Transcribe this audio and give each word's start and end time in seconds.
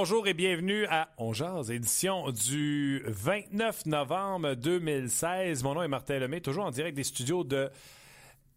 Bonjour 0.00 0.28
et 0.28 0.32
bienvenue 0.32 0.86
à 0.86 1.08
On 1.18 1.32
édition 1.72 2.30
du 2.30 3.02
29 3.08 3.86
novembre 3.86 4.54
2016. 4.54 5.64
Mon 5.64 5.74
nom 5.74 5.82
est 5.82 5.88
Martin 5.88 6.20
Lemay, 6.20 6.40
toujours 6.40 6.66
en 6.66 6.70
direct 6.70 6.96
des 6.96 7.02
studios 7.02 7.42
de 7.42 7.68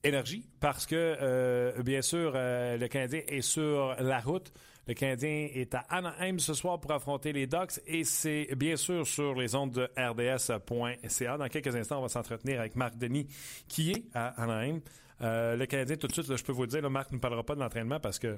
Énergie, 0.03 0.45
parce 0.59 0.85
que, 0.85 1.17
euh, 1.19 1.81
bien 1.81 2.03
sûr, 2.03 2.33
euh, 2.35 2.77
le 2.77 2.87
Canadien 2.87 3.21
est 3.27 3.41
sur 3.41 3.95
la 3.99 4.19
route. 4.19 4.53
Le 4.87 4.93
Canadien 4.93 5.49
est 5.51 5.73
à 5.73 5.79
Anaheim 5.89 6.37
ce 6.37 6.53
soir 6.53 6.79
pour 6.79 6.91
affronter 6.91 7.33
les 7.33 7.47
Ducks 7.47 7.81
et 7.87 8.03
c'est 8.03 8.53
bien 8.55 8.75
sûr 8.75 9.07
sur 9.07 9.33
les 9.33 9.55
ondes 9.55 9.71
de 9.71 9.89
RDS.ca. 9.97 11.37
Dans 11.39 11.47
quelques 11.47 11.75
instants, 11.75 11.97
on 11.97 12.03
va 12.03 12.09
s'entretenir 12.09 12.59
avec 12.59 12.75
Marc 12.75 12.99
Denis 12.99 13.25
qui 13.67 13.93
est 13.93 14.03
à 14.13 14.27
Anaheim. 14.43 14.81
Euh, 15.21 15.55
le 15.55 15.65
Canadien, 15.65 15.95
tout 15.95 16.05
de 16.05 16.13
suite, 16.13 16.37
je 16.37 16.43
peux 16.43 16.51
vous 16.51 16.67
dire, 16.67 16.83
là, 16.83 16.89
Marc 16.89 17.11
ne 17.11 17.17
parlera 17.17 17.43
pas 17.43 17.55
de 17.55 17.61
l'entraînement 17.61 17.99
parce 17.99 18.19
que 18.19 18.37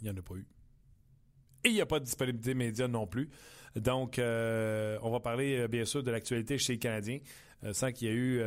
il 0.00 0.04
n'y 0.04 0.10
en 0.10 0.16
a 0.16 0.22
pas 0.22 0.36
eu. 0.36 0.46
Et 1.64 1.70
il 1.70 1.74
n'y 1.74 1.80
a 1.80 1.86
pas 1.86 1.98
de 1.98 2.04
disponibilité 2.04 2.52
média 2.52 2.86
non 2.86 3.06
plus. 3.06 3.30
Donc, 3.74 4.18
euh, 4.18 4.98
on 5.02 5.10
va 5.10 5.20
parler 5.20 5.60
euh, 5.60 5.68
bien 5.68 5.84
sûr 5.84 6.02
de 6.02 6.10
l'actualité 6.10 6.58
chez 6.58 6.74
les 6.74 6.78
Canadiens 6.78 7.18
euh, 7.64 7.72
sans 7.72 7.90
qu'il 7.90 8.08
y 8.08 8.10
ait 8.10 8.14
eu 8.14 8.42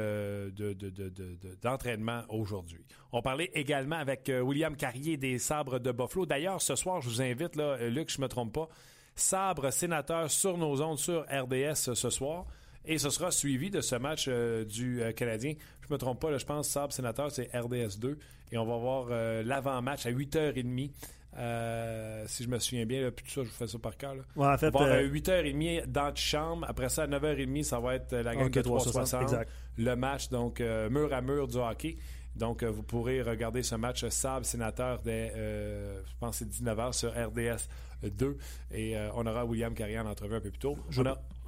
d'entraînement 1.62 2.22
aujourd'hui. 2.30 2.86
On 3.12 3.22
parlait 3.22 3.50
également 3.54 3.96
avec 3.96 4.32
William 4.44 4.76
Carrier 4.76 5.18
des 5.18 5.40
Sabres 5.40 5.80
de 5.80 5.92
Buffalo. 5.92 6.26
D'ailleurs, 6.28 6.62
ce 6.62 6.76
soir, 6.76 7.02
je 7.02 7.10
vous 7.10 7.22
invite, 7.22 7.56
là, 7.56 7.78
Luc, 7.90 8.12
je 8.12 8.20
ne 8.20 8.24
me 8.24 8.28
trompe 8.28 8.54
pas, 8.54 8.70
Sabre 9.16 9.72
sénateur 9.72 10.30
sur 10.30 10.60
nos 10.60 10.80
ondes 10.84 11.00
sur 11.00 11.24
RDS 11.24 11.96
ce 11.96 12.10
soir. 12.12 12.46
Et 12.86 13.00
ce 13.00 13.10
sera 13.10 13.32
suivi 13.32 13.72
de 13.72 13.82
ce 13.82 13.96
match 13.96 14.30
du 14.30 15.02
Canadien. 15.16 15.56
Je 15.82 15.92
me 15.92 15.98
trompe 15.98 16.22
pas, 16.22 16.38
je 16.38 16.46
pense 16.46 16.70
Sabre 16.70 16.94
sénateur, 16.94 17.32
c'est 17.32 17.50
RDS 17.58 17.98
2. 18.00 18.20
Et 18.52 18.60
on 18.60 18.66
va 18.66 18.78
voir 18.78 19.10
l'avant-match 19.44 20.06
à 20.06 20.12
8h30 20.12 20.92
euh, 21.38 22.24
si 22.28 22.44
je 22.44 22.50
me 22.50 22.58
souviens 22.58 22.86
bien, 22.86 23.02
là, 23.02 23.12
puis 23.12 23.24
tout 23.26 23.32
ça, 23.32 23.44
je 23.44 23.50
vous 23.50 23.56
fais 23.56 23.68
ça 23.68 23.78
par 23.78 23.96
cœur. 23.96 24.16
Ouais, 24.36 24.48
en 24.48 24.58
fait, 24.58 24.76
euh, 24.76 25.08
8h30 25.08 25.86
dans 25.86 26.16
chambre. 26.16 26.66
Après 26.68 26.90
ça, 26.90 27.04
à 27.04 27.08
9h30, 27.08 27.64
ça 27.64 27.80
va 27.80 27.96
être 27.96 28.16
la 28.16 28.36
game 28.36 28.50
de 28.50 28.62
360. 28.62 29.36
Le 29.78 29.96
match, 29.96 30.30
donc 30.30 30.60
euh, 30.60 30.90
mur 30.90 31.14
à 31.14 31.22
mur 31.22 31.48
du 31.48 31.58
hockey. 31.58 31.98
Donc, 32.38 32.64
vous 32.64 32.84
pourrez 32.84 33.22
regarder 33.22 33.64
ce 33.64 33.76
match 33.76 34.08
Sable 34.08 34.46
Sénateur 34.46 35.00
dès, 35.04 35.34
je 35.36 36.14
pense, 36.20 36.42
19h 36.42 36.94
sur 36.94 37.10
RDS 37.10 37.68
2. 38.04 38.38
Et 38.72 38.96
on 39.16 39.26
aura 39.26 39.46
William 39.46 39.74
Carrier 39.74 40.00
en 40.00 40.06
entrevue 40.06 40.36
un 40.36 40.42
peu 40.42 40.52
plus 40.52 40.60
tôt. 40.60 40.78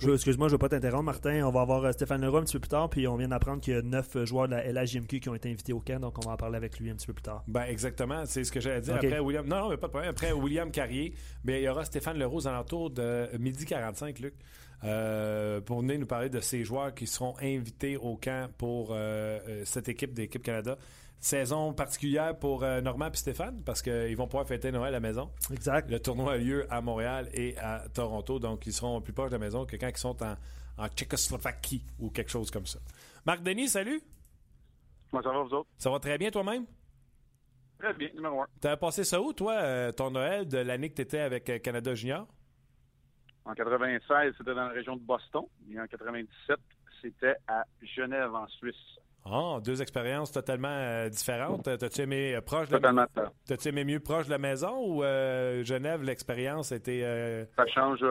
Excuse-moi, 0.02 0.48
je 0.48 0.54
ne 0.54 0.56
veux 0.56 0.58
pas 0.58 0.70
t'interrompre, 0.70 1.04
Martin. 1.04 1.46
On 1.46 1.52
va 1.52 1.62
avoir 1.62 1.94
Stéphane 1.94 2.22
Leroy 2.22 2.40
un 2.40 2.44
petit 2.44 2.54
peu 2.54 2.62
plus 2.62 2.70
tard, 2.70 2.90
puis 2.90 3.08
on 3.08 3.18
vient 3.18 3.28
d'apprendre 3.28 3.62
qu'il 3.62 3.74
y 3.74 3.78
a 3.78 3.82
neuf 3.82 4.18
joueurs 4.24 4.48
de 4.48 4.56
la 4.56 4.72
LHJMQ 4.72 5.20
qui 5.20 5.30
ont 5.30 5.36
été 5.36 5.52
invités 5.52 5.74
au 5.74 5.80
camp, 5.80 6.00
donc 6.00 6.18
on 6.18 6.28
va 6.28 6.34
en 6.34 6.38
parler 6.38 6.58
avec 6.58 6.80
lui 6.80 6.90
un 6.90 6.96
petit 6.96 7.08
peu 7.08 7.14
plus 7.14 7.24
tard. 7.24 7.44
Ben 7.48 7.64
exactement, 7.64 8.26
c'est 8.26 8.44
ce 8.44 8.52
que 8.52 8.60
j'allais 8.60 8.82
dire. 8.82 8.96
Après 8.96 9.20
William, 9.20 9.46
non, 9.46 9.60
non, 9.60 9.70
mais 9.70 9.78
pas 9.78 9.88
de 9.88 9.92
problème. 9.92 10.10
Après 10.10 10.32
William 10.32 10.72
Carrier, 10.72 11.14
ben, 11.44 11.58
il 11.58 11.64
y 11.64 11.70
aura 11.70 11.86
Stéphane 11.86 12.18
Leroy 12.18 12.38
aux 12.38 12.48
alentours 12.48 12.90
de 12.90 13.28
midi 13.38 13.66
45, 13.66 14.20
Luc. 14.20 14.34
Euh, 14.86 15.60
pour 15.60 15.82
venir 15.82 16.00
nous 16.00 16.06
parler 16.06 16.30
de 16.30 16.40
ces 16.40 16.64
joueurs 16.64 16.94
qui 16.94 17.06
seront 17.06 17.36
invités 17.42 17.98
au 17.98 18.16
camp 18.16 18.50
pour 18.58 18.92
euh, 18.92 19.40
euh, 19.48 19.66
cette 19.66 19.90
équipe 19.90 20.14
d'équipe 20.14 20.42
Canada. 20.42 20.78
Saison 21.20 21.74
particulière 21.74 22.40
pour 22.40 22.62
Normand 22.62 23.12
et 23.12 23.18
Stéphane 23.18 23.62
parce 23.66 23.82
qu'ils 23.82 24.16
vont 24.16 24.28
pouvoir 24.28 24.48
fêter 24.48 24.72
Noël 24.72 24.88
à 24.88 24.92
la 24.92 25.00
maison. 25.02 25.30
Exact. 25.52 25.92
Le 25.92 26.00
tournoi 26.00 26.34
a 26.34 26.38
lieu 26.38 26.66
à 26.70 26.80
Montréal 26.80 27.28
et 27.34 27.58
à 27.58 27.84
Toronto, 27.94 28.40
donc 28.40 28.66
ils 28.66 28.72
seront 28.72 29.02
plus 29.02 29.12
proches 29.12 29.32
de 29.32 29.36
la 29.36 29.40
maison 29.40 29.66
que 29.66 29.76
quand 29.76 29.90
ils 29.90 29.98
sont 29.98 30.16
en, 30.24 30.38
en 30.78 30.88
Tchécoslovaquie 30.88 31.84
ou 32.00 32.10
quelque 32.10 32.32
chose 32.32 32.50
comme 32.50 32.66
ça. 32.66 32.80
Marc 33.26 33.44
Denis, 33.44 33.68
salut. 33.68 34.02
Comment 35.12 35.24
ça 35.24 35.30
va, 35.32 35.44
vous 35.44 35.54
autres? 35.56 35.70
Ça 35.78 35.90
va 35.90 36.00
très 36.00 36.18
bien 36.18 36.32
toi-même? 36.32 36.66
Très 37.80 37.94
bien, 37.96 38.08
numéro 38.16 38.44
un. 38.44 38.46
T'as 38.62 38.78
passé 38.78 39.04
ça 39.04 39.20
où, 39.20 39.34
toi, 39.34 39.92
ton 39.92 40.12
Noël 40.12 40.48
de 40.48 40.60
l'année 40.60 40.90
que 40.90 40.96
tu 40.96 41.02
étais 41.02 41.20
avec 41.20 41.62
Canada 41.62 41.96
Junior? 41.96 42.28
En 43.46 43.54
96, 43.54 44.34
c'était 44.38 44.54
dans 44.54 44.68
la 44.68 44.70
région 44.70 44.96
de 44.96 45.02
Boston. 45.02 45.44
Et 45.72 45.80
en 45.80 45.88
97, 45.88 46.58
c'était 47.02 47.36
à 47.48 47.66
Genève, 47.82 48.34
en 48.34 48.48
Suisse. 48.48 49.00
Ah, 49.26 49.60
deux 49.64 49.82
expériences 49.82 50.32
totalement 50.32 50.70
euh, 50.70 51.10
différentes. 51.10 51.64
T'as-tu 51.64 52.02
aimé 52.02 52.36
euh, 52.36 52.42
proche 52.42 52.70
totalement 52.70 53.06
de 53.16 53.22
T'as-tu 53.46 53.68
aimé 53.68 53.84
mieux 53.84 54.00
proche 54.00 54.26
de 54.26 54.32
la 54.32 54.38
maison 54.38 54.76
ou 54.80 55.04
euh, 55.04 55.64
Genève, 55.64 56.02
l'expérience 56.04 56.72
était. 56.72 57.48
Ça 57.56 57.68
change 57.68 58.04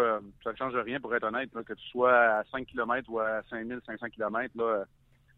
ça 0.45 0.55
change 0.55 0.77
rien 0.77 1.01
pour 1.01 1.15
être 1.15 1.25
honnête. 1.25 1.51
que 1.51 1.73
tu 1.73 1.89
sois 1.89 2.13
à 2.13 2.45
5 2.53 2.67
km 2.67 3.11
ou 3.11 3.21
à 3.21 3.43
5500 3.51 4.07
km 4.11 4.53
là, 4.57 4.85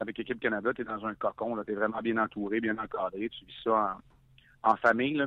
avec 0.00 0.18
l'équipe 0.18 0.40
Canada, 0.40 0.72
tu 0.74 0.82
es 0.82 0.84
dans 0.84 1.04
un 1.06 1.14
cocon, 1.14 1.62
tu 1.64 1.72
es 1.72 1.74
vraiment 1.74 2.00
bien 2.00 2.18
entouré, 2.18 2.60
bien 2.60 2.76
encadré. 2.76 3.28
Tu 3.28 3.44
vis 3.44 3.62
ça 3.64 3.96
en, 4.62 4.76
famille. 4.76 5.24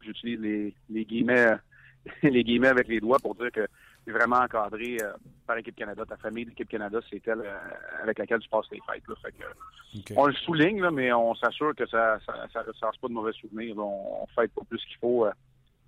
J'utilise 0.00 0.40
les, 0.40 0.74
les 0.90 1.04
guillemets 1.04 1.56
les 2.22 2.44
guillemets 2.44 2.68
avec 2.68 2.88
les 2.88 3.00
doigts 3.00 3.18
pour 3.18 3.34
dire 3.36 3.52
que 3.52 3.66
vraiment 4.12 4.36
encadré 4.36 4.98
euh, 5.02 5.12
par 5.46 5.56
Équipe 5.58 5.76
Canada. 5.76 6.04
Ta 6.06 6.16
famille 6.16 6.44
d'Équipe 6.44 6.68
Canada, 6.68 7.00
c'est 7.10 7.26
elle 7.26 7.40
euh, 7.40 7.56
avec 8.02 8.18
laquelle 8.18 8.40
tu 8.40 8.48
passes 8.48 8.66
les 8.70 8.80
fêtes. 8.86 9.04
On 10.16 10.26
le 10.26 10.34
souligne, 10.34 10.88
mais 10.90 11.12
on 11.12 11.34
s'assure 11.34 11.74
que 11.74 11.86
ça 11.86 12.18
ne 12.28 12.66
ressort 12.66 12.92
pas 13.00 13.08
de 13.08 13.12
mauvais 13.12 13.32
souvenirs. 13.32 13.76
On, 13.78 14.26
ne 14.28 14.34
fête 14.34 14.52
pas 14.52 14.62
plus 14.68 14.84
qu'il 14.84 14.96
faut. 14.98 15.26
Euh, 15.26 15.32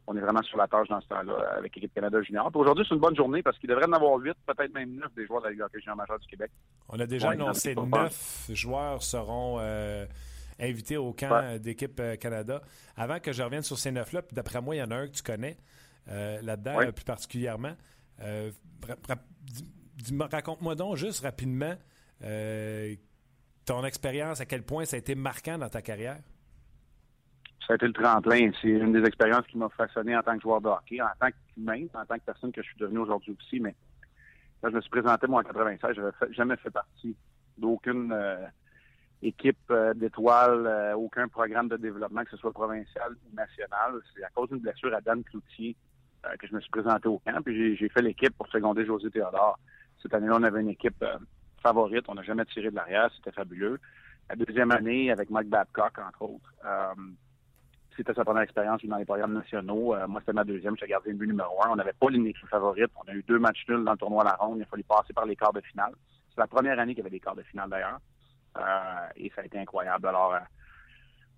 on 0.06 0.16
est 0.16 0.20
vraiment 0.20 0.42
sur 0.42 0.58
la 0.58 0.66
tâche 0.66 0.88
dans 0.88 1.00
ce 1.00 1.06
temps-là 1.08 1.54
avec 1.56 1.74
l'équipe 1.76 1.94
Canada 1.94 2.20
junior. 2.22 2.50
Aujourd'hui, 2.54 2.84
c'est 2.88 2.94
une 2.94 3.00
bonne 3.00 3.14
journée 3.14 3.42
parce 3.42 3.58
qu'il 3.58 3.68
devrait 3.68 3.86
en 3.86 3.92
avoir 3.92 4.16
huit, 4.16 4.36
peut-être 4.46 4.74
même 4.74 4.96
neuf 4.96 5.14
des 5.14 5.26
joueurs 5.26 5.40
de 5.40 5.46
la 5.46 5.52
Ligue 5.52 5.62
hockey 5.62 5.78
majeure 5.94 6.18
du 6.18 6.26
Québec. 6.26 6.50
On 6.88 6.98
a 6.98 7.06
déjà 7.06 7.30
annoncé 7.30 7.74
neuf 7.74 8.50
joueurs 8.52 9.02
seront 9.02 9.60
invités 10.58 10.96
au 10.96 11.12
camp 11.12 11.60
d'équipe 11.60 12.02
Canada. 12.18 12.60
Avant 12.96 13.20
que 13.20 13.32
je 13.32 13.42
revienne 13.42 13.62
sur 13.62 13.78
ces 13.78 13.92
neuf-là, 13.92 14.22
d'après 14.32 14.60
moi, 14.60 14.74
il 14.74 14.78
y 14.78 14.82
en 14.82 14.90
a 14.90 14.96
un 14.96 15.06
que 15.06 15.12
tu 15.12 15.22
connais 15.22 15.56
là-dedans 16.08 16.90
plus 16.92 17.04
particulièrement. 17.04 17.76
Euh, 18.22 18.50
raconte-moi 20.30 20.74
donc 20.74 20.96
juste 20.96 21.24
rapidement 21.24 21.74
euh, 22.22 22.94
ton 23.64 23.84
expérience, 23.84 24.40
à 24.40 24.46
quel 24.46 24.62
point 24.62 24.84
ça 24.84 24.96
a 24.96 24.98
été 24.98 25.14
marquant 25.14 25.58
dans 25.58 25.68
ta 25.68 25.82
carrière? 25.82 26.18
Ça 27.66 27.74
a 27.74 27.76
été 27.76 27.86
le 27.86 27.92
tremplin. 27.92 28.50
C'est 28.60 28.68
une 28.68 28.92
des 28.92 29.06
expériences 29.06 29.46
qui 29.46 29.58
m'a 29.58 29.68
façonné 29.68 30.16
en 30.16 30.22
tant 30.22 30.34
que 30.36 30.42
joueur 30.42 30.60
de 30.60 30.68
hockey, 30.68 31.00
en 31.00 31.08
tant 31.20 31.28
qu'humain, 31.30 31.86
en 31.94 32.04
tant 32.04 32.16
que 32.16 32.24
personne 32.24 32.52
que 32.52 32.62
je 32.62 32.68
suis 32.68 32.78
devenu 32.78 32.98
aujourd'hui 32.98 33.36
aussi. 33.38 33.60
Mais 33.60 33.74
quand 34.60 34.70
je 34.70 34.76
me 34.76 34.80
suis 34.80 34.90
présenté, 34.90 35.26
moi, 35.26 35.40
en 35.40 35.44
96, 35.44 35.94
je 35.94 36.00
n'avais 36.00 36.34
jamais 36.34 36.56
fait 36.56 36.70
partie 36.70 37.16
d'aucune 37.58 38.12
euh, 38.12 38.46
équipe 39.22 39.72
d'étoiles, 39.94 40.94
aucun 40.96 41.28
programme 41.28 41.68
de 41.68 41.76
développement, 41.76 42.24
que 42.24 42.30
ce 42.30 42.38
soit 42.38 42.52
provincial 42.52 43.12
ou 43.12 43.36
national. 43.36 44.00
C'est 44.14 44.24
à 44.24 44.30
cause 44.30 44.48
d'une 44.48 44.58
blessure 44.58 44.92
à 44.94 45.00
Dan 45.00 45.22
Cloutier 45.22 45.76
euh, 45.76 45.89
que 46.38 46.46
je 46.46 46.54
me 46.54 46.60
suis 46.60 46.70
présenté 46.70 47.08
au 47.08 47.18
camp. 47.18 47.42
Puis 47.42 47.76
j'ai 47.76 47.88
fait 47.88 48.02
l'équipe 48.02 48.36
pour 48.36 48.48
seconder 48.48 48.84
José 48.84 49.10
Théodore. 49.10 49.58
Cette 50.02 50.14
année-là, 50.14 50.36
on 50.38 50.42
avait 50.42 50.60
une 50.60 50.70
équipe 50.70 51.02
euh, 51.02 51.18
favorite. 51.62 52.04
On 52.08 52.14
n'a 52.14 52.22
jamais 52.22 52.44
tiré 52.46 52.70
de 52.70 52.76
l'arrière. 52.76 53.10
C'était 53.16 53.32
fabuleux. 53.32 53.78
La 54.28 54.36
deuxième 54.36 54.70
année, 54.70 55.10
avec 55.10 55.30
Mike 55.30 55.48
Babcock, 55.48 55.98
entre 55.98 56.22
autres, 56.22 56.54
euh, 56.64 56.94
c'était 57.96 58.14
sa 58.14 58.24
première 58.24 58.42
expérience 58.42 58.84
dans 58.84 58.96
les 58.96 59.04
programmes 59.04 59.34
nationaux. 59.34 59.94
moi, 60.08 60.20
c'était 60.20 60.32
ma 60.32 60.44
deuxième. 60.44 60.74
J'étais 60.76 60.92
gardien 60.92 61.12
de 61.12 61.18
but 61.18 61.26
numéro 61.26 61.62
un. 61.64 61.70
On 61.70 61.76
n'avait 61.76 61.92
pas 61.92 62.08
l'équipe 62.08 62.48
favorite. 62.48 62.90
On 63.04 63.10
a 63.10 63.14
eu 63.14 63.22
deux 63.26 63.38
matchs 63.38 63.66
nuls 63.68 63.84
dans 63.84 63.92
le 63.92 63.98
tournoi 63.98 64.22
à 64.22 64.26
la 64.26 64.34
ronde. 64.36 64.58
Il 64.58 64.62
a 64.62 64.66
fallu 64.66 64.84
passer 64.84 65.12
par 65.12 65.26
les 65.26 65.36
quarts 65.36 65.52
de 65.52 65.60
finale. 65.60 65.92
C'est 66.30 66.40
la 66.40 66.46
première 66.46 66.78
année 66.78 66.94
qu'il 66.94 67.02
y 67.02 67.06
avait 67.06 67.10
des 67.10 67.20
quarts 67.20 67.34
de 67.34 67.42
finale, 67.42 67.68
d'ailleurs. 67.68 67.98
et 69.16 69.30
ça 69.34 69.42
a 69.42 69.44
été 69.44 69.58
incroyable. 69.58 70.06
Alors, 70.06 70.34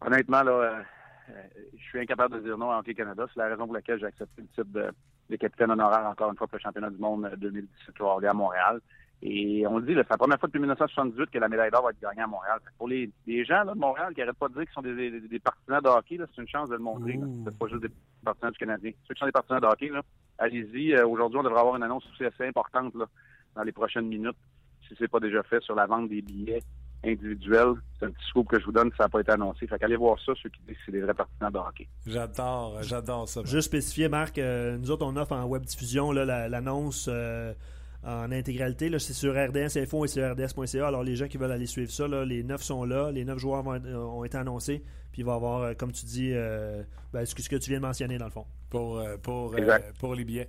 honnêtement, 0.07 0.43
là, 0.43 0.53
euh, 0.53 0.83
je 1.29 1.83
suis 1.83 2.01
incapable 2.01 2.37
de 2.37 2.41
dire 2.41 2.59
non 2.59 2.71
à 2.71 2.79
Hockey 2.79 2.95
Canada. 2.95 3.27
C'est 3.33 3.41
la 3.41 3.49
raison 3.49 3.67
pour 3.67 3.75
laquelle 3.75 3.99
j'ai 3.99 4.07
accepté 4.07 4.43
le 4.43 4.49
titre 4.49 4.65
de, 4.65 5.37
capitaine 5.37 5.71
honoraire 5.71 6.07
encore 6.07 6.31
une 6.31 6.37
fois 6.37 6.47
pour 6.47 6.59
le 6.59 6.63
championnat 6.63 6.91
du 6.91 6.99
monde 6.99 7.31
2017 7.39 7.95
qui 7.95 8.27
à 8.27 8.33
Montréal. 8.33 8.81
Et 9.25 9.65
on 9.69 9.79
le 9.79 9.87
dit, 9.87 9.93
c'est 9.93 10.09
la 10.11 10.19
première 10.19 10.39
fois 10.39 10.49
depuis 10.49 10.59
1978 10.59 11.31
que 11.31 11.39
la 11.39 11.49
médaille 11.49 11.71
d'or 11.71 11.85
va 11.85 11.91
être 11.91 12.01
gagnée 12.01 12.23
à 12.23 12.27
Montréal. 12.27 12.59
Pour 12.77 12.89
les, 12.89 13.09
gens 13.45 13.65
de 13.65 13.79
Montréal 13.79 14.13
qui 14.15 14.21
n'arrêtent 14.21 14.37
pas 14.37 14.49
de 14.49 14.55
dire 14.55 14.65
qu'ils 14.65 14.73
sont 14.73 14.83
des, 14.83 15.39
partisans 15.39 15.81
de 15.81 15.89
hockey, 15.89 16.19
c'est 16.19 16.43
une 16.43 16.49
chance 16.49 16.69
de 16.69 16.75
le 16.75 16.81
montrer. 16.81 17.19
C'est 17.45 17.57
pas 17.57 17.69
juste 17.69 17.83
des 17.83 17.91
partisans 18.25 18.51
du 18.51 18.59
Canadien. 18.59 18.91
Ceux 19.07 19.15
qui 19.15 19.21
sont 19.21 19.27
des 19.27 19.33
partisans 19.33 19.61
de 19.61 19.67
hockey, 19.67 19.91
allez-y. 20.39 20.95
Euh, 20.95 21.07
aujourd'hui, 21.07 21.39
on 21.39 21.45
devrait 21.45 21.61
avoir 21.61 21.77
une 21.77 21.85
annonce 21.85 22.05
aussi 22.13 22.25
assez 22.25 22.45
importante 22.45 22.95
dans 23.55 23.63
les 23.63 23.73
prochaines 23.73 24.09
minutes. 24.09 24.37
si 24.89 24.97
c'est 24.99 25.09
pas 25.09 25.21
déjà 25.21 25.45
fait, 25.45 25.63
sur 25.63 25.77
la 25.77 25.87
vente 25.87 26.09
des 26.09 26.21
billets 26.21 26.63
individuels. 27.05 27.75
C'est 27.99 28.07
un 28.07 28.11
petit 28.11 28.27
scoop 28.29 28.49
que 28.49 28.61
je 28.61 28.65
vous 28.65 28.73
donne, 28.73 28.91
ça 28.97 29.05
n'a 29.05 29.09
pas 29.09 29.21
été 29.21 29.33
annoncé. 29.33 29.67
Fait 29.67 29.79
qu'allez 29.79 29.97
voir 29.97 30.19
ça, 30.25 30.33
ceux 30.43 30.49
qui 30.49 30.61
disent 30.67 30.77
que 30.77 30.83
c'est 30.87 30.93
des 30.93 31.01
vrais 31.01 31.15
partisans 31.15 31.53
de 31.53 31.59
hockey. 31.59 31.89
J'adore, 32.07 32.83
j'adore 32.83 33.29
ça. 33.29 33.43
Juste 33.45 33.69
spécifier, 33.69 34.09
Marc, 34.09 34.39
euh, 34.39 34.77
nous 34.79 34.91
autres, 34.91 35.07
on 35.07 35.17
offre 35.17 35.33
en 35.33 35.45
web 35.45 35.63
diffusion 35.63 36.13
l'annonce 36.13 37.09
euh, 37.11 37.53
en 38.05 38.31
intégralité. 38.33 38.91
C'est 38.99 39.13
sur 39.13 39.33
RDS 39.33 39.79
Info 39.79 40.05
et 40.05 40.09
sur 40.09 40.31
RDS.ca. 40.31 40.87
Alors, 40.87 41.03
les 41.03 41.17
gens 41.17 41.29
qui 41.29 41.39
veulent 41.39 41.53
aller 41.53 41.67
suivre 41.67 41.91
ça, 41.91 42.07
les 42.09 42.43
neuf 42.43 42.63
sont 42.63 42.85
là. 42.85 43.11
Les 43.11 43.25
neuf 43.25 43.39
joueurs 43.39 43.65
ont 43.67 44.25
été 44.25 44.39
annoncés. 44.39 44.83
Puis 45.13 45.23
il 45.23 45.25
va 45.25 45.33
y 45.33 45.37
avoir, 45.37 45.63
euh, 45.63 45.75
comme 45.75 45.93
tu 45.93 46.07
dis, 46.07 46.33
ben, 47.13 47.27
ce, 47.27 47.35
que, 47.35 47.57
tu 47.57 47.71
viens 47.71 47.79
de 47.79 47.87
mentionner, 47.87 48.19
dans 48.19 48.27
le 48.27 48.31
fond. 48.31 48.47
Pour, 48.71 49.03
pour, 49.23 49.55
pour 49.99 50.15
les 50.15 50.25
billets. 50.25 50.49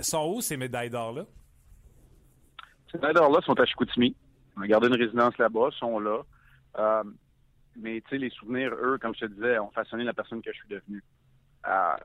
sont 0.00 0.32
où 0.34 0.40
ces 0.40 0.56
médailles 0.56 0.90
d'or-là? 0.90 1.24
Ces 2.90 2.98
médailles 2.98 3.14
d'or-là 3.14 3.40
sont 3.42 3.58
à 3.60 3.64
Chicoutimi. 3.64 4.16
On 4.56 4.62
a 4.62 4.66
gardé 4.66 4.88
une 4.88 4.96
résidence 4.96 5.36
là-bas, 5.38 5.70
sont 5.72 5.98
là. 5.98 6.22
Euh, 6.78 7.04
mais 7.76 8.00
tu 8.02 8.10
sais, 8.10 8.18
les 8.18 8.30
souvenirs, 8.30 8.72
eux, 8.74 8.98
comme 8.98 9.14
je 9.14 9.26
te 9.26 9.32
disais, 9.32 9.58
ont 9.58 9.70
façonné 9.70 10.04
la 10.04 10.12
personne 10.12 10.42
que 10.42 10.52
je 10.52 10.58
suis 10.58 10.68
devenue. 10.68 11.02
Euh, 11.66 11.96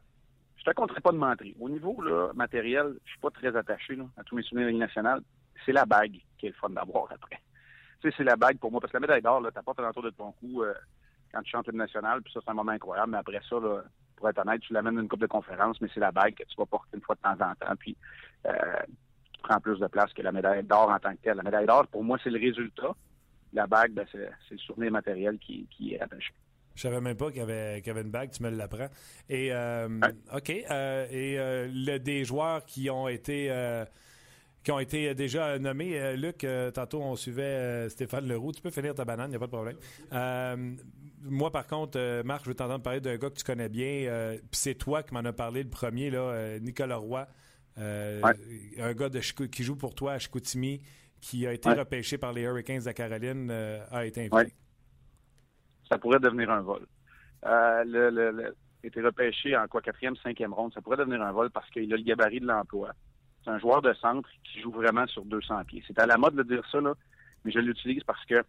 je 0.57 0.63
te 0.63 0.71
compterai 0.71 1.01
pas 1.01 1.11
de 1.11 1.17
mentir. 1.17 1.53
Au 1.59 1.69
niveau 1.69 2.01
là, 2.01 2.31
matériel, 2.33 2.95
je 3.05 3.11
suis 3.11 3.19
pas 3.19 3.29
très 3.29 3.55
attaché 3.55 3.97
à 4.17 4.23
tous 4.23 4.35
mes 4.35 4.43
souvenirs 4.43 4.67
de 4.67 4.77
nationale. 4.77 5.21
C'est 5.65 5.71
la 5.71 5.85
bague 5.85 6.19
qui 6.37 6.47
est 6.47 6.49
le 6.49 6.55
fun 6.55 6.69
d'avoir 6.69 7.11
après. 7.11 7.39
Tu 8.01 8.09
sais, 8.09 8.15
c'est 8.17 8.23
la 8.23 8.35
bague 8.35 8.57
pour 8.57 8.71
moi, 8.71 8.79
parce 8.79 8.91
que 8.91 8.97
la 8.97 9.01
médaille 9.01 9.21
d'or, 9.21 9.41
tu 9.41 9.59
apportes 9.59 9.79
l'entour 9.79 10.03
de 10.03 10.09
ton 10.09 10.31
cou 10.33 10.63
euh, 10.63 10.73
quand 11.31 11.41
tu 11.41 11.51
chantes 11.51 11.67
le 11.67 11.73
national, 11.73 12.21
puis 12.21 12.33
ça, 12.33 12.39
c'est 12.43 12.49
un 12.49 12.55
moment 12.55 12.71
incroyable. 12.71 13.11
Mais 13.11 13.17
après 13.17 13.41
ça, 13.47 13.57
pour 14.15 14.29
être 14.29 14.39
honnête, 14.39 14.61
tu 14.61 14.73
l'amènes 14.73 14.95
d'une 14.95 15.07
coupe 15.07 15.21
de 15.21 15.27
conférence, 15.27 15.79
mais 15.81 15.89
c'est 15.93 15.99
la 15.99 16.11
bague 16.11 16.35
que 16.35 16.43
tu 16.43 16.55
vas 16.57 16.65
porter 16.65 16.97
une 16.97 17.01
fois 17.01 17.15
de 17.15 17.21
temps 17.21 17.45
en 17.45 17.55
temps. 17.55 17.75
Puis 17.77 17.95
euh, 18.45 18.51
prend 19.41 19.59
plus 19.59 19.79
de 19.79 19.87
place 19.87 20.11
que 20.13 20.21
la 20.21 20.31
médaille 20.31 20.63
d'or 20.63 20.89
en 20.89 20.99
tant 20.99 21.11
que 21.11 21.21
telle. 21.23 21.37
La 21.37 21.43
médaille 21.43 21.65
d'or, 21.65 21.87
pour 21.87 22.03
moi, 22.03 22.17
c'est 22.23 22.29
le 22.29 22.39
résultat. 22.39 22.95
La 23.53 23.67
bague, 23.67 23.93
ben, 23.93 24.05
c'est, 24.11 24.29
le 24.51 24.57
souvenir 24.57 24.91
matériel 24.91 25.37
qui, 25.39 25.67
est 25.91 25.99
attaché. 25.99 26.33
Je 26.75 26.83
savais 26.83 27.01
même 27.01 27.17
pas 27.17 27.29
qu'il 27.29 27.39
y 27.39 27.41
avait, 27.41 27.81
avait 27.85 28.01
une 28.01 28.11
bague, 28.11 28.31
tu 28.31 28.43
me 28.43 28.49
l'apprends. 28.49 28.87
Et 29.27 29.51
euh, 29.51 29.87
OK. 30.33 30.49
Euh, 30.49 31.07
et 31.09 31.39
euh, 31.39 31.67
le, 31.71 31.97
des 31.97 32.23
joueurs 32.23 32.63
qui 32.65 32.89
ont 32.89 33.07
été 33.07 33.51
qui 34.63 34.71
ont 34.71 34.79
été 34.79 35.15
déjà 35.15 35.57
nommés. 35.57 36.15
Luc, 36.15 36.45
tantôt 36.73 37.01
on 37.01 37.15
suivait 37.15 37.89
Stéphane 37.89 38.27
Leroux. 38.27 38.51
Tu 38.51 38.61
peux 38.61 38.69
finir 38.69 38.93
ta 38.93 39.03
banane, 39.03 39.27
il 39.27 39.31
n'y 39.31 39.35
a 39.37 39.39
pas 39.39 39.47
de 39.47 39.51
problème. 39.51 40.77
moi, 41.23 41.51
par 41.51 41.65
contre, 41.65 42.21
Marc, 42.23 42.43
je 42.43 42.49
veux 42.49 42.55
t'entendre 42.55 42.83
parler 42.83 43.01
d'un 43.01 43.17
gars 43.17 43.29
que 43.29 43.35
tu 43.35 43.43
connais 43.43 43.69
bien. 43.69 44.37
Puis 44.37 44.59
c'est 44.59 44.75
toi 44.75 45.01
qui 45.01 45.13
m'en 45.13 45.21
as 45.21 45.33
parlé 45.33 45.63
le 45.63 45.69
premier, 45.69 46.11
là, 46.11 46.59
Nicolas 46.59 46.97
Roy. 46.97 47.27
Euh, 47.79 48.21
un 48.79 48.93
gars 48.93 49.09
de, 49.09 49.19
qui 49.19 49.63
joue 49.63 49.75
pour 49.75 49.95
toi 49.95 50.13
à 50.13 50.19
Chicoutimi, 50.19 50.81
qui 51.21 51.47
a 51.47 51.53
été 51.53 51.69
repêché 51.69 52.17
par 52.17 52.33
les 52.33 52.43
Hurricanes 52.43 52.83
de 52.83 52.91
Caroline, 52.91 53.49
euh, 53.51 53.83
a 53.91 54.05
été 54.05 54.29
invité. 54.31 54.53
Ça 55.89 55.97
pourrait 55.97 56.19
devenir 56.19 56.49
un 56.51 56.61
vol. 56.61 56.85
Euh, 57.45 57.83
le, 57.85 58.09
le, 58.09 58.55
été 58.83 59.01
repêché 59.01 59.55
en 59.55 59.67
quoi 59.67 59.81
quatrième, 59.81 60.15
cinquième 60.17 60.53
ronde, 60.53 60.73
ça 60.73 60.81
pourrait 60.81 60.97
devenir 60.97 61.21
un 61.21 61.31
vol 61.31 61.49
parce 61.49 61.69
qu'il 61.69 61.91
a 61.93 61.97
le 61.97 62.03
gabarit 62.03 62.39
de 62.39 62.45
l'emploi. 62.45 62.91
C'est 63.43 63.49
un 63.49 63.59
joueur 63.59 63.81
de 63.81 63.93
centre 63.93 64.29
qui 64.43 64.61
joue 64.61 64.71
vraiment 64.71 65.07
sur 65.07 65.25
200 65.25 65.63
pieds. 65.65 65.83
C'est 65.87 65.99
à 65.99 66.05
la 66.05 66.17
mode 66.17 66.35
de 66.35 66.43
dire 66.43 66.63
ça, 66.71 66.79
là, 66.79 66.93
mais 67.43 67.51
je 67.51 67.59
l'utilise 67.59 68.03
parce 68.03 68.23
que 68.25 68.43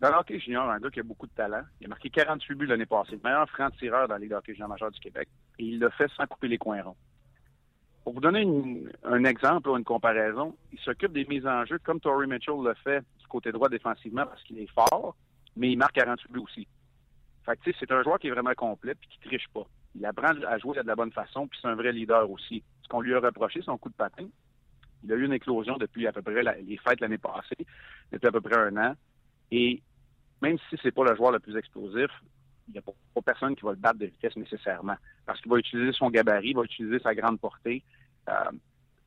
dans 0.00 0.10
l'hockey 0.10 0.38
junior, 0.38 0.68
un 0.68 0.78
gars 0.78 0.90
qui 0.90 1.00
a 1.00 1.02
beaucoup 1.02 1.26
de 1.26 1.32
talent, 1.32 1.62
il 1.80 1.86
a 1.86 1.88
marqué 1.88 2.10
48 2.10 2.54
buts 2.54 2.66
l'année 2.66 2.86
passée, 2.86 3.12
le 3.12 3.20
meilleur 3.22 3.48
franc-tireur 3.50 4.08
dans 4.08 4.14
la 4.14 4.20
Ligue 4.20 4.30
de 4.30 4.34
hockey 4.34 4.52
junior 4.52 4.68
majeur 4.68 4.90
du 4.90 5.00
Québec, 5.00 5.28
et 5.58 5.64
il 5.64 5.78
l'a 5.78 5.90
fait 5.90 6.10
sans 6.16 6.26
couper 6.26 6.48
les 6.48 6.58
coins 6.58 6.82
ronds. 6.82 6.96
Pour 8.04 8.12
vous 8.12 8.20
donner 8.20 8.46
un 9.02 9.24
exemple 9.24 9.70
ou 9.70 9.76
une 9.78 9.84
comparaison, 9.84 10.54
il 10.72 10.78
s'occupe 10.80 11.12
des 11.12 11.24
mises 11.24 11.46
en 11.46 11.64
jeu 11.64 11.78
comme 11.78 12.00
Tory 12.00 12.26
Mitchell 12.26 12.62
le 12.62 12.74
fait 12.74 13.00
du 13.18 13.26
côté 13.26 13.50
droit 13.50 13.70
défensivement 13.70 14.26
parce 14.26 14.42
qu'il 14.42 14.58
est 14.58 14.70
fort, 14.70 15.16
mais 15.56 15.72
il 15.72 15.78
marque 15.78 15.94
48 15.94 16.30
buts 16.30 16.40
aussi. 16.40 16.68
Fait 17.46 17.56
que, 17.56 17.70
c'est 17.78 17.90
un 17.90 18.02
joueur 18.02 18.18
qui 18.18 18.28
est 18.28 18.30
vraiment 18.30 18.52
complet 18.54 18.92
et 18.92 19.06
qui 19.06 19.18
triche 19.20 19.48
pas. 19.54 19.66
Il 19.94 20.04
apprend 20.04 20.34
à 20.46 20.58
jouer 20.58 20.82
de 20.82 20.86
la 20.86 20.94
bonne 20.94 21.12
façon, 21.12 21.46
puis 21.46 21.58
c'est 21.60 21.68
un 21.68 21.74
vrai 21.74 21.92
leader 21.92 22.30
aussi. 22.30 22.62
Ce 22.82 22.88
qu'on 22.88 23.00
lui 23.00 23.14
a 23.14 23.20
reproché, 23.20 23.62
son 23.62 23.78
coup 23.78 23.88
de 23.88 23.94
patin. 23.94 24.26
Il 25.02 25.12
a 25.12 25.16
eu 25.16 25.24
une 25.24 25.32
éclosion 25.32 25.76
depuis 25.76 26.06
à 26.06 26.12
peu 26.12 26.22
près 26.22 26.42
les 26.42 26.76
fêtes 26.78 27.00
l'année 27.00 27.18
passée, 27.18 27.66
depuis 28.12 28.26
à 28.26 28.32
peu 28.32 28.40
près 28.40 28.56
un 28.56 28.76
an. 28.76 28.94
Et 29.50 29.82
même 30.42 30.58
si 30.68 30.76
c'est 30.82 30.92
pas 30.92 31.04
le 31.04 31.16
joueur 31.16 31.32
le 31.32 31.38
plus 31.38 31.56
explosif, 31.56 32.10
il 32.68 32.72
n'y 32.72 32.78
a 32.78 32.82
pas, 32.82 32.92
personne 33.24 33.54
qui 33.56 33.62
va 33.62 33.70
le 33.70 33.76
battre 33.76 33.98
de 33.98 34.06
vitesse 34.06 34.36
nécessairement. 34.36 34.96
Parce 35.26 35.40
qu'il 35.40 35.50
va 35.50 35.58
utiliser 35.58 35.92
son 35.92 36.10
gabarit, 36.10 36.50
il 36.50 36.56
va 36.56 36.62
utiliser 36.62 36.98
sa 36.98 37.14
grande 37.14 37.40
portée, 37.40 37.82
euh, 38.28 38.50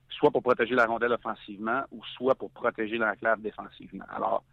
soit 0.10 0.32
pour 0.32 0.42
protéger 0.42 0.76
la 0.76 0.86
rondelle 0.86 1.14
offensivement 1.14 1.84
ou 1.92 2.04
soit 2.16 2.36
pour 2.36 2.52
protéger 2.52 2.98
l'enclave 2.98 3.42
défensivement. 3.42 4.06
Alors, 4.10 4.44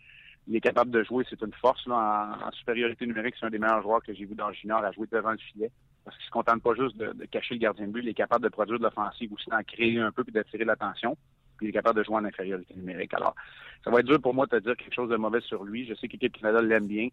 il 0.46 0.56
est 0.56 0.60
capable 0.60 0.90
de 0.90 1.02
jouer, 1.02 1.24
c'est 1.28 1.40
une 1.40 1.54
force 1.54 1.86
en, 1.88 2.50
supériorité 2.52 3.06
numérique. 3.06 3.34
C'est 3.38 3.46
un 3.46 3.50
des 3.50 3.58
meilleurs 3.58 3.82
joueurs 3.82 4.02
que 4.02 4.12
j'ai 4.12 4.26
vu 4.26 4.34
dans 4.34 4.48
le 4.48 4.54
junior 4.54 4.84
à 4.84 4.92
jouer 4.92 5.06
devant 5.10 5.32
le 5.32 5.38
filet. 5.38 5.70
Parce 6.04 6.16
qu'il 6.18 6.26
se 6.26 6.30
contente 6.30 6.62
pas 6.62 6.74
juste 6.74 6.96
de, 6.98 7.24
cacher 7.26 7.54
le 7.54 7.60
gardien 7.60 7.86
de 7.86 7.92
but, 7.92 8.02
il 8.02 8.08
est 8.08 8.14
capable 8.14 8.44
de 8.44 8.50
produire 8.50 8.78
de 8.78 8.84
l'offensive 8.84 9.32
aussi, 9.32 9.48
d'en 9.48 9.62
créer 9.62 9.98
un 9.98 10.12
peu 10.12 10.22
puis 10.22 10.34
d'attirer 10.34 10.64
l'attention. 10.64 11.16
Puis 11.56 11.66
il 11.66 11.70
est 11.70 11.72
capable 11.72 11.98
de 11.98 12.04
jouer 12.04 12.16
en 12.16 12.24
infériorité 12.24 12.74
numérique. 12.74 13.14
Alors, 13.14 13.34
ça 13.82 13.90
va 13.90 14.00
être 14.00 14.06
dur 14.06 14.20
pour 14.20 14.34
moi 14.34 14.44
de 14.46 14.58
te 14.58 14.62
dire 14.62 14.76
quelque 14.76 14.94
chose 14.94 15.08
de 15.08 15.16
mauvais 15.16 15.40
sur 15.40 15.64
lui. 15.64 15.86
Je 15.86 15.94
sais 15.94 16.08
que 16.08 16.12
l'équipe 16.12 16.36
Canada 16.36 16.60
l'aime 16.60 16.86
bien. 16.86 17.08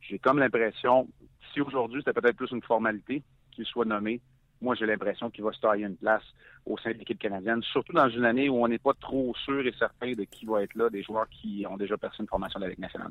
J'ai 0.00 0.18
comme 0.18 0.38
l'impression, 0.38 1.08
si 1.52 1.60
aujourd'hui 1.60 2.02
c'était 2.04 2.18
peut-être 2.18 2.36
plus 2.36 2.50
une 2.50 2.62
formalité 2.62 3.22
qu'il 3.52 3.64
soit 3.64 3.84
nommé, 3.84 4.20
moi 4.60 4.74
j'ai 4.74 4.86
l'impression 4.86 5.30
qu'il 5.30 5.44
va 5.44 5.52
se 5.52 5.60
tailler 5.60 5.84
une 5.84 5.96
place 5.96 6.22
au 6.64 6.76
sein 6.78 6.92
de 6.92 6.98
l'équipe 6.98 7.18
canadienne, 7.18 7.62
surtout 7.62 7.92
dans 7.92 8.08
une 8.08 8.24
année 8.24 8.48
où 8.48 8.62
on 8.62 8.68
n'est 8.68 8.78
pas 8.78 8.94
trop 8.94 9.34
sûr 9.44 9.66
et 9.66 9.72
certain 9.78 10.12
de 10.12 10.24
qui 10.24 10.46
va 10.46 10.62
être 10.62 10.74
là, 10.74 10.90
des 10.90 11.02
joueurs 11.02 11.28
qui 11.28 11.64
ont 11.68 11.76
déjà 11.76 11.96
perçu 11.96 12.22
une 12.22 12.28
formation 12.28 12.58
de 12.58 12.64
la 12.64 12.70
Ligue 12.70 12.80
nationale 12.80 13.10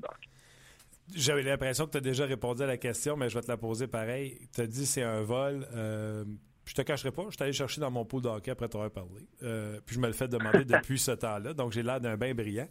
J'avais 1.16 1.44
l'impression 1.44 1.86
que 1.86 1.92
tu 1.92 1.98
as 1.98 2.02
déjà 2.02 2.26
répondu 2.26 2.64
à 2.64 2.68
la 2.68 2.78
question, 2.78 3.16
mais 3.16 3.30
je 3.30 3.36
vais 3.36 3.42
te 3.42 3.48
la 3.48 3.58
poser 3.58 3.88
pareil. 3.88 4.38
Tu 4.54 4.62
as 4.62 4.68
dit 4.68 4.86
c'est 4.86 5.04
un 5.04 5.22
vol. 5.22 5.66
Euh, 5.74 6.26
je 6.66 6.74
te 6.74 6.82
cacherai 6.82 7.12
pas, 7.12 7.24
je 7.30 7.36
suis 7.36 7.44
allé 7.44 7.54
chercher 7.54 7.80
dans 7.80 7.92
mon 7.92 8.06
pool 8.06 8.24
de 8.24 8.28
hockey 8.28 8.52
après 8.52 8.68
t'avoir 8.68 8.90
parlé. 8.90 9.22
Euh, 9.44 9.80
puis 9.86 9.96
je 9.96 10.02
me 10.02 10.08
le 10.08 10.14
fais 10.14 10.28
demander 10.28 10.66
depuis 10.66 11.00
ce 11.00 11.12
temps-là, 11.12 11.54
donc 11.54 11.72
j'ai 11.72 11.84
l'air 11.84 12.02
d'un 12.02 12.18
bain 12.18 12.34
brillant. 12.34 12.68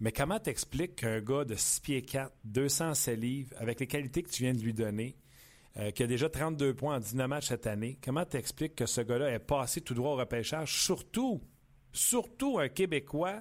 Mais 0.00 0.12
comment 0.12 0.38
t'expliques 0.38 0.96
qu'un 0.96 1.20
gars 1.20 1.44
de 1.44 1.54
6 1.54 1.80
pieds 1.80 2.02
4, 2.02 2.32
207 2.44 3.18
livres, 3.18 3.54
avec 3.58 3.80
les 3.80 3.86
qualités 3.86 4.22
que 4.22 4.30
tu 4.30 4.42
viens 4.42 4.52
de 4.52 4.60
lui 4.60 4.74
donner, 4.74 5.16
euh, 5.78 5.90
qui 5.90 6.02
a 6.02 6.06
déjà 6.06 6.28
32 6.28 6.74
points 6.74 6.96
en 6.96 7.00
19 7.00 7.28
matchs 7.28 7.48
cette 7.48 7.66
année, 7.66 7.98
comment 8.04 8.24
t'expliques 8.24 8.74
que 8.74 8.86
ce 8.86 9.00
gars-là 9.00 9.30
est 9.30 9.38
passé 9.38 9.80
tout 9.80 9.94
droit 9.94 10.12
au 10.12 10.16
repêchage, 10.16 10.82
surtout, 10.82 11.40
surtout 11.92 12.58
un 12.58 12.68
Québécois 12.68 13.40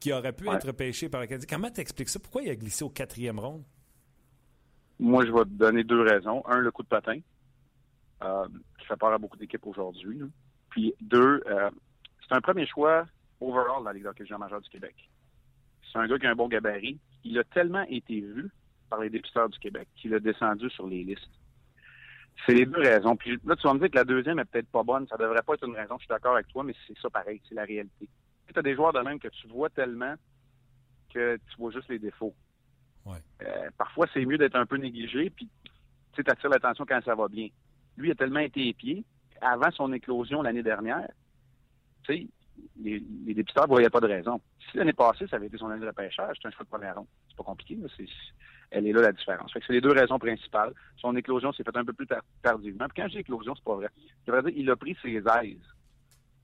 qui 0.00 0.12
aurait 0.12 0.34
pu 0.34 0.48
être 0.50 0.66
repêché 0.66 1.08
par 1.08 1.20
le 1.20 1.26
Canadien? 1.26 1.46
Comment 1.48 1.70
t'expliques 1.70 2.10
ça? 2.10 2.18
Pourquoi 2.18 2.42
il 2.42 2.50
a 2.50 2.56
glissé 2.56 2.84
au 2.84 2.90
quatrième 2.90 3.38
ronde? 3.38 3.64
Moi, 4.98 5.24
je 5.24 5.32
vais 5.32 5.44
te 5.44 5.48
donner 5.48 5.84
deux 5.84 6.02
raisons. 6.02 6.46
Un, 6.46 6.58
le 6.58 6.70
coup 6.70 6.82
de 6.82 6.88
patin, 6.88 7.18
euh, 8.22 8.46
qui 8.78 8.86
fait 8.86 8.96
peur 8.96 9.12
à 9.12 9.18
beaucoup 9.18 9.36
d'équipes 9.36 9.66
aujourd'hui. 9.66 10.20
Puis 10.70 10.94
deux, 11.00 11.42
euh, 11.46 11.70
c'est 12.28 12.34
un 12.34 12.40
premier 12.40 12.66
choix 12.66 13.06
overall 13.40 13.78
dans 13.78 13.84
la 13.84 13.92
Ligue 13.92 14.04
d'hockey 14.04 14.24
majeur 14.38 14.60
du 14.60 14.68
Québec. 14.68 14.94
C'est 15.94 16.00
un 16.00 16.08
gars 16.08 16.18
qui 16.18 16.26
a 16.26 16.30
un 16.30 16.34
bon 16.34 16.48
gabarit. 16.48 16.98
Il 17.22 17.38
a 17.38 17.44
tellement 17.44 17.84
été 17.88 18.20
vu 18.20 18.50
par 18.90 19.00
les 19.00 19.10
dépisteurs 19.10 19.48
du 19.48 19.58
Québec 19.60 19.86
qu'il 19.94 20.12
a 20.12 20.18
descendu 20.18 20.68
sur 20.70 20.88
les 20.88 21.04
listes. 21.04 21.30
C'est 22.44 22.54
les 22.54 22.66
deux 22.66 22.80
raisons. 22.80 23.14
Puis 23.14 23.38
là, 23.44 23.54
tu 23.54 23.62
vas 23.62 23.74
me 23.74 23.78
dire 23.78 23.90
que 23.90 23.96
la 23.96 24.04
deuxième 24.04 24.40
est 24.40 24.44
peut-être 24.44 24.68
pas 24.68 24.82
bonne. 24.82 25.06
Ça 25.06 25.16
devrait 25.16 25.42
pas 25.42 25.54
être 25.54 25.66
une 25.66 25.76
raison. 25.76 25.94
Je 25.98 26.04
suis 26.04 26.08
d'accord 26.08 26.34
avec 26.34 26.48
toi, 26.48 26.64
mais 26.64 26.74
c'est 26.86 26.98
ça 26.98 27.08
pareil. 27.10 27.40
C'est 27.48 27.54
la 27.54 27.64
réalité. 27.64 28.08
Tu 28.52 28.58
as 28.58 28.62
des 28.62 28.74
joueurs 28.74 28.92
de 28.92 28.98
même 29.00 29.20
que 29.20 29.28
tu 29.28 29.46
vois 29.46 29.70
tellement 29.70 30.16
que 31.12 31.36
tu 31.36 31.56
vois 31.58 31.70
juste 31.70 31.88
les 31.88 32.00
défauts. 32.00 32.34
Euh, 33.06 33.70
parfois, 33.78 34.06
c'est 34.12 34.24
mieux 34.24 34.38
d'être 34.38 34.56
un 34.56 34.66
peu 34.66 34.76
négligé, 34.76 35.30
puis 35.30 35.48
tu 36.12 36.24
attires 36.26 36.50
l'attention 36.50 36.84
quand 36.86 37.00
ça 37.04 37.14
va 37.14 37.28
bien. 37.28 37.48
Lui 37.96 38.10
a 38.10 38.14
tellement 38.14 38.40
été 38.40 38.66
épié 38.66 39.04
avant 39.40 39.70
son 39.70 39.92
éclosion 39.92 40.42
l'année 40.42 40.62
dernière. 40.62 41.08
Tu 42.02 42.14
sais, 42.14 42.26
les, 42.80 43.02
les 43.26 43.34
dépisteurs 43.34 43.64
ne 43.64 43.68
voyaient 43.68 43.90
pas 43.90 44.00
de 44.00 44.06
raison. 44.06 44.40
Si 44.70 44.76
l'année 44.76 44.92
passée, 44.92 45.26
ça 45.26 45.36
avait 45.36 45.46
été 45.46 45.58
son 45.58 45.68
année 45.68 45.80
de 45.80 45.86
repêchage, 45.86 46.36
c'est 46.40 46.48
un 46.48 46.50
choix 46.50 46.64
de 46.64 46.70
première 46.70 46.96
ronde. 46.96 47.06
C'est 47.28 47.36
pas 47.36 47.44
compliqué, 47.44 47.78
elle 48.70 48.86
est 48.86 48.92
là 48.92 49.02
la 49.02 49.12
différence. 49.12 49.52
c'est 49.54 49.72
les 49.72 49.80
deux 49.80 49.92
raisons 49.92 50.18
principales. 50.18 50.72
Son 50.96 51.14
éclosion 51.16 51.52
s'est 51.52 51.62
faite 51.62 51.76
un 51.76 51.84
peu 51.84 51.92
plus 51.92 52.08
tardivement. 52.42 52.86
Puis 52.88 53.02
quand 53.02 53.08
j'ai 53.08 53.20
éclosion, 53.20 53.54
c'est 53.54 53.64
pas 53.64 53.76
vrai. 53.76 53.88
Je 54.26 54.32
dire, 54.32 54.52
il 54.56 54.70
a 54.70 54.76
pris 54.76 54.96
ses 55.00 55.16
aises 55.16 55.74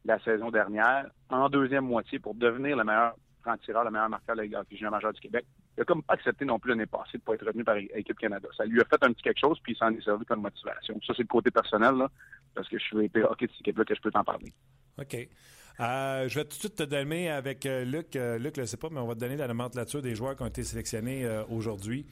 la 0.04 0.18
saison 0.20 0.50
dernière 0.50 1.06
en 1.28 1.48
deuxième 1.48 1.84
moitié 1.84 2.18
pour 2.18 2.34
devenir 2.34 2.76
le 2.76 2.84
meilleur 2.84 3.14
franc-tireur, 3.42 3.84
le 3.84 3.90
meilleur 3.90 4.08
marqueur 4.08 4.36
de 4.36 4.42
la 4.42 4.62
Ligue 4.70 4.82
majeur 4.90 5.12
du 5.12 5.20
Québec. 5.20 5.44
Il 5.76 5.82
a 5.82 5.84
comme 5.84 6.02
pas 6.02 6.14
accepté 6.14 6.44
non 6.44 6.58
plus 6.58 6.70
l'année 6.70 6.86
passée 6.86 7.12
de 7.14 7.18
ne 7.18 7.22
pas 7.22 7.34
être 7.34 7.46
revenu 7.46 7.64
par 7.64 7.74
l'équipe 7.74 8.18
Canada. 8.18 8.48
Ça 8.56 8.64
lui 8.64 8.80
a 8.80 8.84
fait 8.84 9.02
un 9.02 9.12
petit 9.12 9.22
quelque 9.22 9.40
chose, 9.40 9.58
puis 9.62 9.72
il 9.72 9.76
s'en 9.76 9.90
est 9.90 10.02
servi 10.02 10.24
comme 10.24 10.42
motivation. 10.42 10.98
Ça, 11.06 11.14
c'est 11.16 11.22
le 11.22 11.28
côté 11.28 11.50
personnel, 11.50 11.94
là, 11.94 12.10
parce 12.54 12.68
que 12.68 12.78
je 12.78 12.84
suis 12.84 13.04
été 13.04 13.22
OK 13.22 13.40
de 13.40 13.48
cette 13.48 13.60
équipe-là 13.60 13.84
que 13.84 13.94
je 13.94 14.00
peux 14.00 14.10
t'en 14.10 14.24
parler. 14.24 14.52
OK. 14.98 15.28
Euh, 15.78 16.28
je 16.28 16.34
vais 16.38 16.44
tout 16.44 16.56
de 16.56 16.60
suite 16.60 16.76
te 16.76 16.82
donner 16.82 17.30
avec 17.30 17.64
euh, 17.64 17.84
Luc. 17.84 18.16
Euh, 18.16 18.38
Luc 18.38 18.56
ne 18.56 18.62
le 18.62 18.66
sait 18.66 18.76
pas, 18.76 18.88
mais 18.90 19.00
on 19.00 19.06
va 19.06 19.14
te 19.14 19.20
donner 19.20 19.36
la 19.36 19.46
nomenclature 19.46 20.02
des 20.02 20.14
joueurs 20.14 20.36
qui 20.36 20.42
ont 20.42 20.46
été 20.46 20.64
sélectionnés 20.64 21.26
aujourd'hui. 21.48 22.06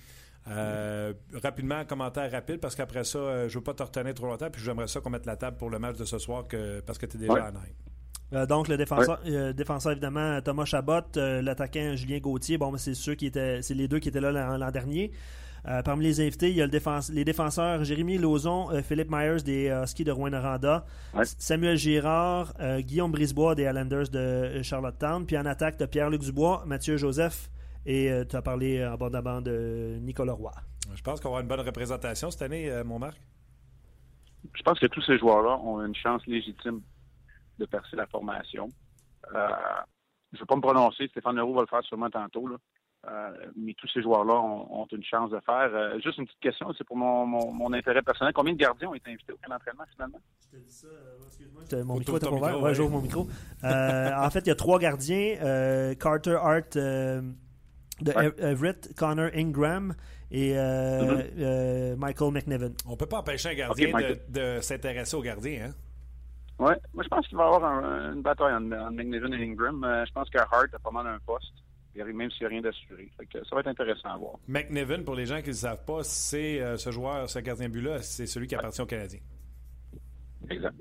rapidement, 0.47 1.77
un 1.77 1.85
commentaire 1.85 2.31
rapide, 2.31 2.61
parce 2.61 2.75
qu'après 2.75 3.05
ça, 3.05 3.49
je 3.49 3.55
ne 3.55 3.59
veux 3.59 3.65
pas 3.65 3.75
te 3.75 3.83
retenir 3.83 4.15
trop 4.15 4.27
longtemps, 4.27 4.51
puis 4.51 4.63
j'aimerais 4.63 4.89
ça 4.89 5.01
qu'on 5.01 5.11
mette 5.11 5.27
la 5.27 5.37
table 5.37 5.57
pour 5.57 5.71
le 5.71 5.79
match 5.79 5.97
de 5.97 6.05
ce 6.05 6.19
soir 6.19 6.47
que, 6.47 6.81
parce 6.81 6.99
que 6.99 7.07
tu 7.07 7.17
es 7.17 7.21
déjà 7.21 7.47
à 7.47 7.53
Euh, 8.35 8.47
donc, 8.47 8.69
le 8.69 8.77
défenseur, 8.77 9.21
euh, 9.27 9.53
défenseur, 9.53 9.93
évidemment, 9.93 10.41
Thomas 10.43 10.67
Chabot, 10.67 11.01
euh, 11.17 11.41
l'attaquant 11.41 11.97
Julien 11.97 12.19
Gauthier. 12.19 12.59
Bon, 12.59 12.77
c'est 12.77 12.95
ceux 12.95 13.15
qui 13.15 13.27
étaient, 13.27 13.63
c'est 13.63 13.75
les 13.75 13.89
deux 13.89 13.99
qui 13.99 14.09
étaient 14.09 14.21
là 14.21 14.59
l'an 14.59 14.71
dernier. 14.71 15.13
Parmi 15.85 16.05
les 16.05 16.21
invités, 16.21 16.51
il 16.51 16.57
y 16.57 16.63
a 16.63 16.67
le 16.67 17.13
les 17.15 17.25
défenseurs 17.25 17.85
Jérémy 17.85 18.19
Lauzon, 18.19 18.83
Philippe 18.83 19.11
Myers 19.11 19.43
des 19.45 19.69
Huskies 19.85 20.05
de 20.05 20.13
Rouen-Noranda, 20.13 20.85
Samuel 21.25 21.77
Girard, 21.77 22.55
Guillaume 22.79 23.13
Brisebois 23.13 23.55
des 23.55 23.65
Islanders 23.65 24.09
de 24.11 24.63
Charlottetown, 24.63 25.27
puis 25.27 25.37
en 25.37 25.47
attaque 25.47 25.79
de 25.79 25.87
Pierre-Luc 25.87 26.23
Dubois, 26.23 26.65
Mathieu 26.67 26.97
Joseph 26.97 27.51
et 27.87 28.11
tu 28.29 28.37
as 28.37 28.43
parlé 28.43 28.83
abondamment 28.83 29.41
de 29.41 29.99
Nicolas 30.01 30.35
Roy. 30.35 30.53
Je 30.95 31.03
pense 31.03 31.21
qu'on 31.21 31.29
va 31.31 31.39
avoir 31.39 31.43
une 31.43 31.49
bonne 31.49 31.67
représentation 31.67 32.31
cette 32.31 32.43
année, 32.43 32.71
mon 32.85 32.99
Marc. 32.99 33.21
Je 34.55 34.63
pense 34.63 34.79
que 34.79 34.87
tous 34.87 35.03
ces 35.03 35.19
joueurs-là 35.19 35.59
ont 35.59 35.85
une 35.85 35.95
chance 35.95 36.27
légitime 36.27 36.81
de 37.59 37.67
percer 37.67 37.97
la 37.97 38.07
formation. 38.07 38.69
Euh, 39.35 39.49
je 40.33 40.37
ne 40.37 40.41
vais 40.41 40.47
pas 40.47 40.57
me 40.57 40.61
prononcer, 40.61 41.09
Stéphane 41.09 41.37
Leroux 41.37 41.55
va 41.55 41.63
le 41.63 41.67
faire 41.67 41.83
sûrement 41.85 42.11
tantôt, 42.11 42.49
euh, 42.49 42.59
mais 43.57 43.75
tous 43.75 43.89
ces 43.89 44.03
joueurs-là 44.03 44.35
ont, 44.35 44.87
une 44.93 45.05
chance 45.05 45.31
de 45.31 45.41
faire. 45.41 45.71
Euh, 45.73 45.99
juste 46.01 46.19
une 46.19 46.27
petite 46.27 46.41
question, 46.41 46.73
c'est 46.77 46.85
pour 46.85 46.97
mon, 46.97 47.73
intérêt 47.73 48.03
personnel. 48.03 48.33
Combien 48.35 48.53
de 48.53 48.59
gardiens 48.59 48.89
ont 48.89 48.95
été 48.95 49.11
invités 49.11 49.33
au 49.33 49.37
camp 49.37 49.55
d'entraînement 49.55 49.85
finalement? 49.93 50.21
Je 50.41 50.57
te 50.59 50.63
dis 50.63 50.73
ça, 50.73 50.89
excuse-moi. 51.27 51.85
Mon 51.85 51.99
micro 51.99 52.17
était 52.17 52.29
ouvert. 52.29 52.61
Ouais, 52.61 52.75
j'ouvre 52.75 52.91
mon 52.91 53.03
micro. 53.03 53.29
en 53.63 54.31
fait, 54.31 54.41
il 54.41 54.49
y 54.49 54.53
a 54.53 54.57
trois 54.57 54.79
gardiens. 54.79 55.95
Carter 55.99 56.39
Hart 56.41 56.77
de 56.77 58.13
Everett, 58.41 58.95
Connor 58.97 59.31
Ingram 59.35 59.95
et 60.31 60.55
mm-hmm. 60.55 61.97
Michael 61.97 62.33
McNevin. 62.33 62.73
On 62.87 62.93
ne 62.93 62.97
peut 62.97 63.07
pas 63.07 63.19
empêcher 63.19 63.51
un 63.51 63.55
gardien 63.55 63.93
de, 63.93 64.19
de 64.29 64.61
s'intéresser 64.61 65.17
aux 65.17 65.23
gardiens, 65.23 65.69
hein? 65.69 65.75
Oui, 66.59 66.73
moi 66.93 67.05
je 67.05 67.09
pense 67.09 67.27
qu'il 67.29 67.37
va 67.37 67.45
y 67.45 67.47
avoir 67.47 67.85
une 68.13 68.23
bataille 68.23 68.53
entre, 68.55 68.91
McNevin 68.91 69.33
et 69.33 69.45
Ingram. 69.45 69.85
Euh, 69.85 70.05
je 70.05 70.13
pense 70.13 70.29
que 70.29 70.39
Hart 70.39 70.75
a 70.75 70.79
pas 70.79 70.91
mal 70.91 71.07
un 71.07 71.19
poste, 71.25 71.53
même 72.05 72.31
s'il 72.31 72.41
n'y 72.41 72.47
a 72.47 72.49
rien 72.49 72.61
d'assuré. 72.61 73.11
Ça 73.33 73.55
va 73.55 73.61
être 73.61 73.69
intéressant 73.69 74.09
à 74.09 74.17
voir. 74.17 74.39
McNevin, 74.47 75.03
pour 75.03 75.15
les 75.15 75.27
gens 75.27 75.39
qui 75.39 75.49
ne 75.49 75.49
le 75.49 75.53
savent 75.55 75.85
pas, 75.85 76.03
c'est 76.03 76.61
euh, 76.61 76.77
ce 76.77 76.91
joueur, 76.91 77.29
ce 77.29 77.39
gardien 77.39 77.69
but-là, 77.69 78.03
c'est 78.03 78.27
celui 78.27 78.47
qui 78.47 78.55
appartient 78.55 78.81
aux 78.81 78.87
Canadiens. 78.87 79.21
Exact. 80.51 80.75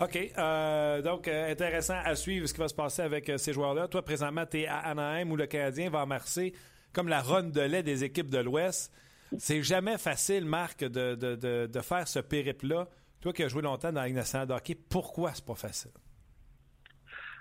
OK. 0.00 0.18
Euh, 0.38 1.02
donc, 1.02 1.28
intéressant 1.28 1.98
à 2.04 2.14
suivre 2.14 2.46
ce 2.46 2.54
qui 2.54 2.60
va 2.60 2.68
se 2.68 2.74
passer 2.74 3.02
avec 3.02 3.30
ces 3.36 3.52
joueurs-là. 3.52 3.88
Toi, 3.88 4.02
présentement, 4.02 4.46
tu 4.46 4.60
es 4.60 4.66
à 4.66 4.78
Anaheim 4.78 5.30
où 5.30 5.36
le 5.36 5.46
Canadien 5.46 5.90
va 5.90 6.00
amarcer 6.00 6.52
comme 6.92 7.08
la 7.08 7.20
ronde 7.20 7.52
de 7.52 7.60
lait 7.60 7.82
des 7.82 8.04
équipes 8.04 8.30
de 8.30 8.38
l'Ouest. 8.38 8.92
C'est 9.38 9.62
jamais 9.62 9.96
facile, 9.98 10.44
Marc, 10.44 10.80
de, 10.84 11.14
de, 11.14 11.66
de 11.66 11.80
faire 11.80 12.06
ce 12.06 12.18
périple-là. 12.18 12.88
Toi 13.20 13.32
qui 13.32 13.42
as 13.44 13.48
joué 13.48 13.62
longtemps 13.62 13.92
dans 13.92 14.00
la 14.00 14.06
Ligue 14.08 14.16
nationale 14.16 14.48
de 14.48 14.52
hockey, 14.52 14.74
pourquoi 14.74 15.32
c'est 15.32 15.44
pas 15.44 15.54
facile? 15.54 15.92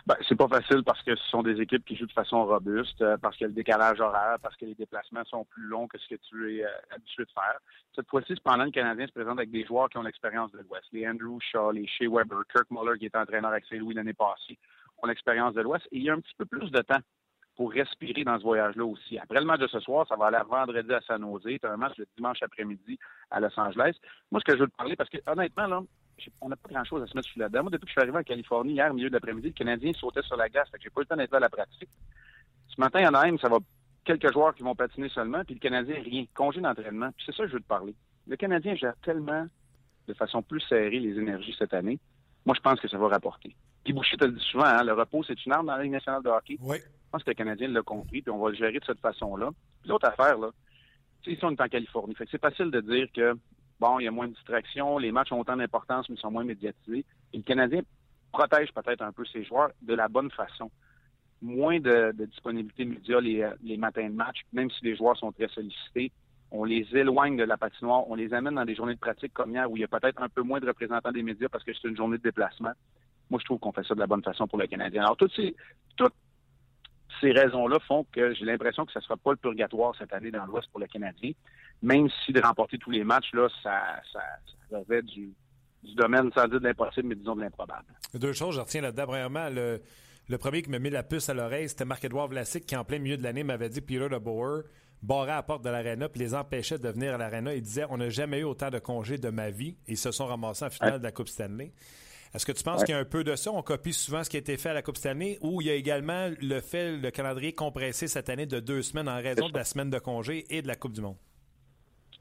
Ben, 0.08 0.15
c'est 0.27 0.36
pas 0.36 0.48
facile 0.48 0.84
parce 0.84 1.01
que 1.03 1.15
ce 1.15 1.24
sont 1.29 1.43
des 1.43 1.62
équipes 1.62 1.86
qui 1.86 1.96
jouent 1.96 2.08
de 2.08 2.12
façon 2.12 2.46
robuste, 2.46 3.01
euh, 3.01 3.17
parce 3.17 3.38
qu'il 3.38 3.46
y 3.46 3.46
a 3.46 3.50
le 3.50 3.53
décalage 3.53 4.00
horaire, 4.00 4.38
parce 4.41 4.55
que 4.55 4.65
les 4.65 4.74
déplacements 4.74 5.24
sont 5.25 5.46
plus 5.46 5.63
longs 5.63 5.88
que 5.88 5.98
ce 6.00 6.08
que 6.08 6.15
tu 6.15 6.58
es 6.58 6.65
euh, 6.65 6.70
habitué 6.91 7.24
de 7.24 7.31
faire. 7.31 7.60
Cette 7.96 8.08
fois-ci, 8.08 8.36
cependant, 8.36 8.65
le 8.65 8.72
Canadien 8.72 9.05
se 9.05 9.12
présente 9.12 9.38
avec 9.38 9.51
des 9.51 9.63
joueurs 9.65 9.89
qui 9.89 9.98
ont 9.98 10.03
l'expérience 10.03 10.51
de 10.51 10.60
l'Ouest. 10.60 10.86
Les 10.91 11.08
Andrew 11.08 11.39
Shaw, 11.39 11.72
les 11.72 11.86
Shea 11.88 12.10
Weber, 12.10 12.39
Kirk 12.51 12.65
Muller, 12.72 12.98
qui 12.98 13.05
était 13.05 13.17
entraîneur 13.17 13.51
avec 13.51 13.65
Saint-Louis 13.65 13.93
l'année 13.93 14.13
passée, 14.13 14.58
ont 15.03 15.08
l'expérience 15.08 15.53
de 15.53 15.62
l'Ouest. 15.62 15.86
Et 15.91 15.98
il 15.98 16.03
y 16.03 16.10
a 16.10 16.13
un 16.13 16.20
petit 16.20 16.36
peu 16.36 16.46
plus 16.46 16.72
de 16.72 16.81
temps 16.81 17.01
pour 17.55 17.72
respirer 17.72 18.24
dans 18.24 18.38
ce 18.39 18.43
voyage-là 18.43 18.86
aussi. 18.86 19.20
Après 19.20 19.39
le 19.39 19.46
match 19.46 19.60
de 19.60 19.67
ce 19.67 19.79
soir, 19.81 20.08
ça 20.08 20.15
va 20.15 20.27
aller 20.27 20.39
vendredi 20.50 20.91
à 20.93 21.01
San 21.01 21.22
Jose. 21.22 21.43
Tu 21.43 21.67
un 21.67 21.77
match 21.77 21.98
le 21.98 22.08
dimanche 22.15 22.41
après-midi 22.41 22.98
à 23.29 23.39
Los 23.39 23.60
Angeles. 23.60 23.96
Moi, 24.31 24.41
ce 24.41 24.51
que 24.51 24.58
je 24.58 24.63
veux 24.63 24.70
te 24.70 24.75
parler, 24.75 24.96
parce 24.96 25.10
que 25.10 25.17
honnêtement, 25.27 25.67
là, 25.67 25.81
on 26.39 26.49
n'a 26.49 26.55
pas 26.55 26.69
grand-chose 26.69 27.01
à 27.03 27.07
se 27.07 27.15
mettre 27.15 27.27
sur 27.27 27.39
la 27.39 27.49
dent. 27.49 27.63
Moi, 27.63 27.71
depuis 27.71 27.85
que 27.85 27.89
je 27.89 27.93
suis 27.93 28.01
arrivé 28.01 28.17
en 28.17 28.23
Californie 28.23 28.73
hier, 28.73 28.91
au 28.91 28.93
milieu 28.93 29.09
de 29.09 29.13
l'après-midi, 29.13 29.47
le 29.47 29.53
Canadien 29.53 29.91
sautait 29.93 30.21
sur 30.23 30.37
la 30.37 30.49
glace. 30.49 30.69
Fait 30.69 30.77
que 30.77 30.83
j'ai 30.83 30.89
pas 30.89 31.01
eu 31.01 31.03
le 31.03 31.07
temps 31.07 31.15
d'être 31.15 31.31
là 31.31 31.37
à 31.37 31.41
la 31.41 31.49
pratique. 31.49 31.89
Ce 32.67 32.79
matin, 32.79 32.99
il 32.99 33.03
y 33.03 33.07
en 33.07 33.13
a 33.13 33.25
même, 33.25 33.39
ça 33.39 33.49
va 33.49 33.57
quelques 34.03 34.31
joueurs 34.31 34.55
qui 34.55 34.63
vont 34.63 34.75
patiner 34.75 35.09
seulement, 35.09 35.43
puis 35.43 35.55
le 35.55 35.59
Canadien, 35.59 35.95
rien. 36.01 36.25
Congé 36.33 36.61
d'entraînement. 36.61 37.11
Puis 37.15 37.25
c'est 37.25 37.35
ça 37.35 37.43
que 37.43 37.49
je 37.49 37.53
veux 37.53 37.61
te 37.61 37.67
parler. 37.67 37.95
Le 38.27 38.35
Canadien 38.35 38.75
gère 38.75 38.95
tellement 39.03 39.47
de 40.07 40.13
façon 40.13 40.41
plus 40.41 40.61
serrée 40.61 40.99
les 40.99 41.17
énergies 41.17 41.55
cette 41.57 41.73
année. 41.73 41.99
Moi, 42.45 42.55
je 42.55 42.61
pense 42.61 42.79
que 42.79 42.87
ça 42.87 42.97
va 42.97 43.07
rapporter. 43.07 43.55
Puis 43.83 43.93
Boucher 43.93 44.17
te 44.17 44.25
le 44.25 44.31
dit 44.31 44.45
souvent, 44.51 44.65
hein, 44.65 44.83
le 44.83 44.93
repos, 44.93 45.23
c'est 45.23 45.45
une 45.45 45.51
arme 45.51 45.67
dans 45.67 45.75
la 45.75 45.83
Ligue 45.83 45.91
nationale 45.91 46.23
de 46.23 46.29
hockey. 46.29 46.57
Oui. 46.61 46.77
Je 46.79 47.09
pense 47.11 47.23
que 47.23 47.29
le 47.29 47.35
Canadien 47.35 47.67
l'a 47.67 47.81
compris, 47.81 48.21
puis 48.21 48.31
on 48.31 48.39
va 48.39 48.49
le 48.49 48.55
gérer 48.55 48.79
de 48.79 48.85
cette 48.85 48.99
façon-là. 48.99 49.49
Puis 49.81 49.89
l'autre 49.89 50.07
affaire, 50.07 50.37
là, 50.37 50.49
ici, 51.25 51.39
on 51.43 51.51
est 51.51 51.61
en 51.61 51.67
Californie. 51.67 52.15
Fait 52.15 52.25
que 52.25 52.31
c'est 52.31 52.41
facile 52.41 52.71
de 52.71 52.81
dire 52.81 53.07
que 53.13 53.35
bon, 53.81 54.00
il 54.00 54.05
y 54.05 54.07
a 54.07 54.11
moins 54.11 54.27
de 54.27 54.33
distractions, 54.33 55.00
les 55.00 55.11
matchs 55.11 55.31
ont 55.31 55.39
autant 55.39 55.57
d'importance, 55.57 56.07
mais 56.07 56.15
sont 56.15 56.31
moins 56.31 56.43
médiatisés. 56.43 57.03
Et 57.33 57.38
le 57.38 57.43
Canadien 57.43 57.81
protège 58.31 58.71
peut-être 58.73 59.01
un 59.01 59.11
peu 59.11 59.25
ses 59.25 59.43
joueurs 59.43 59.71
de 59.81 59.95
la 59.95 60.07
bonne 60.07 60.29
façon. 60.31 60.71
Moins 61.41 61.79
de, 61.79 62.13
disponibilité 62.27 62.85
média 62.85 63.19
les, 63.19 63.50
les, 63.63 63.77
matins 63.77 64.07
de 64.07 64.13
match, 64.13 64.41
même 64.53 64.69
si 64.69 64.85
les 64.85 64.95
joueurs 64.95 65.17
sont 65.17 65.31
très 65.31 65.47
sollicités. 65.47 66.11
On 66.51 66.63
les 66.63 66.85
éloigne 66.93 67.35
de 67.35 67.43
la 67.43 67.57
patinoire, 67.57 68.07
on 68.07 68.15
les 68.15 68.31
amène 68.33 68.55
dans 68.55 68.65
des 68.65 68.75
journées 68.75 68.93
de 68.93 69.00
pratique 69.00 69.33
comme 69.33 69.51
hier 69.51 69.69
où 69.71 69.75
il 69.77 69.79
y 69.79 69.83
a 69.83 69.88
peut-être 69.88 70.21
un 70.21 70.29
peu 70.29 70.43
moins 70.43 70.59
de 70.59 70.67
représentants 70.67 71.11
des 71.11 71.23
médias 71.23 71.50
parce 71.50 71.63
que 71.63 71.73
c'est 71.73 71.88
une 71.88 71.97
journée 71.97 72.17
de 72.17 72.23
déplacement. 72.23 72.73
Moi, 73.31 73.39
je 73.39 73.45
trouve 73.45 73.59
qu'on 73.59 73.71
fait 73.71 73.83
ça 73.83 73.95
de 73.95 74.00
la 74.00 74.07
bonne 74.07 74.23
façon 74.23 74.47
pour 74.47 74.59
le 74.59 74.67
Canadien. 74.67 75.03
Alors, 75.03 75.17
toutes 75.17 75.33
ces, 75.33 75.55
ces 77.19 77.31
raisons-là 77.31 77.79
font 77.87 78.05
que 78.11 78.33
j'ai 78.33 78.45
l'impression 78.45 78.85
que 78.85 78.91
ce 78.91 78.99
ne 78.99 79.03
sera 79.03 79.17
pas 79.17 79.31
le 79.31 79.37
purgatoire 79.37 79.93
cette 79.97 80.13
année 80.13 80.31
dans 80.31 80.45
l'Ouest 80.45 80.69
pour 80.71 80.79
le 80.79 80.87
Canadien 80.87 81.31
même 81.81 82.07
si 82.25 82.31
de 82.31 82.41
remporter 82.41 82.77
tous 82.77 82.91
les 82.91 83.03
matchs, 83.03 83.33
là, 83.33 83.47
ça, 83.63 84.01
ça, 84.13 84.19
ça 84.69 85.01
du, 85.01 85.33
du 85.83 85.95
domaine, 85.95 86.31
sans 86.33 86.47
dire 86.47 86.59
de 86.59 86.67
l'impossible, 86.67 87.07
mais 87.09 87.15
disons 87.15 87.35
de 87.35 87.41
l'improbable. 87.41 87.85
Deux 88.13 88.33
choses, 88.33 88.55
je 88.55 88.61
retiens 88.61 88.81
là-dedans. 88.81 89.07
Premièrement, 89.07 89.49
le, 89.49 89.81
le 90.29 90.37
premier 90.37 90.61
qui 90.61 90.69
m'a 90.69 90.79
mis 90.79 90.89
la 90.89 91.03
puce 91.03 91.29
à 91.29 91.33
l'oreille, 91.33 91.69
c'était 91.69 91.85
Marc-Edouard 91.85 92.27
Vlasic, 92.27 92.65
qui 92.65 92.75
en 92.75 92.83
plein 92.83 92.99
milieu 92.99 93.17
de 93.17 93.23
l'année 93.23 93.43
m'avait 93.43 93.69
dit 93.69 93.81
Peter 93.81 94.07
DeBoer 94.09 94.63
barrait 95.01 95.31
à 95.31 95.37
la 95.37 95.43
porte 95.43 95.63
de 95.63 95.69
l'aréna 95.69 96.09
puis 96.09 96.19
les 96.19 96.35
empêchait 96.35 96.77
de 96.77 96.87
venir 96.87 97.15
à 97.15 97.17
l'aréna. 97.17 97.55
Il 97.55 97.63
disait 97.63 97.85
On 97.89 97.97
n'a 97.97 98.09
jamais 98.09 98.39
eu 98.39 98.43
autant 98.43 98.69
de 98.69 98.77
congés 98.77 99.17
de 99.17 99.29
ma 99.29 99.49
vie. 99.49 99.77
Et 99.87 99.93
ils 99.93 99.97
se 99.97 100.11
sont 100.11 100.27
ramassés 100.27 100.65
en 100.65 100.69
finale 100.69 100.99
de 100.99 101.03
la 101.03 101.11
Coupe 101.11 101.27
Stanley. 101.27 101.71
Est-ce 102.33 102.45
que 102.45 102.51
tu 102.51 102.63
penses 102.63 102.83
qu'il 102.83 102.95
y 102.95 102.97
a 102.97 103.01
un 103.01 103.05
peu 103.05 103.23
de 103.23 103.35
ça? 103.35 103.51
On 103.51 103.61
copie 103.61 103.93
souvent 103.93 104.23
ce 104.23 104.29
qui 104.29 104.38
a 104.38 104.39
été 104.39 104.57
fait 104.57 104.69
à 104.69 104.73
la 104.73 104.81
Coupe 104.81 104.97
Stanley 104.97 105.38
ou 105.41 105.61
il 105.61 105.67
y 105.67 105.69
a 105.69 105.75
également 105.75 106.29
le 106.41 106.59
fait, 106.61 106.97
le 106.97 107.11
calendrier 107.11 107.53
compressé 107.53 108.07
cette 108.07 108.29
année 108.29 108.45
de 108.45 108.59
deux 108.59 108.81
semaines 108.81 109.09
en 109.09 109.17
raison 109.17 109.50
de 109.50 109.57
la 109.57 109.65
semaine 109.65 109.89
de 109.89 110.00
congé 110.00 110.45
et 110.50 110.61
de 110.61 110.67
la 110.67 110.75
Coupe 110.75 110.93
du 110.93 111.01
Monde? 111.01 111.17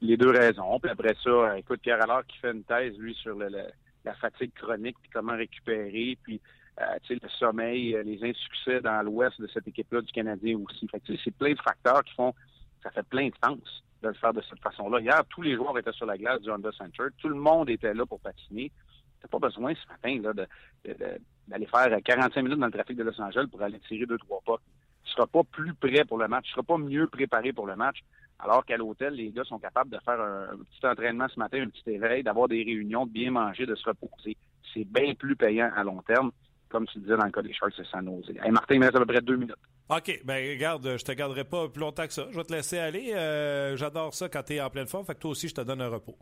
les 0.01 0.17
deux 0.17 0.31
raisons. 0.31 0.79
Puis 0.79 0.91
après 0.91 1.15
ça, 1.23 1.57
écoute, 1.57 1.81
Pierre 1.81 2.01
Allard 2.01 2.25
qui 2.25 2.37
fait 2.39 2.51
une 2.51 2.63
thèse, 2.63 2.97
lui, 2.97 3.13
sur 3.15 3.37
la 3.37 4.13
fatigue 4.15 4.53
chronique, 4.53 4.97
puis 5.01 5.11
comment 5.13 5.35
récupérer, 5.35 6.17
puis 6.23 6.41
euh, 6.79 6.97
le 7.09 7.29
sommeil, 7.37 7.95
euh, 7.95 8.03
les 8.03 8.23
insuccès 8.23 8.81
dans 8.81 9.01
l'ouest 9.03 9.39
de 9.39 9.47
cette 9.53 9.67
équipe-là 9.67 10.01
du 10.01 10.11
Canadien 10.11 10.57
aussi. 10.57 10.87
Fait 10.87 11.01
c'est 11.23 11.35
plein 11.35 11.51
de 11.53 11.61
facteurs 11.61 12.03
qui 12.03 12.13
font 12.15 12.33
ça 12.81 12.89
fait 12.89 13.03
plein 13.03 13.27
de 13.27 13.33
sens 13.45 13.59
de 14.01 14.07
le 14.07 14.15
faire 14.15 14.33
de 14.33 14.41
cette 14.49 14.59
façon-là. 14.59 14.99
Hier, 14.99 15.21
tous 15.29 15.43
les 15.43 15.55
joueurs 15.55 15.77
étaient 15.77 15.91
sur 15.91 16.07
la 16.07 16.17
glace 16.17 16.41
du 16.41 16.49
Honda 16.49 16.71
Center. 16.71 17.03
Tout 17.19 17.29
le 17.29 17.35
monde 17.35 17.69
était 17.69 17.93
là 17.93 18.03
pour 18.07 18.19
patiner. 18.19 18.71
Tu 19.21 19.27
pas 19.27 19.39
besoin 19.39 19.73
ce 19.75 19.87
matin 19.87 20.21
là, 20.21 20.45
d'aller 21.47 21.67
faire 21.67 21.97
45 22.03 22.41
minutes 22.41 22.59
dans 22.59 22.65
le 22.65 22.71
trafic 22.71 22.97
de 22.97 23.03
Los 23.03 23.19
Angeles 23.21 23.45
pour 23.49 23.61
aller 23.61 23.79
tirer 23.87 24.05
deux, 24.05 24.17
trois 24.17 24.41
pas. 24.45 24.57
Tu 25.03 25.11
seras 25.11 25.27
pas 25.27 25.43
plus 25.43 25.73
prêt 25.73 26.05
pour 26.05 26.17
le 26.17 26.27
match. 26.27 26.45
Tu 26.45 26.51
seras 26.51 26.63
pas 26.63 26.77
mieux 26.77 27.07
préparé 27.07 27.53
pour 27.53 27.67
le 27.67 27.75
match. 27.75 27.99
Alors 28.39 28.65
qu'à 28.65 28.77
l'hôtel, 28.77 29.13
les 29.13 29.31
gars 29.31 29.43
sont 29.43 29.59
capables 29.59 29.91
de 29.91 29.99
faire 30.03 30.19
un, 30.19 30.57
petit 30.57 30.85
entraînement 30.85 31.27
ce 31.29 31.39
matin, 31.39 31.61
un 31.61 31.69
petit 31.69 31.91
éveil, 31.91 32.23
d'avoir 32.23 32.47
des 32.47 32.63
réunions, 32.63 33.05
de 33.05 33.11
bien 33.11 33.29
manger, 33.31 33.65
de 33.65 33.75
se 33.75 33.87
reposer. 33.87 34.35
C'est 34.73 34.85
bien 34.85 35.13
plus 35.13 35.35
payant 35.35 35.69
à 35.75 35.83
long 35.83 36.01
terme, 36.01 36.31
comme 36.69 36.87
tu 36.87 36.99
disais 36.99 37.17
dans 37.17 37.25
le 37.25 37.31
cas 37.31 37.43
des 37.43 37.53
Sharks 37.53 37.77
de 37.77 37.83
San 37.83 38.05
Jose. 38.05 38.35
Martin, 38.49 38.75
il 38.75 38.79
me 38.79 38.85
reste 38.85 38.95
à 38.95 38.99
peu 38.99 39.05
près 39.05 39.21
deux 39.21 39.35
minutes. 39.35 39.55
OK. 39.89 40.21
Ben 40.23 40.49
regarde, 40.51 40.97
je 40.97 41.03
te 41.03 41.11
garderai 41.11 41.43
pas 41.43 41.67
plus 41.67 41.81
longtemps 41.81 42.07
que 42.07 42.13
ça. 42.13 42.27
Je 42.31 42.37
vais 42.37 42.43
te 42.43 42.53
laisser 42.53 42.79
aller. 42.79 43.13
Euh, 43.13 43.75
j'adore 43.75 44.13
ça 44.13 44.29
quand 44.29 44.41
tu 44.41 44.53
es 44.53 44.61
en 44.61 44.69
pleine 44.69 44.87
forme. 44.87 45.05
Fait 45.05 45.15
que 45.15 45.19
toi 45.19 45.31
aussi, 45.31 45.47
je 45.47 45.55
te 45.55 45.61
donne 45.61 45.81
un 45.81 45.89
repos. 45.89 46.17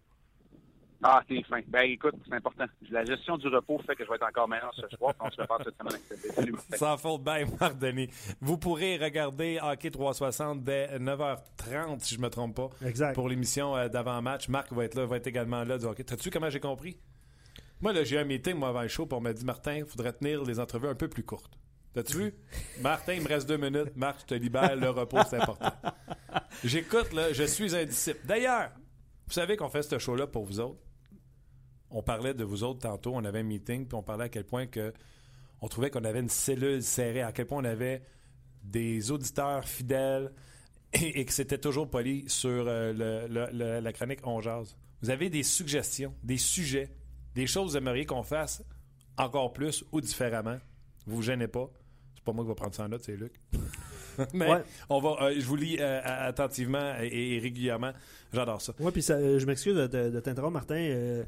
Ah, 1.01 1.24
c'est 1.29 1.41
fin. 1.44 1.62
Ben 1.68 1.89
écoute, 1.89 2.15
c'est 2.27 2.36
important. 2.36 2.65
La 2.89 3.06
gestion 3.06 3.38
du 3.38 3.48
repos 3.48 3.79
fait 3.88 3.96
que 3.96 4.03
je 4.03 4.10
vais 4.10 4.15
être 4.15 4.27
encore 4.27 4.50
meilleur 4.50 4.74
ce 4.75 4.88
soir. 4.98 5.13
On 5.22 5.29
se 5.32 5.41
repasse 5.41 5.62
cette 5.63 5.77
semaine 5.77 6.01
avec 6.38 6.77
Sans 6.77 6.98
faute 6.98 7.24
bien, 7.24 7.46
Marc 7.60 7.77
Denis. 7.77 8.10
Vous 8.41 8.58
pourrez 8.58 8.98
regarder 8.98 9.60
Hockey 9.62 9.91
360 9.91 10.63
dès 10.63 10.98
9h30, 11.00 12.00
si 12.01 12.15
je 12.15 12.20
ne 12.20 12.25
me 12.25 12.29
trompe 12.29 12.56
pas. 12.56 12.70
Exact. 12.86 13.13
Pour 13.13 13.29
l'émission 13.29 13.77
euh, 13.77 13.88
d'avant-match. 13.88 14.50
Marc 14.50 14.74
va 14.74 14.84
être 14.84 14.96
là, 14.96 15.06
va 15.06 15.18
être 15.18 15.27
également 15.27 15.63
là 15.63 15.77
du 15.77 15.86
hockey. 15.86 16.03
T'as-tu 16.03 16.25
vu 16.25 16.32
comment 16.32 16.50
j'ai 16.50 16.60
compris? 16.60 16.98
Moi, 17.79 17.94
là, 17.94 18.03
j'ai 18.03 18.20
un 18.20 18.25
meeting, 18.25 18.56
moi, 18.56 18.70
avant 18.70 18.82
le 18.82 18.89
show, 18.89 19.06
pour 19.06 19.20
on 19.20 19.22
m'a 19.22 19.32
dit, 19.32 19.46
Martin, 19.46 19.77
il 19.77 19.86
faudrait 19.86 20.12
tenir 20.12 20.44
les 20.44 20.60
entrevues 20.60 20.89
un 20.89 20.96
peu 20.96 21.08
plus 21.08 21.24
courtes. 21.24 21.58
T'as-tu 21.94 22.18
vu? 22.18 22.34
Martin, 22.82 23.13
il 23.13 23.22
me 23.22 23.27
reste 23.29 23.48
deux 23.48 23.58
minutes. 23.58 23.96
Marc, 23.96 24.20
je 24.22 24.25
te 24.25 24.34
libère, 24.34 24.75
le 24.75 24.89
repos, 24.89 25.20
c'est 25.29 25.38
important. 25.38 25.72
J'écoute, 26.65 27.13
là, 27.13 27.32
je 27.32 27.44
suis 27.44 27.74
un 27.74 27.86
disciple. 27.86 28.20
D'ailleurs, 28.25 28.72
vous 29.27 29.34
savez 29.34 29.56
qu'on 29.56 29.70
fait 29.70 29.84
ce 29.84 29.98
show-là 29.98 30.27
pour 30.27 30.44
vous 30.44 30.60
autres 30.60 30.88
on 31.91 32.01
parlait 32.03 32.34
de 32.34 32.43
vous 32.43 32.63
autres 32.63 32.79
tantôt, 32.79 33.13
on 33.15 33.24
avait 33.25 33.39
un 33.39 33.43
meeting, 33.43 33.86
puis 33.88 33.96
on 33.96 34.03
parlait 34.03 34.25
à 34.25 34.29
quel 34.29 34.43
point 34.46 34.67
que 34.67 34.93
on 35.62 35.67
trouvait 35.67 35.89
qu'on 35.89 36.03
avait 36.05 36.19
une 36.19 36.29
cellule 36.29 36.81
serrée, 36.84 37.22
à 37.22 37.31
quel 37.31 37.46
point 37.46 37.60
on 37.62 37.65
avait 37.65 38.01
des 38.63 39.12
auditeurs 39.12 39.65
fidèles 39.67 40.31
et, 40.93 41.24
que 41.25 41.34
c'était 41.34 41.58
toujours 41.58 41.89
poli 41.89 42.24
sur 42.27 42.50
euh, 42.67 43.79
la 43.81 43.93
chronique 43.93 44.19
On. 44.24 44.39
Vous 45.01 45.10
avez 45.10 45.29
des 45.29 45.43
suggestions, 45.43 46.13
des 46.24 46.38
sujets, 46.38 46.89
des 47.36 47.46
choses 47.48 47.65
que 47.67 47.72
vous 47.72 47.77
aimeriez 47.77 48.05
qu'on 48.05 48.24
fasse 48.24 48.63
encore 49.17 49.53
plus 49.53 49.84
ou 49.91 50.01
différemment? 50.01 50.58
Vous 51.05 51.17
vous 51.17 51.22
gênez 51.22 51.48
pas? 51.48 51.69
C'est 52.15 52.24
pas 52.24 52.31
moi 52.34 52.43
qui 52.43 52.50
va 52.50 52.55
prendre 52.55 52.74
ça 52.75 52.84
en 52.86 52.89
note, 52.89 53.03
c'est 53.03 53.15
Luc. 53.15 53.34
Mais 54.34 54.50
Ouais. 54.50 54.63
on 54.89 55.00
va, 55.00 55.15
euh, 55.22 55.36
je 55.38 55.46
vous 55.46 55.55
lis 55.55 55.77
euh, 55.79 56.01
attentivement 56.03 56.96
et, 57.01 57.36
et 57.36 57.39
régulièrement. 57.39 57.91
J'adore 58.34 58.62
ça. 58.62 58.74
Oui, 58.79 58.91
puis 58.91 59.01
ça, 59.01 59.17
je 59.39 59.46
m'excuse 59.46 59.75
de, 59.75 59.88
de- 59.88 60.10
de 60.10 60.19
t'interrompre, 60.19 60.53
Martin. 60.53 61.24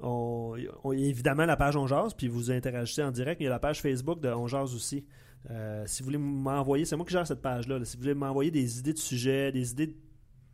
On, 0.00 0.54
on- 0.82 0.92
il 0.92 1.00
y 1.00 1.06
a 1.06 1.08
évidemment 1.08 1.46
la 1.46 1.56
page 1.56 1.76
On 1.76 1.86
Jase, 1.86 2.14
puis 2.14 2.28
vous 2.28 2.50
interagissez 2.50 3.02
en 3.02 3.10
direct. 3.10 3.40
Il 3.40 3.44
y 3.44 3.46
a 3.46 3.50
la 3.50 3.58
page 3.58 3.80
Facebook 3.80 4.20
de 4.20 4.28
On 4.28 4.46
Jase 4.46 4.74
aussi. 4.74 5.04
Euh, 5.50 5.84
si 5.86 6.02
vous 6.02 6.06
voulez 6.06 6.18
m'envoyer, 6.18 6.84
c'est 6.84 6.96
moi 6.96 7.04
qui 7.04 7.12
gère 7.12 7.26
cette 7.26 7.42
page-là. 7.42 7.78
là. 7.78 7.84
Si 7.84 7.96
vous 7.96 8.02
voulez 8.02 8.14
m'envoyer 8.14 8.50
des 8.50 8.78
idées 8.78 8.92
de 8.94 8.98
sujets, 8.98 9.52
des 9.52 9.72
idées, 9.72 9.88
de- 9.88 9.96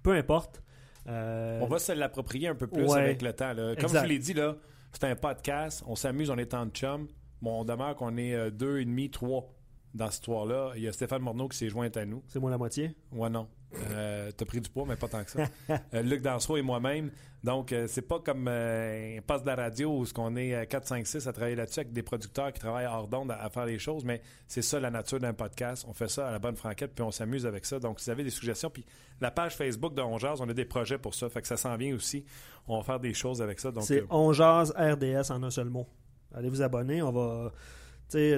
peu 0.03 0.13
importe. 0.13 0.63
euh, 1.07 1.61
On 1.63 1.67
va 1.67 1.79
se 1.79 1.93
l'approprier 1.93 2.49
un 2.49 2.55
peu 2.55 2.67
plus 2.67 2.85
Ouais. 2.85 2.99
avec 3.01 3.23
le 3.23 3.33
temps. 3.33 3.53
là. 3.53 3.75
Comme 3.77 3.85
Exact. 3.85 3.99
je 4.01 4.05
vous 4.05 4.09
l'ai 4.11 4.19
dit, 4.19 4.35
là, 4.35 4.57
c'est 4.93 5.05
un 5.05 5.17
podcast. 5.17 5.83
On 5.87 5.95
s'amuse, 5.97 6.29
on 6.31 6.37
est 6.39 6.55
en 6.55 6.67
chum. 6.69 7.07
Bon, 7.41 7.61
on 7.61 7.65
demeure 7.65 7.95
qu'on 7.97 8.17
est 8.19 8.35
euh, 8.35 8.51
deux 8.51 8.81
et 8.81 8.85
demi, 8.85 9.11
trois 9.11 9.49
dans 9.95 10.07
cette 10.07 10.15
histoire-là. 10.23 10.73
Il 10.77 10.83
y 10.83 10.89
a 10.89 10.93
Stéphane 10.93 11.23
Morneau 11.23 11.49
qui 11.49 11.57
s'est 11.57 11.69
joint 11.71 11.89
à 11.95 12.05
nous. 12.05 12.23
C'est 12.29 12.39
moi 12.39 12.51
la 12.51 12.59
moitié? 12.59 12.95
Ouais, 13.13 13.31
non. 13.31 13.49
Euh, 13.91 14.31
T'as 14.37 14.45
pris 14.45 14.61
du 14.61 14.69
poids, 14.69 14.85
mais 14.87 14.97
pas 14.97 15.09
tant 15.09 15.23
que 15.25 15.31
ça. 15.31 15.45
Euh, 15.95 16.03
Luc 16.03 16.23
Dansereau 16.23 16.57
et 16.57 16.63
moi-même. 16.63 17.11
Donc, 17.43 17.73
euh, 17.73 17.87
c'est 17.89 18.03
pas 18.03 18.19
comme 18.21 18.49
euh, 18.49 19.19
un 19.19 19.23
poste 19.23 19.45
de 19.45 19.47
la 19.49 19.57
radio 19.57 19.97
où 19.97 20.05
ce 20.05 20.13
qu'on 20.13 20.37
est 20.37 20.55
euh, 20.55 20.65
4, 20.67 20.87
5, 20.87 21.07
6 21.07 21.27
à 21.27 21.33
travailler 21.33 21.57
là-dessus 21.57 21.81
avec 21.81 21.93
des 21.93 22.03
producteurs 22.03 22.53
qui 22.53 22.61
travaillent 22.61 22.87
hors 22.87 23.09
d'onde 23.09 23.31
à, 23.31 23.43
à 23.43 23.49
faire 23.49 23.65
les 23.65 23.79
choses, 23.79 24.05
mais 24.05 24.21
c'est 24.47 24.61
ça 24.63 24.79
la 24.79 24.91
nature 24.91 25.21
d'un 25.21 25.33
podcast. 25.33 25.87
On 25.89 25.95
fait 25.95 26.09
ça 26.09 26.29
à 26.29 26.33
la 26.33 26.39
bonne 26.39 26.57
franquette, 26.57 26.95
puis 26.95 27.03
on 27.03 27.11
s'amuse 27.11 27.47
avec 27.47 27.65
ça. 27.65 27.79
Donc, 27.79 27.99
si 28.01 28.07
vous 28.07 28.11
avez 28.11 28.25
des 28.25 28.31
suggestions, 28.31 28.69
puis 28.69 28.85
la 29.21 29.31
page 29.31 29.57
Facebook 29.57 29.95
de 29.95 30.03
On 30.03 30.19
Jase, 30.19 30.41
on 30.41 30.49
a 30.49 30.55
des 30.55 30.67
projets 30.67 30.99
pour 30.99 31.15
ça, 31.15 31.29
fait 31.31 31.41
que 31.41 31.49
ça 31.49 31.57
s'en 31.57 31.77
vient 31.77 31.95
aussi. 31.95 32.25
On 32.69 32.77
va 32.79 32.85
faire 32.85 33.01
des 33.01 33.15
choses 33.15 33.41
avec 33.41 33.59
ça. 33.59 33.71
Donc, 33.71 33.85
C'est 33.85 34.05
On 34.11 34.33
Jase 34.33 34.73
RDS 34.77 35.31
en 35.31 35.43
un 35.43 35.51
seul 35.51 35.71
mot. 35.71 35.87
Allez 36.35 36.51
vous 36.51 36.63
abonner, 36.63 37.03
on 37.03 37.11
va. 37.11 37.53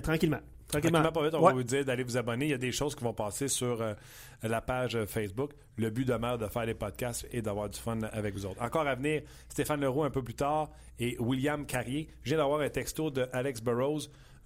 Tranquillement. 0.02 0.40
Tranquillement. 0.72 0.98
Tranquillement, 1.02 1.12
pas 1.12 1.22
vite, 1.24 1.34
on 1.34 1.40
Ouais. 1.40 1.50
va 1.52 1.52
vous 1.52 1.62
dire 1.62 1.84
d'aller 1.84 2.02
vous 2.02 2.16
abonner. 2.16 2.46
Il 2.46 2.50
y 2.50 2.54
a 2.54 2.58
des 2.58 2.72
choses 2.72 2.96
qui 2.96 3.04
vont 3.04 3.12
passer 3.14 3.46
sur 3.46 3.80
euh, 3.80 3.94
la 4.42 4.60
page 4.60 4.96
euh, 4.96 5.06
Facebook. 5.06 5.52
Le 5.76 5.90
but 5.90 6.04
demeure 6.08 6.38
de 6.38 6.46
faire 6.48 6.66
des 6.66 6.74
podcasts 6.74 7.26
et 7.30 7.40
d'avoir 7.42 7.68
du 7.68 7.78
fun 7.78 8.00
avec 8.12 8.34
vous 8.34 8.44
autres. 8.46 8.60
Encore 8.60 8.86
à 8.88 8.94
venir, 8.96 9.22
Stéphane 9.48 9.80
Leroux 9.80 10.02
un 10.02 10.10
peu 10.10 10.22
plus 10.24 10.34
tard 10.34 10.70
et 10.98 11.16
William 11.20 11.64
Carrier. 11.66 12.08
Je 12.22 12.30
viens 12.30 12.38
d'avoir 12.38 12.60
un 12.60 12.68
texto 12.70 13.10
de 13.10 13.28
Alex 13.32 13.60
Burrows. 13.62 14.00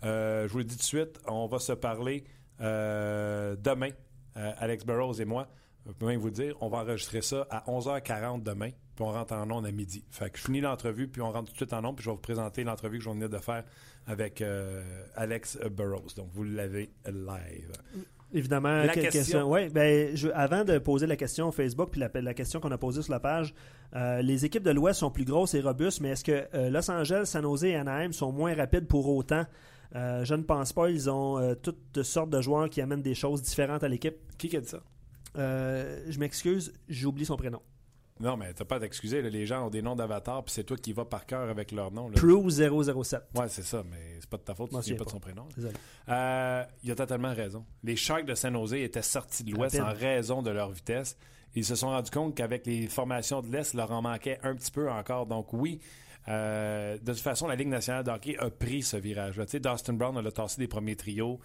Euh, 0.04 0.46
je 0.46 0.52
vous 0.52 0.58
le 0.58 0.64
dis 0.64 0.74
tout 0.74 0.80
de 0.80 0.84
suite, 0.84 1.18
on 1.26 1.46
va 1.46 1.58
se 1.58 1.72
parler 1.72 2.24
euh, 2.60 3.56
demain, 3.58 3.90
Alex 4.34 4.84
Burrows 4.84 5.14
et 5.20 5.24
moi. 5.24 5.48
Je 5.86 5.92
peux 5.92 6.06
même 6.06 6.20
vous 6.20 6.30
dire, 6.30 6.54
on 6.60 6.68
va 6.68 6.78
enregistrer 6.78 7.22
ça 7.22 7.46
à 7.50 7.64
11h40 7.70 8.42
demain, 8.42 8.70
puis 8.96 9.04
on 9.04 9.12
rentre 9.12 9.34
en 9.34 9.48
ondes 9.50 9.66
à 9.66 9.70
midi. 9.70 10.02
Fait 10.10 10.30
que 10.30 10.38
je 10.38 10.44
finis 10.44 10.60
l'entrevue, 10.60 11.06
puis 11.06 11.22
on 11.22 11.30
rentre 11.30 11.46
tout 11.46 11.52
de 11.52 11.56
suite 11.58 11.72
en 11.72 11.84
ondes, 11.84 11.94
puis 11.96 12.04
je 12.04 12.10
vais 12.10 12.16
vous 12.16 12.20
présenter 12.20 12.64
l'entrevue 12.64 12.98
que 12.98 13.04
je 13.04 13.10
viens 13.10 13.28
de 13.28 13.38
faire 13.38 13.62
avec 14.08 14.40
euh, 14.40 14.82
Alex 15.14 15.58
Burrows. 15.70 16.08
Donc, 16.16 16.30
vous 16.32 16.42
l'avez 16.44 16.90
live. 17.06 17.70
Évidemment, 18.32 18.82
La 18.82 18.88
quelle 18.88 19.08
question. 19.10 19.48
Ouais, 19.48 19.68
ben, 19.68 20.16
je- 20.16 20.28
avant 20.30 20.64
de 20.64 20.78
poser 20.78 21.06
la 21.06 21.14
question 21.16 21.46
au 21.48 21.52
Facebook, 21.52 21.90
puis 21.92 22.00
la, 22.00 22.10
la 22.20 22.34
question 22.34 22.58
qu'on 22.58 22.72
a 22.72 22.78
posée 22.78 23.02
sur 23.02 23.12
la 23.12 23.20
page, 23.20 23.54
euh, 23.94 24.20
les 24.22 24.44
équipes 24.44 24.64
de 24.64 24.72
l'Ouest 24.72 24.98
sont 25.00 25.10
plus 25.12 25.24
grosses 25.24 25.54
et 25.54 25.60
robustes, 25.60 26.00
mais 26.00 26.08
est-ce 26.10 26.24
que 26.24 26.46
euh, 26.54 26.68
Los 26.68 26.90
Angeles, 26.90 27.26
San 27.26 27.42
Jose 27.42 27.64
et 27.64 27.76
Anaheim 27.76 28.12
sont 28.12 28.32
moins 28.32 28.54
rapides 28.54 28.88
pour 28.88 29.08
autant? 29.14 29.46
Euh, 29.94 30.24
je 30.24 30.34
ne 30.34 30.42
pense 30.42 30.72
pas. 30.72 30.90
Ils 30.90 31.08
ont 31.08 31.38
euh, 31.38 31.54
toutes 31.54 32.02
sortes 32.02 32.30
de 32.30 32.40
joueurs 32.40 32.68
qui 32.68 32.80
amènent 32.80 33.02
des 33.02 33.14
choses 33.14 33.42
différentes 33.42 33.84
à 33.84 33.88
l'équipe. 33.88 34.16
Qui 34.36 34.54
a 34.56 34.60
dit 34.60 34.68
ça? 34.68 34.82
Euh, 35.38 36.02
je 36.08 36.18
m'excuse, 36.18 36.72
j'ai 36.88 37.06
oublié 37.06 37.24
son 37.26 37.36
prénom. 37.36 37.60
Non, 38.20 38.36
mais 38.36 38.52
t'as 38.54 38.64
pas 38.64 38.76
à 38.76 38.80
t'excuser. 38.80 39.20
là. 39.22 39.28
Les 39.28 39.46
gens 39.46 39.66
ont 39.66 39.70
des 39.70 39.82
noms 39.82 39.96
d'avatar, 39.96 40.42
puis 40.44 40.52
c'est 40.54 40.64
toi 40.64 40.76
qui 40.76 40.92
vas 40.92 41.04
par 41.04 41.26
cœur 41.26 41.48
avec 41.50 41.72
leur 41.72 41.90
nom. 41.90 42.08
là. 42.08 42.14
Prue 42.16 42.50
007. 42.50 43.22
Ouais, 43.34 43.48
c'est 43.48 43.62
ça, 43.62 43.82
mais 43.90 44.16
c'est 44.20 44.28
pas 44.30 44.38
de 44.38 44.42
ta 44.42 44.54
faute, 44.54 44.70
tu 44.70 44.76
souviens 44.76 44.96
pas 44.96 45.04
de 45.04 45.10
son 45.10 45.20
prénom. 45.20 45.46
Euh, 46.08 46.64
il 46.82 46.90
a 46.90 46.94
totalement 46.94 47.34
raison. 47.34 47.64
Les 47.82 47.96
Sharks 47.96 48.24
de 48.26 48.34
San 48.34 48.54
Jose 48.54 48.74
étaient 48.74 49.02
sortis 49.02 49.44
de 49.44 49.52
l'Ouest 49.52 49.78
en 49.80 49.92
raison 49.92 50.42
de 50.42 50.50
leur 50.50 50.70
vitesse. 50.70 51.16
Ils 51.54 51.64
se 51.64 51.74
sont 51.74 51.88
rendus 51.88 52.10
compte 52.10 52.34
qu'avec 52.34 52.66
les 52.66 52.86
formations 52.86 53.40
de 53.40 53.50
l'Est, 53.50 53.72
il 53.72 53.78
leur 53.78 53.90
en 53.90 54.02
manquait 54.02 54.38
un 54.42 54.54
petit 54.54 54.70
peu 54.70 54.90
encore. 54.90 55.26
Donc 55.26 55.52
oui, 55.54 55.80
euh, 56.28 56.98
de 56.98 57.12
toute 57.12 57.22
façon, 57.22 57.46
la 57.46 57.54
Ligue 57.54 57.68
nationale 57.68 58.04
de 58.04 58.10
hockey 58.10 58.36
a 58.38 58.50
pris 58.50 58.82
ce 58.82 58.96
virage-là. 58.96 59.46
Tu 59.46 59.52
sais, 59.52 59.60
Dustin 59.60 59.94
Brown 59.94 60.16
a 60.18 60.30
tassé 60.30 60.60
des 60.60 60.68
premiers 60.68 60.96
trios 60.96 61.38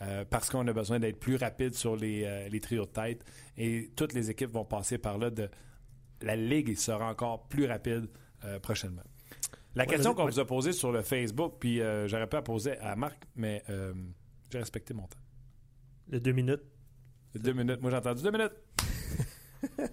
euh, 0.00 0.24
parce 0.28 0.48
qu'on 0.48 0.66
a 0.68 0.72
besoin 0.72 1.00
d'être 1.00 1.18
plus 1.18 1.36
rapide 1.36 1.74
sur 1.74 1.96
les, 1.96 2.24
euh, 2.24 2.48
les 2.48 2.60
trios 2.60 2.84
de 2.86 2.90
tête. 2.90 3.24
Et 3.56 3.90
toutes 3.96 4.12
les 4.12 4.30
équipes 4.30 4.50
vont 4.52 4.64
passer 4.64 4.96
par 4.96 5.18
là. 5.18 5.30
De, 5.30 5.50
la 6.22 6.36
Ligue 6.36 6.76
sera 6.76 7.10
encore 7.10 7.48
plus 7.48 7.66
rapide 7.66 8.08
euh, 8.44 8.58
prochainement. 8.58 9.02
La 9.74 9.84
Ouais, 9.84 9.90
question 9.90 10.14
qu'on 10.14 10.24
ouais. 10.24 10.30
vous 10.32 10.40
a 10.40 10.46
posée 10.46 10.72
sur 10.72 10.90
le 10.92 11.02
Facebook, 11.02 11.54
puis 11.60 11.80
euh, 11.80 12.08
j'aurais 12.08 12.26
pas 12.26 12.38
à 12.38 12.42
poser 12.42 12.76
à 12.78 12.96
Marc, 12.96 13.22
mais 13.36 13.62
euh, 13.70 13.92
j'ai 14.50 14.58
respecté 14.58 14.94
mon 14.94 15.02
temps. 15.06 15.18
Le 16.10 16.18
deux 16.20 16.32
minutes. 16.32 16.62
Deux 17.34 17.52
minutes. 17.52 17.80
Moi, 17.80 17.90
j'ai 17.90 17.96
entendu 17.98 18.22
deux 18.22 18.30
minutes. 18.30 18.54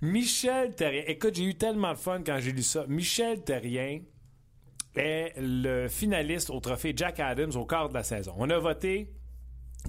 Michel 0.00 0.74
Terrien. 0.74 1.02
Écoute, 1.06 1.34
j'ai 1.34 1.44
eu 1.44 1.54
tellement 1.54 1.92
de 1.92 1.98
fun 1.98 2.22
quand 2.24 2.38
j'ai 2.40 2.52
lu 2.52 2.62
ça. 2.62 2.84
Michel 2.86 3.42
Terrien 3.42 4.00
est 4.94 5.32
le 5.38 5.88
finaliste 5.88 6.50
au 6.50 6.60
trophée 6.60 6.92
Jack 6.94 7.18
Adams 7.20 7.52
au 7.56 7.64
quart 7.66 7.88
de 7.88 7.94
la 7.94 8.02
saison. 8.04 8.34
On 8.36 8.48
a 8.50 8.58
voté 8.58 9.10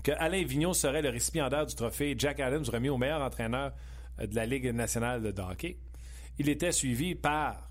que 0.04 0.12
Alain 0.18 0.44
Vigneault 0.44 0.74
serait 0.74 1.02
le 1.02 1.10
récipiendaire 1.10 1.66
du 1.66 1.76
trophée 1.76 2.16
Jack 2.18 2.40
Adams 2.40 2.64
remis 2.72 2.90
au 2.90 2.98
meilleur 2.98 3.22
entraîneur 3.22 3.74
de 4.28 4.36
la 4.36 4.46
Ligue 4.46 4.74
nationale 4.74 5.22
de 5.22 5.42
hockey. 5.42 5.78
Il 6.38 6.50
était 6.50 6.72
suivi 6.72 7.16
par 7.16 7.70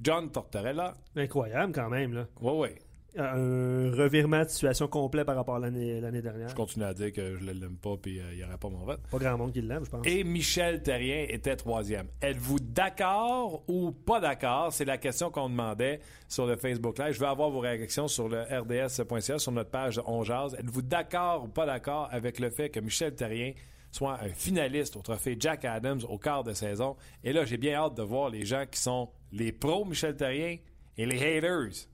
John 0.00 0.30
Tortorella. 0.30 0.94
Incroyable 1.16 1.72
quand 1.72 1.88
même. 1.88 2.12
Là. 2.12 2.26
Oui, 2.40 2.52
oui. 2.56 2.68
Un 3.16 3.92
revirement 3.92 4.42
de 4.42 4.48
situation 4.48 4.88
complet 4.88 5.24
par 5.24 5.36
rapport 5.36 5.54
à 5.54 5.58
l'année 5.60 6.00
dernière. 6.00 6.48
Je 6.48 6.54
continue 6.54 6.84
à 6.84 6.92
dire 6.92 7.12
que 7.12 7.36
je 7.36 7.44
ne 7.44 7.52
l'aime 7.52 7.76
pas 7.76 7.96
puis 7.96 8.18
euh, 8.18 8.24
il 8.32 8.38
n'y 8.38 8.44
aurait 8.44 8.58
pas 8.58 8.68
mon 8.68 8.84
vote. 8.84 9.00
Pas 9.08 9.18
grand 9.18 9.38
monde 9.38 9.52
qui 9.52 9.62
l'aime, 9.62 9.84
je 9.84 9.90
pense. 9.90 10.04
Et 10.04 10.24
Michel 10.24 10.82
Terrien 10.82 11.26
était 11.28 11.54
troisième. 11.54 12.08
Êtes-vous 12.20 12.58
d'accord 12.58 13.62
ou 13.68 13.92
pas 13.92 14.18
d'accord? 14.18 14.72
C'est 14.72 14.84
la 14.84 14.98
question 14.98 15.30
qu'on 15.30 15.48
demandait 15.48 16.00
sur 16.26 16.44
le 16.46 16.56
Facebook 16.56 16.98
Live. 16.98 17.12
Je 17.12 17.20
veux 17.20 17.28
avoir 17.28 17.50
vos 17.50 17.60
réactions 17.60 18.08
sur 18.08 18.28
le 18.28 18.42
rds.ca, 18.42 19.38
sur 19.38 19.52
notre 19.52 19.70
page 19.70 19.94
de 19.96 20.02
On 20.06 20.24
Jase. 20.24 20.54
Êtes-vous 20.54 20.82
d'accord 20.82 21.44
ou 21.44 21.48
pas 21.48 21.66
d'accord 21.66 22.08
avec 22.10 22.40
le 22.40 22.50
fait 22.50 22.68
que 22.68 22.80
Michel 22.80 23.14
Terrien 23.14 23.52
soit 23.94 24.18
un 24.22 24.28
finaliste 24.28 24.96
au 24.96 25.02
trophée 25.02 25.36
Jack 25.38 25.64
Adams 25.64 26.00
au 26.08 26.18
quart 26.18 26.42
de 26.44 26.52
saison? 26.52 26.96
Et 27.22 27.32
là, 27.32 27.44
j'ai 27.44 27.56
bien 27.56 27.74
hâte 27.74 27.94
de 27.96 28.02
voir 28.02 28.28
les 28.30 28.44
gens 28.44 28.64
qui 28.70 28.80
sont 28.80 29.08
les 29.32 29.52
pros 29.52 29.84
Michel 29.84 30.16
Terrien 30.16 30.56
et 30.96 31.06
les 31.06 31.16
haters 31.36 31.86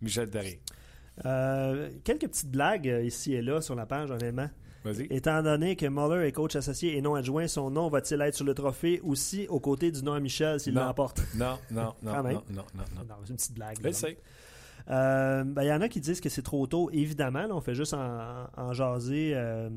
Michel 0.00 0.30
Terrien. 0.30 0.56
Euh, 1.26 1.90
quelques 2.02 2.28
petites 2.28 2.50
blagues 2.50 2.88
euh, 2.88 3.04
ici 3.04 3.34
et 3.34 3.42
là 3.42 3.60
sur 3.60 3.74
la 3.74 3.86
page, 3.86 4.10
honnêtement. 4.10 4.48
Vas-y. 4.84 5.06
Étant 5.10 5.42
donné 5.42 5.76
que 5.76 5.86
Muller 5.86 6.26
est 6.26 6.32
coach 6.32 6.56
associé 6.56 6.96
et 6.96 7.00
non 7.00 7.14
adjoint, 7.14 7.46
son 7.46 7.70
nom 7.70 7.88
va-t-il 7.88 8.20
être 8.20 8.34
sur 8.34 8.44
le 8.44 8.52
trophée 8.54 9.00
aussi 9.02 9.46
aux 9.48 9.60
côtés 9.60 9.90
du 9.90 10.02
nom 10.02 10.12
à 10.12 10.20
Michel 10.20 10.60
s'il 10.60 10.74
l'emporte? 10.74 11.22
Non, 11.36 11.58
non, 11.70 11.94
non, 12.02 12.22
non, 12.22 12.32
non, 12.50 12.64
non, 12.74 13.04
non. 13.08 13.14
C'est 13.24 13.30
une 13.30 13.36
petite 13.36 13.54
blague. 13.54 13.78
Euh, 14.90 15.44
ben, 15.44 15.62
Il 15.62 15.68
y 15.68 15.72
en 15.72 15.80
a 15.80 15.88
qui 15.88 16.00
disent 16.00 16.20
que 16.20 16.28
c'est 16.28 16.42
trop 16.42 16.66
tôt. 16.66 16.90
Évidemment, 16.92 17.46
là, 17.46 17.54
on 17.54 17.60
fait 17.60 17.74
juste 17.74 17.94
en, 17.94 18.46
en 18.56 18.72
jaser. 18.74 19.32
euh, 19.34 19.70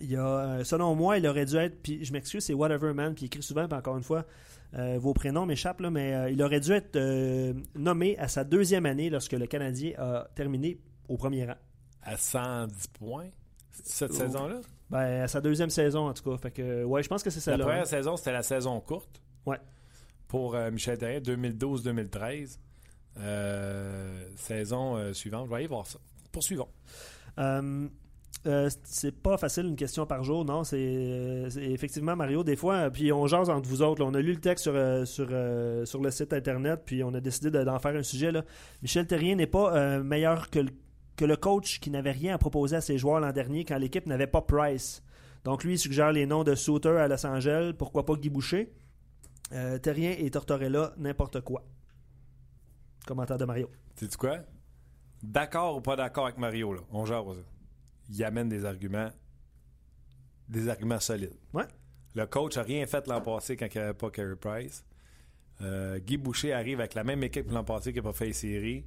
il 0.00 0.10
y 0.10 0.16
a, 0.16 0.26
euh, 0.26 0.64
selon 0.64 0.94
moi, 0.94 1.18
il 1.18 1.26
aurait 1.26 1.44
dû 1.46 1.56
être, 1.56 1.82
puis 1.82 2.04
je 2.04 2.12
m'excuse, 2.12 2.44
c'est 2.44 2.54
Whateverman, 2.54 3.14
puis 3.14 3.24
il 3.24 3.26
écrit 3.26 3.42
souvent, 3.42 3.66
puis 3.68 3.76
encore 3.78 3.96
une 3.96 4.02
fois, 4.02 4.24
euh, 4.74 4.98
vos 4.98 5.14
prénoms 5.14 5.46
m'échappent, 5.46 5.80
là, 5.80 5.90
mais 5.90 6.14
euh, 6.14 6.30
il 6.30 6.42
aurait 6.42 6.60
dû 6.60 6.72
être 6.72 6.96
euh, 6.96 7.54
nommé 7.74 8.18
à 8.18 8.28
sa 8.28 8.44
deuxième 8.44 8.84
année 8.86 9.10
lorsque 9.10 9.32
le 9.32 9.46
Canadien 9.46 9.92
a 9.98 10.26
terminé 10.34 10.78
au 11.08 11.16
premier 11.16 11.44
rang. 11.46 11.56
À 12.02 12.16
110 12.16 12.88
points 12.88 13.28
cette 13.72 14.10
Oh. 14.12 14.14
saison-là? 14.14 14.60
Ben, 14.90 15.22
à 15.22 15.28
sa 15.28 15.40
deuxième 15.40 15.70
saison, 15.70 16.08
en 16.08 16.14
tout 16.14 16.22
cas. 16.30 16.36
Fait 16.38 16.50
que, 16.50 16.84
ouais, 16.84 17.02
je 17.02 17.08
pense 17.08 17.22
que 17.22 17.30
c'est 17.30 17.50
La 17.50 17.56
ça. 17.58 17.62
première 17.64 17.86
saison, 17.86 18.16
c'était 18.16 18.32
la 18.32 18.42
saison 18.42 18.78
courte. 18.80 19.20
Ouais. 19.44 19.58
Pour 20.28 20.56
Michel 20.72 20.96
Terrien, 20.98 21.20
2012-2013. 21.20 22.58
Euh, 23.18 24.28
saison 24.36 25.12
suivante. 25.14 25.46
Je 25.46 25.50
vais 25.50 25.56
aller 25.56 25.66
voir 25.66 25.86
ça. 25.86 25.98
Poursuivons. 26.32 26.68
Euh, 28.46 28.70
c'est 28.84 29.12
pas 29.14 29.36
facile 29.36 29.66
une 29.66 29.76
question 29.76 30.06
par 30.06 30.22
jour, 30.22 30.44
non. 30.44 30.62
C'est 30.62 30.76
euh, 30.78 31.50
c'est 31.50 31.64
effectivement 31.64 32.14
Mario. 32.14 32.44
Des 32.44 32.54
fois, 32.56 32.74
euh, 32.74 32.90
puis 32.90 33.12
on 33.12 33.26
jase 33.26 33.50
entre 33.50 33.68
vous 33.68 33.82
autres. 33.82 34.04
on 34.04 34.14
a 34.14 34.20
lu 34.20 34.32
le 34.32 34.40
texte 34.40 34.64
sur, 34.64 34.72
sur, 35.04 35.26
le 36.02 36.10
site 36.10 36.32
internet, 36.32 36.82
puis 36.84 37.02
on 37.02 37.12
a 37.14 37.20
décidé 37.20 37.50
de- 37.50 37.64
d'en 37.64 37.78
faire 37.78 37.96
un 37.96 38.02
sujet. 38.02 38.30
Là. 38.30 38.44
Michel 38.82 39.06
Terrien 39.06 39.34
n'est 39.34 39.46
pas 39.46 40.00
meilleur 40.00 40.50
que 40.50 40.60
le, 40.60 40.70
que 41.16 41.24
le 41.24 41.36
coach 41.36 41.80
qui 41.80 41.90
n'avait 41.90 42.12
rien 42.12 42.34
à 42.34 42.38
proposer 42.38 42.76
à 42.76 42.80
ses 42.80 42.98
joueurs 42.98 43.20
l'an 43.20 43.32
dernier 43.32 43.64
quand 43.64 43.78
l'équipe 43.78 44.06
n'avait 44.06 44.26
pas 44.26 44.42
Price. 44.42 45.02
Donc 45.44 45.64
lui, 45.64 45.74
il 45.74 45.78
suggère 45.78 46.12
les 46.12 46.26
noms 46.26 46.44
de 46.44 46.54
Souter 46.54 46.88
à 46.98 47.08
Los 47.08 47.26
Angeles. 47.26 47.72
Pourquoi 47.76 48.04
pas 48.04 48.14
Guy 48.14 48.30
Boucher 48.30 48.72
Terrien 49.82 50.14
et 50.18 50.28
Tortorella, 50.30 50.92
n'importe 50.98 51.40
quoi. 51.40 51.62
Commentaire 53.06 53.38
de 53.38 53.44
Mario. 53.44 53.70
Sais-tu 53.94 54.16
quoi? 54.16 54.38
D'accord 55.22 55.76
ou 55.76 55.80
pas 55.80 55.96
d'accord 55.96 56.24
avec 56.24 56.38
Mario, 56.38 56.74
là? 56.74 56.80
On 56.92 57.06
jase. 57.06 57.44
Il 58.08 58.22
amène 58.24 58.48
des 58.48 58.64
arguments. 58.64 59.10
Des 60.48 60.68
arguments 60.68 61.00
solides. 61.00 61.34
Ouais. 61.52 61.64
Le 62.14 62.26
coach 62.26 62.56
a 62.56 62.62
rien 62.62 62.86
fait 62.86 63.06
l'an 63.08 63.20
passé 63.20 63.56
quand 63.56 63.66
il 63.66 63.78
n'y 63.78 63.84
avait 63.84 63.94
pas 63.94 64.10
Carey 64.10 64.36
Price. 64.36 64.84
Euh, 65.60 65.98
Guy 65.98 66.16
Boucher 66.16 66.52
arrive 66.52 66.80
avec 66.80 66.94
la 66.94 67.04
même 67.04 67.22
équipe 67.22 67.48
que 67.48 67.52
l'an 67.54 67.64
passé 67.64 67.90
qui 67.92 67.98
n'a 67.98 68.02
pas 68.02 68.12
fait 68.12 68.26
les 68.26 68.32
séries. 68.32 68.84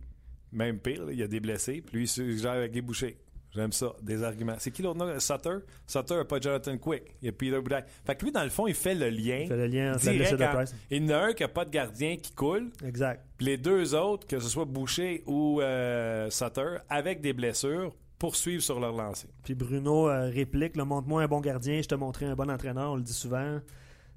Même 0.51 0.79
pire, 0.79 1.11
il 1.11 1.17
y 1.17 1.23
a 1.23 1.27
des 1.27 1.39
blessés, 1.39 1.81
puis 1.81 1.97
lui, 1.97 2.03
il 2.05 2.07
suggère 2.07 2.51
avec 2.53 2.71
Guy 2.71 2.81
Boucher. 2.81 3.17
J'aime 3.53 3.71
ça, 3.71 3.93
des 4.01 4.23
arguments. 4.23 4.55
C'est 4.59 4.69
qui 4.71 4.83
l'autre 4.83 4.99
nom? 4.99 5.19
Sutter? 5.19 5.57
Sutter 5.87 6.15
n'a 6.15 6.25
pas 6.25 6.39
Jonathan 6.39 6.77
Quick. 6.77 7.15
Il 7.21 7.25
y 7.25 7.29
a 7.29 7.31
Peter 7.31 7.59
Boudaille. 7.59 7.83
Fait 8.05 8.15
que 8.15 8.23
lui, 8.25 8.31
dans 8.31 8.43
le 8.43 8.49
fond, 8.51 8.67
il 8.67 8.75
fait 8.75 8.93
le 8.93 9.09
lien. 9.09 9.39
Il 9.39 9.47
fait 9.47 9.57
le 9.57 9.65
lien 9.67 9.93
entre 9.95 10.11
direct 10.11 10.41
en- 10.41 10.53
Price. 10.53 10.75
Il 10.91 11.03
y 11.03 11.05
en 11.05 11.09
a 11.09 11.17
un 11.25 11.33
qui 11.33 11.41
n'a 11.43 11.49
pas 11.49 11.65
de 11.65 11.71
gardien 11.71 12.15
qui 12.17 12.31
coule. 12.33 12.69
Exact. 12.85 13.25
Puis 13.37 13.47
les 13.47 13.57
deux 13.57 13.95
autres, 13.95 14.27
que 14.27 14.39
ce 14.39 14.47
soit 14.47 14.65
Boucher 14.65 15.23
ou 15.25 15.61
euh, 15.61 16.29
Sutter, 16.29 16.77
avec 16.89 17.21
des 17.21 17.33
blessures, 17.33 17.95
poursuivent 18.19 18.61
sur 18.61 18.79
leur 18.79 18.91
lancée. 18.91 19.27
Puis 19.43 19.55
Bruno 19.55 20.09
euh, 20.09 20.29
réplique 20.29 20.75
là, 20.75 20.85
montre-moi 20.85 21.23
un 21.23 21.27
bon 21.27 21.39
gardien, 21.41 21.81
je 21.81 21.87
te 21.87 21.95
montrerai 21.95 22.25
un 22.27 22.35
bon 22.35 22.49
entraîneur. 22.51 22.91
On 22.91 22.95
le 22.95 23.01
dit 23.01 23.13
souvent. 23.13 23.59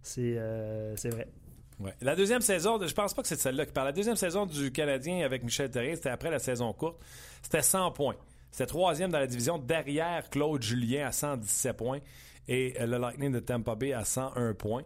C'est 0.03 0.37
euh, 0.37 0.95
c'est 0.97 1.11
vrai. 1.11 1.29
Ouais. 1.81 1.95
La 2.01 2.15
deuxième 2.15 2.43
saison, 2.43 2.77
de- 2.79 2.87
je 2.87 2.95
pense 2.95 3.15
pas 3.15 3.23
que 3.23 3.29
c'est 3.29 3.41
celle-là 3.41 3.65
qui 3.67 3.73
parle. 3.73 3.87
La 3.87 3.93
deuxième 3.93 4.17
saison 4.17 4.47
du 4.47 4.71
Canadien 4.73 5.25
avec 5.25 5.43
Michel 5.43 5.71
Terrien, 5.71 5.95
c'était 5.95 6.11
après 6.11 6.31
la 6.31 6.39
saison 6.39 6.73
courte. 6.73 7.01
C'était 7.43 7.63
100 7.63 7.93
points. 7.93 8.17
C'était 8.51 8.67
troisième 8.67 9.11
dans 9.11 9.19
la 9.19 9.27
division 9.27 9.57
derrière 9.59 10.29
Claude 10.29 10.63
Julien 10.63 11.07
à 11.07 11.13
117 11.13 11.77
points 11.77 12.01
et 12.49 12.75
euh, 12.81 12.87
le 12.87 12.99
Lightning 12.99 13.33
de 13.33 13.41
Tampa 13.41 13.75
Bay 13.75 13.93
à 13.95 14.05
101 14.05 14.55
points. 14.55 14.83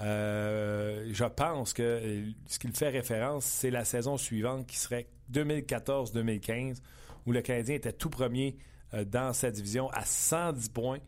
Euh, 0.00 1.08
je 1.10 1.24
pense 1.24 1.72
que 1.72 2.22
ce 2.46 2.58
qu'il 2.58 2.72
fait 2.72 2.90
référence, 2.90 3.44
c'est 3.44 3.70
la 3.70 3.84
saison 3.86 4.16
suivante 4.18 4.66
qui 4.66 4.76
serait 4.76 5.06
2014-2015 5.32 6.82
où 7.26 7.32
le 7.32 7.42
Canadien 7.42 7.74
était 7.74 7.92
tout 7.92 8.10
premier 8.10 8.56
euh, 8.94 9.04
dans 9.04 9.32
sa 9.32 9.50
division 9.50 9.90
à 9.90 10.04
110 10.04 10.68
points. 10.70 10.98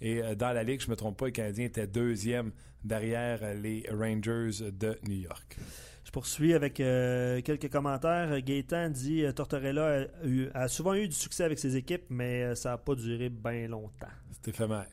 Et 0.00 0.22
euh, 0.22 0.34
dans 0.34 0.52
la 0.52 0.62
Ligue, 0.62 0.80
je 0.80 0.86
ne 0.86 0.90
me 0.92 0.96
trompe 0.96 1.18
pas, 1.18 1.26
le 1.26 1.30
Canadien 1.32 1.66
était 1.66 1.86
deuxième 1.86 2.52
derrière 2.84 3.38
euh, 3.42 3.54
les 3.54 3.84
Rangers 3.90 4.70
de 4.72 4.98
New 5.08 5.16
York. 5.22 5.56
Je 6.04 6.10
poursuis 6.10 6.54
avec 6.54 6.78
euh, 6.80 7.40
quelques 7.42 7.70
commentaires. 7.70 8.40
Gaétan 8.40 8.90
dit 8.90 9.24
Tortorella 9.34 10.02
a, 10.02 10.26
eu- 10.26 10.48
a 10.54 10.68
souvent 10.68 10.94
eu 10.94 11.08
du 11.08 11.14
succès 11.16 11.44
avec 11.44 11.58
ses 11.58 11.76
équipes, 11.76 12.04
mais 12.10 12.54
ça 12.54 12.70
n'a 12.70 12.78
pas 12.78 12.94
duré 12.94 13.28
bien 13.28 13.66
longtemps. 13.68 14.06
C'est 14.30 14.48
éphémère. 14.50 14.86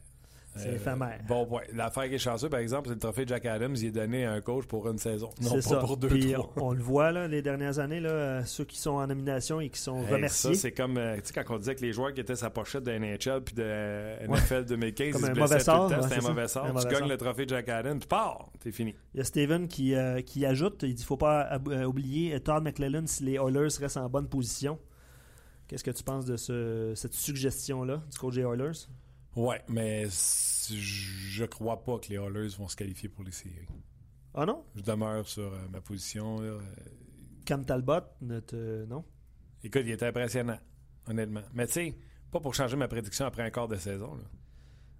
C'est 0.55 0.69
Euh, 0.69 0.75
éphémère. 0.75 1.19
Bon 1.27 1.45
point. 1.47 1.61
L'affaire 1.73 2.07
qui 2.07 2.15
est 2.15 2.19
chanceuse, 2.19 2.49
par 2.49 2.59
exemple, 2.59 2.87
c'est 2.87 2.93
le 2.93 2.99
trophée 2.99 3.23
Jack 3.25 3.43
Adams. 3.47 3.75
Il 3.75 3.85
est 3.85 3.91
donné 3.91 4.25
à 4.25 4.33
un 4.33 4.41
coach 4.41 4.65
pour 4.65 4.87
une 4.87 4.99
saison. 4.99 5.31
Non, 5.41 5.55
pas 5.55 5.61
ça. 5.61 5.77
pour 5.77 5.97
deux, 5.97 6.09
Puis 6.09 6.33
trois. 6.33 6.51
on, 6.57 6.67
on 6.67 6.71
le 6.73 6.81
voit 6.81 7.11
là, 7.11 7.27
les 7.27 7.41
dernières 7.41 7.79
années, 7.79 7.99
là, 7.99 8.09
euh, 8.11 8.43
ceux 8.45 8.63
qui 8.63 8.77
sont 8.77 8.91
en 8.91 9.07
nomination 9.07 9.59
et 9.59 9.69
qui 9.69 9.79
sont 9.79 10.03
Hey, 10.03 10.13
remerciés. 10.13 10.53
ça, 10.53 10.61
c'est 10.61 10.71
comme, 10.71 10.97
euh, 10.97 11.15
tu 11.15 11.21
sais, 11.33 11.33
quand 11.43 11.55
on 11.55 11.57
disait 11.57 11.73
que 11.73 11.81
les 11.81 11.91
joueurs 11.91 12.13
qui 12.13 12.21
étaient 12.21 12.35
sa 12.35 12.51
pochette 12.51 12.83
de 12.83 12.91
NHL 12.91 13.41
puis 13.43 13.55
de 13.55 14.27
NFL 14.27 14.65
2015, 14.65 15.13
Comme 15.13 15.21
ils 15.21 15.25
un 15.25 15.33
mauvais 15.33 15.47
tout 15.47 15.53
le 15.53 15.59
sort, 15.59 15.89
temps, 15.89 15.97
ouais, 15.97 16.05
un 16.05 16.09
c'est 16.09 16.21
ça. 16.21 16.29
mauvais 16.29 16.47
sort. 16.47 16.65
Un 16.65 16.73
Tu 16.75 16.87
gagnes 16.87 17.09
le 17.09 17.17
trophée 17.17 17.45
Jack 17.47 17.69
Adams, 17.69 17.97
puis 17.99 18.07
pars, 18.07 18.49
t'es 18.59 18.71
fini. 18.71 18.93
Il 19.15 19.17
y 19.17 19.21
a 19.21 19.23
Steven 19.23 19.67
qui, 19.67 19.95
euh, 19.95 20.21
qui 20.21 20.45
ajoute 20.45 20.83
il 20.83 20.93
dit 20.93 21.03
faut 21.03 21.17
pas 21.17 21.49
euh, 21.67 21.83
oublier 21.85 22.39
Todd 22.41 22.63
McClellan 22.63 23.07
si 23.07 23.23
les 23.23 23.33
Oilers 23.39 23.69
restent 23.79 23.97
en 23.97 24.07
bonne 24.09 24.27
position. 24.27 24.77
Qu'est-ce 25.67 25.83
que 25.83 25.91
tu 25.91 26.03
penses 26.03 26.25
de 26.25 26.35
ce- 26.37 26.93
cette 26.95 27.13
suggestion-là 27.15 28.03
du 28.11 28.17
coach 28.19 28.35
des 28.35 28.41
Oilers? 28.41 28.71
Ouais, 29.35 29.61
mais 29.67 30.05
je 30.07 31.45
crois 31.45 31.83
pas 31.83 31.97
que 31.99 32.09
les 32.09 32.15
Oilers 32.15 32.55
vont 32.57 32.67
se 32.67 32.75
qualifier 32.75 33.09
pour 33.09 33.23
les 33.23 33.31
séries. 33.31 33.67
Ah 34.33 34.45
non? 34.45 34.63
Je 34.75 34.81
demeure 34.81 35.27
sur 35.27 35.43
euh, 35.53 35.57
ma 35.71 35.81
position. 35.81 36.39
là. 36.39 36.47
Euh, 36.47 36.61
Cam 37.45 37.65
Talbot 37.65 38.01
non? 38.21 39.03
Écoute, 39.63 39.81
il 39.85 39.91
était 39.91 40.07
impressionnant, 40.07 40.59
honnêtement. 41.07 41.41
Mais 41.53 41.67
tu 41.67 41.73
sais, 41.73 41.95
pas 42.31 42.39
pour 42.39 42.53
changer 42.53 42.75
ma 42.75 42.87
prédiction 42.87 43.25
après 43.25 43.43
un 43.43 43.49
quart 43.51 43.67
de 43.67 43.75
saison. 43.75 44.15
là. 44.15 44.23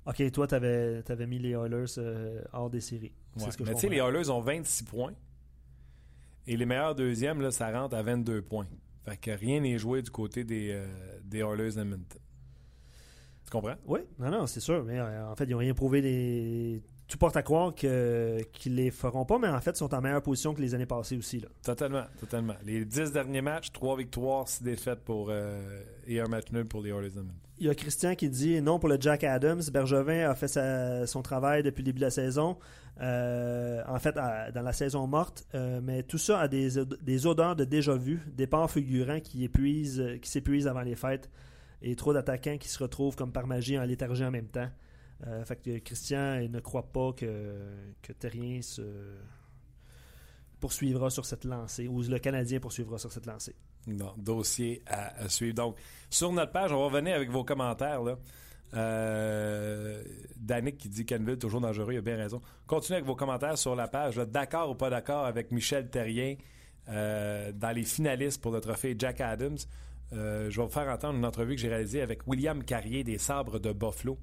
Ok, 0.06 0.32
toi, 0.32 0.48
tu 0.48 0.56
avais, 0.56 1.28
mis 1.28 1.40
les 1.40 1.52
Oilers 1.52 1.86
euh, 1.98 2.42
hors 2.52 2.70
des 2.70 2.82
séries. 2.82 3.14
C'est 3.38 3.46
Ouais. 3.46 3.52
ce 3.52 3.58
que 3.58 3.64
je 3.66 3.70
Mais 3.70 3.76
tu 3.76 3.82
sais, 3.82 3.90
les. 3.90 3.98
Oilers 3.98 4.30
ont 4.30 4.42
26 4.42 4.84
points. 4.84 5.14
Et 6.46 6.58
les 6.58 6.66
meilleurs 6.66 6.94
deuxièmes, 6.96 7.40
là, 7.42 7.52
ça 7.52 7.72
rentre 7.72 7.96
à 7.96 8.04
22 8.04 8.42
points. 8.42 8.68
Fait 9.06 9.16
que 9.18 9.32
rien 9.32 9.62
n'est 9.62 9.78
joué 9.78 10.02
du 10.02 10.12
côté 10.12 10.44
des, 10.44 10.72
euh, 10.72 10.86
des 11.24 11.40
Oilers 11.40 11.72
d'Edmonton. 11.76 12.20
Tu 13.46 13.52
comprends? 13.52 13.76
Oui, 13.86 14.00
non, 14.20 14.32
non, 14.32 14.48
c'est 14.48 14.60
sûr. 14.60 14.84
Mais 14.84 15.00
euh, 15.00 15.30
en 15.32 15.36
fait, 15.36 15.46
ils 15.46 15.52
n'ont 15.52 15.58
rien 15.60 15.74
prouvé. 15.74 16.02
Des... 16.02 16.82
Tout 17.08 17.18
porte 17.18 17.36
à 17.38 17.44
croire 17.44 17.76
que, 17.76 18.42
qu'ils 18.54 18.76
les 18.76 18.90
feront 18.90 19.26
pas, 19.26 19.38
mais 19.38 19.50
en 19.50 19.60
fait, 19.60 19.72
ils 19.72 19.78
sont 19.78 19.94
en 19.94 20.02
meilleure 20.02 20.22
position 20.24 20.54
que 20.54 20.62
les 20.62 20.74
années 20.74 20.86
passées 20.86 21.18
aussi. 21.18 21.40
Là. 21.42 21.50
Totalement, 21.62 22.04
totalement. 22.20 22.56
Les 22.66 22.86
10 22.86 23.12
derniers 23.12 23.42
matchs, 23.42 23.72
3 23.72 23.98
victoires, 23.98 24.48
6 24.48 24.64
défaites 24.64 25.02
pour, 25.04 25.28
euh, 25.30 25.84
et 26.08 26.20
un 26.22 26.28
match 26.28 26.46
nul 26.52 26.66
pour 26.66 26.82
les 26.82 26.90
Oilers. 26.92 27.12
Il 27.60 27.68
y 27.68 27.70
a 27.70 27.76
Christian 27.76 28.16
qui 28.16 28.30
dit 28.30 28.60
non 28.62 28.80
pour 28.80 28.90
le 28.90 28.98
Jack 29.00 29.24
Adams. 29.26 29.62
Bergevin 29.72 30.28
a 30.30 30.34
fait 30.34 30.48
sa- 30.48 31.06
son 31.06 31.22
travail 31.22 31.62
depuis 31.62 31.82
le 31.82 31.86
début 31.88 32.00
de 32.00 32.06
la 32.06 32.10
saison. 32.12 32.58
Euh, 33.02 33.82
en 33.88 34.00
fait, 34.00 34.18
à- 34.18 34.52
dans 34.52 34.62
la 34.62 34.74
saison 34.74 35.06
morte. 35.06 35.46
Mais 35.84 36.04
tout 36.04 36.18
ça 36.18 36.40
a 36.40 36.48
des, 36.48 36.84
des 37.02 37.28
odeurs 37.28 37.56
de 37.56 37.64
déjà-vu, 37.66 38.22
départs 38.34 38.72
fulgurants 38.72 39.20
qui, 39.20 39.44
épuisent, 39.44 40.00
euh, 40.00 40.18
qui 40.18 40.30
s'épuisent 40.30 40.68
avant 40.68 40.82
les 40.82 40.96
fêtes 40.96 41.30
et 41.84 41.96
trop 41.96 42.14
d'attaquants 42.14 42.58
qui 42.58 42.70
se 42.70 42.82
retrouvent 42.82 43.16
comme 43.16 43.32
par 43.32 43.46
magie 43.46 43.78
en 43.78 43.84
léthargie 43.84 44.24
en 44.26 44.32
même 44.32 44.48
temps. 44.48 44.70
Euh, 45.28 45.46
fait 45.46 45.62
que 45.62 45.78
Christian 45.80 46.40
il 46.40 46.52
ne 46.52 46.60
croit 46.60 46.92
pas 46.92 47.14
que, 47.14 47.62
que 48.02 48.12
Terrien 48.14 48.62
se 48.62 48.82
poursuivra 50.60 51.10
sur 51.10 51.26
cette 51.26 51.44
lancée 51.44 51.88
ou 51.88 52.02
le 52.02 52.20
Canadien 52.20 52.60
poursuivra 52.60 52.98
sur 52.98 53.12
cette 53.12 53.26
lancée. 53.26 53.56
Non, 53.86 54.14
dossier 54.18 54.82
à, 54.88 55.28
suivre. 55.28 55.56
Donc, 55.56 55.78
sur 56.10 56.32
notre 56.32 56.52
page, 56.54 56.72
on 56.72 56.78
va 56.78 56.86
revenir 56.86 57.16
avec 57.16 57.30
vos 57.30 57.44
commentaires. 57.44 58.02
Là. 58.02 58.18
Euh, 58.76 60.02
Danick 60.38 60.78
qui 60.78 60.90
dit 60.90 61.06
Canville, 61.06 61.38
toujours 61.38 61.62
dangereux, 61.62 61.94
il 61.94 61.98
a 61.98 62.02
bien 62.02 62.16
raison. 62.16 62.42
Continuez 62.66 62.98
avec 62.98 63.08
vos 63.08 63.16
commentaires 63.16 63.58
sur 63.58 63.76
la 63.76 63.88
page. 63.88 64.16
D'accord 64.16 64.70
ou 64.70 64.76
pas 64.76 64.90
d'accord 64.90 65.26
avec 65.26 65.52
Michel 65.52 65.90
Terrien 65.90 66.36
euh, 66.90 67.52
dans 67.52 67.72
les 67.72 67.84
finalistes 67.84 68.42
pour 68.42 68.52
le 68.52 68.62
trophée 68.62 68.96
Jack 68.98 69.22
Adams. 69.22 69.58
Euh, 70.12 70.50
je 70.50 70.58
vais 70.60 70.66
vous 70.68 70.72
faire 70.72 70.90
entendre 70.90 71.18
une 71.18 71.26
entrevue 71.26 71.56
que 71.56 71.62
j'ai 71.62 71.70
réalisée 71.70 72.02
avec 72.02 72.28
William 72.28 72.64
Carrier 72.64 73.04
des 73.04 73.18
Sabres 73.18 73.60
de 73.60 73.72
Buffalo. 73.72 74.18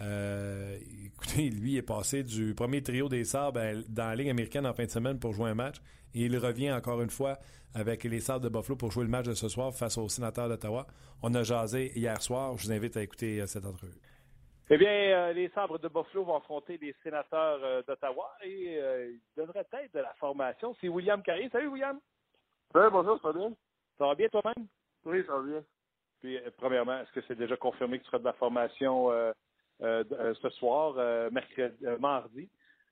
Euh, 0.00 0.78
écoutez, 1.04 1.48
lui 1.50 1.76
est 1.76 1.82
passé 1.82 2.22
du 2.24 2.54
premier 2.54 2.82
trio 2.82 3.08
des 3.08 3.24
Sabres 3.24 3.60
à- 3.60 3.74
dans 3.88 4.08
la 4.08 4.16
Ligue 4.16 4.30
américaine 4.30 4.66
en 4.66 4.72
fin 4.74 4.84
de 4.84 4.90
semaine 4.90 5.18
pour 5.18 5.32
jouer 5.32 5.50
un 5.50 5.54
match. 5.54 5.76
Et 6.14 6.22
il 6.26 6.36
revient 6.36 6.72
encore 6.72 7.00
une 7.00 7.10
fois 7.10 7.38
avec 7.74 8.04
les 8.04 8.20
Sabres 8.20 8.40
de 8.44 8.48
Buffalo 8.50 8.76
pour 8.76 8.90
jouer 8.90 9.04
le 9.04 9.10
match 9.10 9.26
de 9.26 9.34
ce 9.34 9.48
soir 9.48 9.72
face 9.74 9.96
aux 9.96 10.08
sénateurs 10.08 10.48
d'Ottawa. 10.48 10.86
On 11.22 11.32
a 11.34 11.42
jasé 11.42 11.92
hier 11.94 12.20
soir. 12.20 12.56
Je 12.58 12.66
vous 12.66 12.72
invite 12.72 12.96
à 12.96 13.02
écouter 13.02 13.40
euh, 13.40 13.46
cette 13.46 13.64
entrevue. 13.64 14.00
Eh 14.70 14.76
bien, 14.78 14.88
euh, 14.90 15.32
les 15.32 15.48
Sabres 15.50 15.78
de 15.78 15.88
Buffalo 15.88 16.24
vont 16.24 16.36
affronter 16.36 16.78
les 16.80 16.94
sénateurs 17.02 17.60
euh, 17.62 17.82
d'Ottawa 17.86 18.30
et 18.44 18.76
euh, 18.78 19.10
ils 19.12 19.20
devraient 19.36 19.60
être 19.72 19.94
de 19.94 20.00
la 20.00 20.12
formation. 20.14 20.74
C'est 20.80 20.88
William 20.88 21.22
Carrier. 21.22 21.48
Salut, 21.50 21.68
William. 21.68 21.98
Ouais, 22.74 22.90
bonjour, 22.90 23.18
ça 23.22 23.28
va 23.32 23.38
bien? 23.38 23.52
Ça 23.98 24.06
va 24.06 24.14
bien 24.14 24.28
toi-même? 24.28 24.66
Oui, 25.04 25.24
ça 25.26 25.36
va 25.36 25.42
bien. 25.42 25.64
Puis, 26.20 26.36
euh, 26.38 26.50
premièrement, 26.56 26.98
est-ce 27.00 27.12
que 27.12 27.20
c'est 27.26 27.34
déjà 27.34 27.56
confirmé 27.56 27.98
que 27.98 28.04
tu 28.04 28.10
seras 28.10 28.20
de 28.20 28.24
la 28.24 28.32
formation 28.34 29.10
euh, 29.10 29.32
euh, 29.82 30.34
ce 30.40 30.50
soir, 30.50 30.94
euh, 30.96 31.30
mercredi, 31.30 31.84
mardi? 31.98 32.48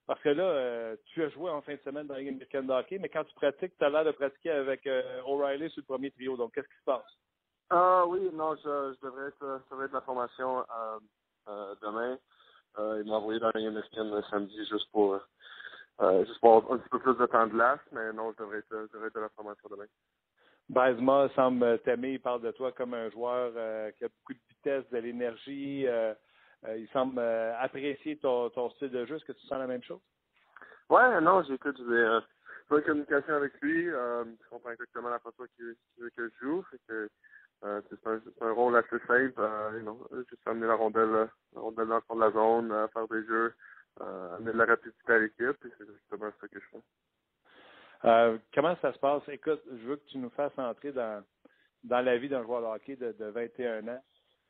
Parce 0.06 0.20
que 0.22 0.30
là, 0.30 0.96
tu 1.06 1.22
as 1.22 1.28
joué 1.28 1.48
en 1.50 1.62
fin 1.62 1.74
de 1.74 1.80
semaine 1.84 2.08
dans 2.08 2.14
américaine 2.14 2.66
de 2.66 2.72
hockey, 2.72 2.98
mais 2.98 3.08
quand 3.08 3.22
tu 3.22 3.34
pratiques, 3.34 3.78
tu 3.78 3.84
as 3.84 3.90
l'air 3.90 4.04
de 4.04 4.10
pratiquer 4.10 4.50
avec 4.50 4.88
O'Reilly 5.24 5.70
sur 5.70 5.82
le 5.82 5.86
premier 5.86 6.10
trio. 6.10 6.36
Donc, 6.36 6.52
qu'est-ce 6.52 6.66
qui 6.66 6.78
se 6.80 6.84
passe? 6.84 7.18
Ah 7.68 8.04
oui, 8.08 8.28
non, 8.32 8.56
je, 8.56 8.62
je 8.94 9.06
devrais 9.06 9.28
être, 9.28 9.60
je 9.64 9.70
devrais 9.70 9.84
être 9.84 9.92
de 9.92 9.96
la 9.98 10.00
formation 10.00 10.64
demain. 11.80 12.18
Il 12.76 13.04
m'a 13.08 13.18
envoyé 13.18 13.38
dans 13.38 13.52
la 13.54 13.60
Ligue 13.60 13.68
américaine 13.68 14.10
le 14.12 14.22
samedi 14.22 14.66
juste 14.66 14.90
pour, 14.90 15.20
juste 16.26 16.40
pour 16.40 16.56
avoir 16.56 16.72
un 16.72 16.78
petit 16.78 16.88
peu 16.88 16.98
plus 16.98 17.16
de 17.16 17.26
temps 17.26 17.46
de 17.46 17.52
glace, 17.52 17.78
mais 17.92 18.12
non, 18.12 18.32
je 18.32 18.42
devrais 18.42 18.58
être, 18.58 18.88
je 18.88 18.92
devrais 18.92 19.06
être 19.08 19.14
de 19.14 19.20
la 19.20 19.28
formation 19.28 19.68
demain. 19.70 19.86
Bazema 20.70 21.28
semble 21.34 21.80
t'aimer, 21.80 22.12
il 22.12 22.20
parle 22.20 22.42
de 22.42 22.52
toi 22.52 22.70
comme 22.70 22.94
un 22.94 23.10
joueur 23.10 23.52
euh, 23.56 23.90
qui 23.92 24.04
a 24.04 24.08
beaucoup 24.08 24.34
de 24.34 24.38
vitesse, 24.48 24.88
de 24.90 24.98
l'énergie. 24.98 25.84
euh, 25.88 26.14
euh, 26.64 26.76
il 26.76 26.86
semble 26.90 27.18
apprécier 27.18 28.18
ton, 28.18 28.70
style 28.70 28.90
de 28.90 29.04
jeu. 29.04 29.16
Est-ce 29.16 29.24
que 29.24 29.32
tu 29.32 29.46
sens 29.46 29.58
la 29.58 29.66
même 29.66 29.82
chose? 29.82 30.00
Ouais, 30.88 31.20
non, 31.20 31.42
j'écoute, 31.42 31.76
j'ai 31.76 32.18
bonne 32.68 32.82
communication 32.82 33.34
avec 33.34 33.52
lui. 33.60 33.86
Je 33.86 34.48
comprends 34.48 34.70
exactement 34.70 35.08
la 35.08 35.18
façon 35.18 35.44
qu'il 35.56 35.74
veut 35.98 36.10
que 36.16 36.28
je 36.28 36.46
joue. 36.46 36.64
C'est 36.86 37.08
un, 37.62 38.52
rôle 38.52 38.76
assez 38.76 38.98
simple. 39.08 39.42
Juste 40.28 40.46
amener 40.46 40.68
la 40.68 40.74
rondelle, 40.74 41.30
la 41.54 41.60
rondelle 41.60 41.88
dans 41.88 41.96
le 41.96 42.00
fond 42.02 42.14
de 42.14 42.20
la 42.20 42.30
zone, 42.30 42.88
faire 42.92 43.08
des 43.08 43.24
jeux, 43.24 43.54
amener 43.98 44.52
de 44.52 44.58
la 44.58 44.66
rapidité 44.66 45.12
à 45.12 45.18
l'équipe. 45.18 45.56
puis 45.60 45.72
C'est 45.78 45.86
justement 45.86 46.30
ça 46.40 46.46
que 46.46 46.60
je 46.60 46.66
fais. 46.70 46.82
Euh, 48.04 48.38
comment 48.54 48.76
ça 48.80 48.92
se 48.92 48.98
passe? 48.98 49.22
Écoute, 49.28 49.60
je 49.70 49.88
veux 49.88 49.96
que 49.96 50.06
tu 50.08 50.18
nous 50.18 50.30
fasses 50.30 50.56
entrer 50.56 50.92
dans, 50.92 51.22
la 51.84 52.16
vie 52.18 52.28
d'un 52.28 52.42
joueur 52.42 52.62
de 52.62 52.66
hockey 52.66 52.96
de, 52.96 53.12
de 53.12 53.24
21 53.26 53.88
ans. 53.88 54.02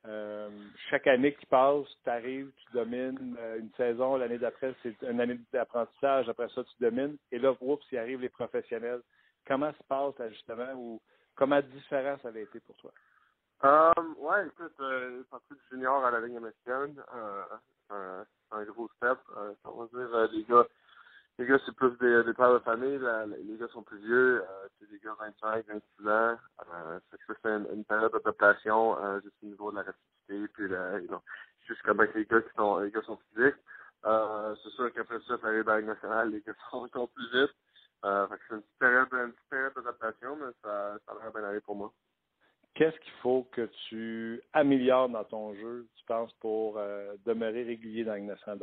Euh, 0.07 0.49
chaque 0.89 1.07
année 1.07 1.35
qui 1.35 1.45
passe, 1.47 1.87
tu 2.05 2.11
arrives, 2.11 2.51
tu 2.57 2.73
domines 2.73 3.37
euh, 3.39 3.59
une 3.59 3.71
saison, 3.77 4.17
l'année 4.17 4.39
d'après, 4.39 4.75
c'est 4.83 4.97
une 5.03 5.21
année 5.21 5.39
d'apprentissage, 5.53 6.29
après 6.29 6.49
ça, 6.55 6.65
tu 6.65 6.73
domines, 6.81 7.19
et 7.31 7.39
là, 7.39 7.55
oups, 7.61 7.85
il 7.93 7.99
arrive 7.99 8.21
les 8.21 8.31
professionnels. 8.31 9.03
Comment 9.47 9.73
se 9.73 9.83
passe 9.89 10.19
l'ajustement 10.19 10.73
ou 10.75 11.01
comment 11.35 11.61
différent 11.61 12.17
ça 12.23 12.29
avait 12.29 12.45
été 12.45 12.61
pour 12.61 12.77
toi? 12.77 12.93
Euh, 13.65 13.93
ouais, 14.19 14.47
écoute, 14.47 14.73
euh, 14.81 15.23
parti 15.31 15.53
du 15.53 15.61
junior 15.71 16.03
à 16.03 16.11
la 16.11 16.21
ligne 16.21 16.39
américaine, 16.39 17.03
euh, 17.15 17.43
un, 17.91 18.25
un 18.53 18.65
gros 18.65 18.89
step. 18.97 19.19
On 19.65 19.85
va 19.85 19.87
dire, 19.87 20.29
les 20.33 20.45
gars, 20.45 20.67
les 21.41 21.47
gars, 21.47 21.59
c'est 21.65 21.75
plus 21.75 21.97
des, 21.99 22.23
des 22.25 22.35
pères 22.35 22.53
de 22.53 22.59
famille. 22.59 22.99
là. 22.99 23.25
les 23.25 23.57
gars 23.57 23.69
sont 23.69 23.83
plus 23.83 23.99
vieux. 23.99 24.43
Euh, 24.43 24.69
c'est 24.79 24.91
des 24.91 24.99
gars 24.99 25.17
25, 25.19 25.65
26 25.67 26.09
ans. 26.09 26.37
Euh, 26.75 27.01
c'est 27.11 27.49
une, 27.49 27.85
période 27.85 28.13
d'adaptation 28.13 28.95
juste 29.23 29.37
au 29.43 29.47
niveau 29.47 29.71
de 29.71 29.77
la 29.77 29.83
rapidité, 29.85 30.53
puis 30.53 30.69
la, 30.69 31.01
juste 31.67 31.81
comme 31.83 32.07
les 32.15 32.27
gars 32.27 32.43
qui 32.43 32.55
sont, 32.55 32.79
les 32.81 32.91
gars 32.91 33.01
sont 33.03 33.19
physiques. 33.29 33.57
c'est 34.05 34.71
sûr 34.71 34.93
qu'après 34.93 35.19
ça, 35.27 35.39
ça 35.39 35.47
arrive 35.47 35.65
dans 35.65 35.77
la 35.77 35.83
nationale, 35.83 36.31
les 36.31 36.43
gars 36.43 36.53
sont 36.71 36.85
encore 36.85 37.09
plus 37.09 37.31
vite. 37.33 37.57
c'est 38.03 38.55
une 38.55 38.61
petite 38.61 38.79
période, 38.79 39.09
une 39.13 39.73
d'adaptation, 39.75 40.37
mais 40.37 40.53
ça, 40.63 40.99
ça 41.07 41.15
va 41.15 41.31
bien 41.31 41.49
aller 41.49 41.61
pour 41.61 41.75
moi. 41.75 41.91
Qu'est-ce 42.75 42.99
qu'il 43.01 43.15
faut 43.23 43.49
que 43.51 43.69
tu 43.89 44.43
améliores 44.53 45.09
dans 45.09 45.25
ton 45.25 45.55
jeu, 45.55 45.89
tu 45.97 46.05
penses, 46.05 46.33
pour 46.35 46.79
demeurer 47.25 47.63
régulier 47.63 48.05
dans 48.05 48.13
la 48.13 48.21
nationale 48.21 48.59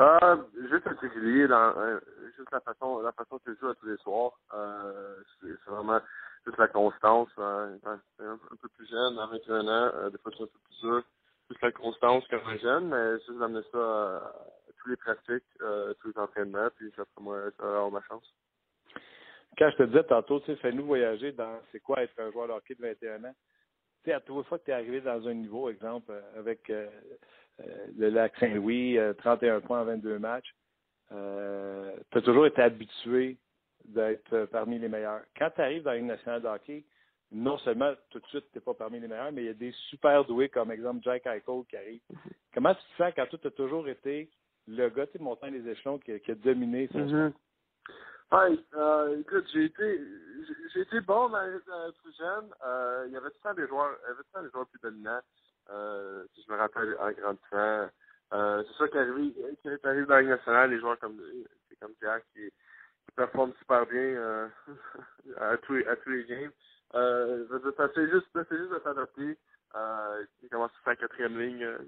euh, 0.00 0.36
juste 0.70 0.86
être 0.86 1.00
régulier 1.00 1.46
dans 1.46 1.76
euh, 1.76 2.00
juste 2.36 2.50
la 2.50 2.60
façon 2.60 3.00
la 3.00 3.12
façon 3.12 3.38
que 3.38 3.52
je 3.52 3.60
joue 3.60 3.68
à 3.68 3.74
tous 3.74 3.86
les 3.86 3.96
soirs. 3.98 4.32
Euh, 4.54 5.16
c'est 5.40 5.70
vraiment 5.70 6.00
juste 6.46 6.58
la 6.58 6.68
constance. 6.68 7.28
Euh, 7.38 7.76
un, 7.84 8.56
peu 8.60 8.68
plus 8.68 8.88
jeune, 8.88 9.18
à 9.18 9.26
21 9.26 9.68
ans, 9.68 10.10
des 10.10 10.18
fois 10.18 10.32
c'est 10.36 10.44
un 10.44 10.46
peu 10.46 10.58
plus 10.64 10.80
dur. 10.80 11.02
Juste 11.50 11.62
la 11.62 11.72
constance 11.72 12.26
comme 12.28 12.46
un 12.46 12.56
jeune, 12.56 12.88
mais 12.88 13.18
juste 13.26 13.38
d'amener 13.38 13.64
ça 13.70 13.78
à, 13.78 14.34
tous 14.80 14.88
les 14.88 14.96
pratiques, 14.96 15.44
tous 16.00 16.08
les 16.08 16.18
entraînements, 16.18 16.68
puis 16.76 16.90
ça 16.96 17.04
moi 17.20 17.38
ça 17.58 17.88
ma 17.90 18.02
chance. 18.02 18.24
Quand 19.58 19.70
je 19.70 19.76
te 19.76 19.82
disais 19.82 20.04
tantôt, 20.04 20.40
tu 20.40 20.46
sais, 20.46 20.56
fais-nous 20.56 20.86
voyager 20.86 21.32
dans 21.32 21.60
c'est 21.70 21.80
quoi 21.80 22.02
être 22.02 22.18
un 22.18 22.32
joueur 22.32 22.48
de 22.48 22.52
hockey 22.52 22.74
de 22.74 22.80
21 22.80 23.24
ans? 23.24 23.34
Tu 24.02 24.10
sais, 24.10 24.14
à 24.14 24.20
toute 24.20 24.46
fois 24.46 24.58
que 24.58 24.64
tu 24.64 24.70
es 24.70 24.74
arrivé 24.74 25.00
dans 25.00 25.28
un 25.28 25.34
niveau, 25.34 25.70
exemple, 25.70 26.12
avec 26.36 26.68
euh, 26.70 26.88
le 27.96 28.08
Lac 28.08 28.36
Saint-Louis, 28.38 28.98
31 29.18 29.56
euh, 29.56 29.60
points 29.60 29.82
en 29.82 29.84
22 29.84 30.18
matchs. 30.18 30.54
Euh, 31.12 31.94
tu 32.10 32.18
as 32.18 32.22
toujours 32.22 32.46
été 32.46 32.62
habitué 32.62 33.36
d'être 33.84 34.46
parmi 34.46 34.78
les 34.78 34.88
meilleurs. 34.88 35.22
Quand 35.38 35.50
tu 35.54 35.60
arrives 35.60 35.82
dans 35.82 35.92
une 35.92 36.06
nationale 36.06 36.42
de 36.42 36.48
hockey, 36.48 36.84
non 37.30 37.58
seulement 37.58 37.92
tout 38.10 38.18
de 38.18 38.26
suite, 38.26 38.44
tu 38.52 38.58
n'es 38.58 38.62
pas 38.62 38.74
parmi 38.74 38.98
les 38.98 39.08
meilleurs, 39.08 39.32
mais 39.32 39.42
il 39.42 39.46
y 39.46 39.50
a 39.50 39.54
des 39.54 39.72
super 39.90 40.24
doués 40.24 40.48
comme 40.48 40.72
exemple 40.72 41.02
Jack 41.02 41.26
Eichel 41.26 41.64
qui 41.68 41.76
arrive. 41.76 42.00
Comment 42.54 42.74
tu 42.74 42.82
te 42.82 43.02
sens 43.02 43.12
quand 43.14 43.26
tu 43.26 43.46
as 43.46 43.50
toujours 43.50 43.88
été 43.88 44.30
le 44.66 44.88
gars 44.88 45.06
de 45.06 45.22
montant 45.22 45.50
des 45.50 45.68
échelons 45.68 45.98
qui, 45.98 46.12
a 46.12 46.34
dominé 46.34 46.88
ça? 46.92 46.98
Mm 46.98 47.32
écoute, 49.20 49.46
j'ai 49.52 49.64
été 49.64 50.00
j'ai 50.72 50.80
été 50.80 51.00
bon 51.00 51.28
dans 51.28 51.42
les 51.42 51.58
plus 52.02 52.16
jeune. 52.18 52.48
il 53.06 53.12
y 53.12 53.16
avait 53.16 53.30
tout 53.30 53.48
le 53.48 53.54
des 53.54 53.68
joueurs, 53.68 53.96
il 54.04 54.08
y 54.08 54.10
avait 54.10 54.22
tout 54.22 54.38
le 54.38 54.42
des 54.42 54.50
joueurs 54.50 54.66
plus 54.66 54.80
dominants? 54.82 55.20
Euh, 55.70 56.24
si 56.34 56.42
je 56.42 56.52
me 56.52 56.58
rappelle 56.58 56.96
en 56.98 57.10
grandissant, 57.12 57.90
euh, 58.32 58.64
c'est 58.66 58.78
ça 58.78 58.88
qui 58.88 58.98
arrive, 58.98 59.34
qui 59.62 59.68
arrive 59.86 60.06
dans 60.06 60.14
la 60.16 60.22
nationale, 60.22 60.70
les 60.70 60.80
joueurs 60.80 60.98
comme 60.98 61.20
c'est 61.68 61.78
comme 61.78 61.94
Jack 62.00 62.24
qui, 62.34 62.50
qui 62.50 63.12
performent 63.14 63.52
super 63.58 63.86
bien 63.86 64.00
euh, 64.00 64.48
à 65.38 65.56
tous 65.58 65.74
les 65.74 65.86
à 65.86 65.96
tous 65.96 66.10
les 66.10 66.24
games. 66.24 66.50
Euh, 66.94 67.46
c'est 67.94 68.10
juste 68.10 68.26
c'est 68.32 68.58
juste 68.58 68.72
de 68.72 68.80
s'adapter. 68.82 69.38
Euh, 69.74 70.24
il 70.42 70.48
commence 70.50 70.72
à 70.80 70.84
faire 70.84 70.98
quatrième 70.98 71.38
ligne 71.38 71.64
euh, 71.64 71.78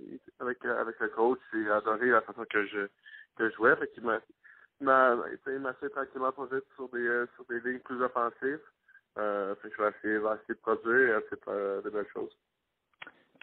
avec 0.41 0.65
avec 0.65 1.01
le 1.01 1.09
coach. 1.09 1.41
J'ai 1.53 1.71
adoré 1.71 2.07
la 2.07 2.21
façon 2.23 2.45
que 2.49 2.65
je 2.67 2.87
que 3.37 3.51
je 3.51 3.55
jouais. 3.55 3.77
Fait 3.77 3.89
qu'il 3.89 4.05
m'a 4.05 4.21
m'a 4.81 5.17
assez 5.69 5.91
tranquillement 5.91 6.33
posé 6.33 6.57
sur 6.75 6.89
des 6.91 7.07
euh, 7.07 7.27
sur 7.35 7.45
des 7.47 7.61
lignes 7.61 7.81
plus 7.81 8.03
offensives. 8.03 8.61
Euh, 9.17 9.55
je 9.63 9.83
vais 9.83 9.91
essayer, 9.91 10.19
de 10.19 10.55
produire 10.55 11.19
et 11.19 11.19
essayer 11.19 11.83
de 11.83 11.91
belles 11.91 12.09
choses 12.13 12.37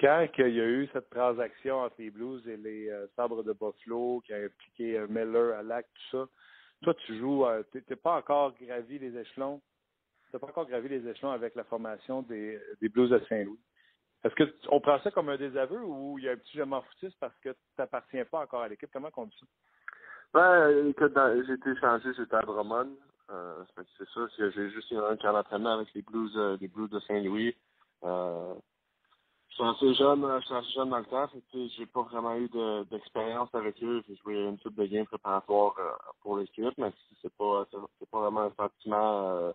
quand 0.01 0.27
il 0.39 0.55
y 0.55 0.61
a 0.61 0.65
eu 0.65 0.87
cette 0.93 1.09
transaction 1.09 1.81
entre 1.81 1.95
les 1.99 2.09
Blues 2.09 2.45
et 2.47 2.57
les 2.57 2.89
euh, 2.89 3.07
Sabres 3.15 3.43
de 3.43 3.53
Buffalo 3.53 4.21
qui 4.25 4.33
a 4.33 4.37
impliqué 4.37 4.97
euh, 4.97 5.07
Miller 5.07 5.57
à 5.57 5.63
l'acte, 5.63 5.89
tout 5.93 6.17
ça, 6.17 6.27
toi, 6.81 6.93
tu 7.05 7.17
joues, 7.19 7.45
euh, 7.45 7.63
tu 7.71 7.83
n'es 7.87 7.95
pas 7.95 8.17
encore 8.17 8.55
gravi 8.59 8.97
les 8.97 9.15
échelons, 9.15 9.61
tu 10.31 10.39
pas 10.39 10.47
encore 10.47 10.67
gravi 10.67 10.89
les 10.89 11.07
échelons 11.07 11.31
avec 11.31 11.53
la 11.55 11.63
formation 11.65 12.23
des, 12.23 12.59
des 12.81 12.89
Blues 12.89 13.11
de 13.11 13.19
Saint-Louis? 13.29 13.59
Est-ce 14.23 14.35
que 14.35 14.43
on 14.69 14.79
prend 14.79 14.99
ça 15.01 15.11
comme 15.11 15.29
un 15.29 15.37
désaveu 15.37 15.81
ou 15.83 16.17
il 16.17 16.25
y 16.25 16.29
a 16.29 16.33
un 16.33 16.37
petit 16.37 16.57
je 16.57 16.63
m'en 16.63 16.83
parce 17.19 17.37
que 17.39 17.49
tu 17.49 17.57
n'appartiens 17.77 18.25
pas 18.25 18.39
encore 18.39 18.61
à 18.61 18.69
l'équipe? 18.69 18.89
Comment 18.91 19.09
on 19.15 19.25
dit 19.25 19.37
ça? 19.39 19.45
Ben, 20.33 20.87
écoute, 20.87 21.17
j'ai 21.47 21.53
été 21.53 21.75
changé, 21.79 22.09
j'étais 22.17 22.35
à 22.35 22.41
Drummond. 22.41 22.95
c'est 23.29 24.07
ça, 24.13 24.21
j'ai 24.37 24.69
juste 24.69 24.91
eu 24.91 24.97
un 24.97 25.17
camp 25.17 25.33
d'entraînement 25.33 25.73
avec 25.73 25.93
les 25.93 26.01
Blues, 26.01 26.35
les 26.59 26.67
Blues 26.67 26.89
de 26.89 26.99
Saint-Louis. 27.01 27.55
Euh, 28.03 28.53
je 29.49 29.55
suis 29.55 29.63
assez 29.63 29.93
jeune, 29.95 30.25
je 30.39 30.45
suis 30.45 30.55
assez 30.55 30.71
jeune 30.71 30.89
dans 30.89 30.99
le 30.99 31.05
temps, 31.05 31.29
j'ai 31.53 31.85
pas 31.85 32.03
vraiment 32.03 32.35
eu 32.37 32.49
d'expérience 32.89 33.53
avec 33.53 33.83
eux. 33.83 34.01
J'ai 34.07 34.15
joué 34.15 34.35
une 34.35 34.57
type 34.59 34.75
de 34.75 34.85
game 34.85 35.05
préparatoire 35.05 35.75
euh, 35.77 35.91
pour 36.21 36.37
l'équipe, 36.37 36.73
mais 36.77 36.93
c'est 37.21 37.33
pas 37.35 37.65
c'est 37.99 38.09
pas 38.09 38.21
vraiment 38.21 38.43
un 38.43 38.53
sentiment 38.55 39.29
euh, 39.29 39.51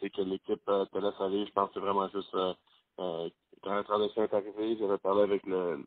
que 0.00 0.22
l'équipe 0.22 0.62
euh, 0.68 0.84
te 0.86 0.98
laisse 0.98 1.20
aller. 1.20 1.46
Je 1.46 1.52
pense 1.52 1.68
que 1.68 1.74
c'est 1.74 1.80
vraiment 1.80 2.08
juste 2.08 2.34
euh, 2.34 2.54
euh, 3.00 3.28
quand 3.62 3.74
la 3.74 3.84
transition 3.84 4.22
est 4.24 4.34
arrivée, 4.34 4.76
j'avais 4.78 4.98
parlé 4.98 5.22
avec 5.22 5.44
le, 5.46 5.76
le, 5.76 5.84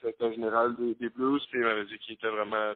directeur 0.00 0.32
général 0.32 0.76
des, 0.76 0.94
des, 0.96 1.08
Blues, 1.08 1.44
puis 1.50 1.60
il 1.60 1.64
m'avait 1.64 1.86
dit 1.86 1.98
qu'il 1.98 2.14
était 2.14 2.28
vraiment 2.28 2.72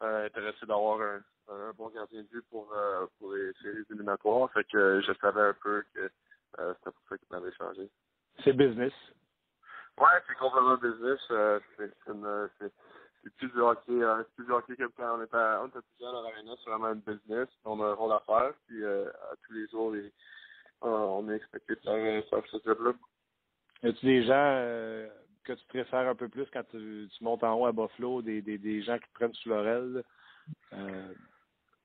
intéressé 0.00 0.66
d'avoir 0.66 1.00
un, 1.00 1.20
un, 1.48 1.72
bon 1.76 1.88
gardien 1.88 2.22
de 2.22 2.28
vue 2.28 2.42
pour, 2.50 2.72
pour 3.18 3.34
les 3.34 3.52
séries 3.62 3.84
éliminatoires. 3.90 4.50
Fait 4.52 4.64
que 4.64 5.00
je 5.00 5.12
savais 5.20 5.42
un 5.42 5.56
peu 5.62 5.84
que 5.94 6.10
c'était 6.56 6.90
pour 6.90 7.02
ça 7.08 7.18
qu'il 7.18 7.28
m'avait 7.30 7.52
changé. 7.52 7.90
C'est 8.44 8.52
business. 8.52 8.92
Ouais, 9.98 10.06
c'est 10.26 10.36
complètement 10.36 10.76
business. 10.76 11.20
Euh, 11.30 11.60
c'est 11.76 11.92
une, 12.08 12.48
c'est, 12.58 12.72
c'est 13.22 13.34
plus 13.34 13.48
du 13.48 13.60
hockey, 13.60 14.02
euh, 14.02 14.22
c'est 14.24 14.34
plus 14.36 14.46
du 14.46 14.52
hockey 14.52 14.76
que 14.76 14.86
quand 14.96 15.18
on 15.18 15.22
était, 15.22 15.36
on 15.36 15.66
était 15.66 15.80
plus 15.80 16.00
jeune 16.00 16.14
à 16.14 16.22
l'arena, 16.22 16.52
c'est 16.64 16.70
vraiment 16.70 16.92
une 16.92 17.00
business. 17.00 17.48
On 17.64 17.82
a 17.82 17.88
un 17.88 17.94
rôle 17.94 18.12
à 18.12 18.20
faire, 18.20 18.52
puis 18.66 18.82
euh, 18.82 19.10
à 19.30 19.36
tous 19.46 19.52
les 19.52 19.68
jours, 19.68 19.92
les, 19.92 20.06
euh, 20.84 20.88
on 20.88 21.28
est 21.28 21.36
expecté 21.36 21.74
de 21.74 21.80
faire, 21.80 22.24
faire 22.30 22.42
ce 22.50 22.56
job-là. 22.64 22.92
Y 23.82 23.88
a-tu 23.88 24.06
des 24.06 24.24
gens 24.24 24.32
euh, 24.34 25.08
que 25.44 25.52
tu 25.52 25.66
préfères 25.66 26.08
un 26.08 26.14
peu 26.14 26.28
plus 26.28 26.46
quand 26.52 26.64
tu, 26.70 27.08
tu 27.10 27.24
montes 27.24 27.42
en 27.44 27.54
haut 27.54 27.66
à 27.66 27.72
Buffalo, 27.72 28.22
des, 28.22 28.42
des, 28.42 28.58
des 28.58 28.82
gens 28.82 28.98
qui 28.98 29.08
te 29.08 29.14
prennent 29.14 29.34
sous 29.34 29.48
l'oreille? 29.48 30.02
Euh, 30.72 31.12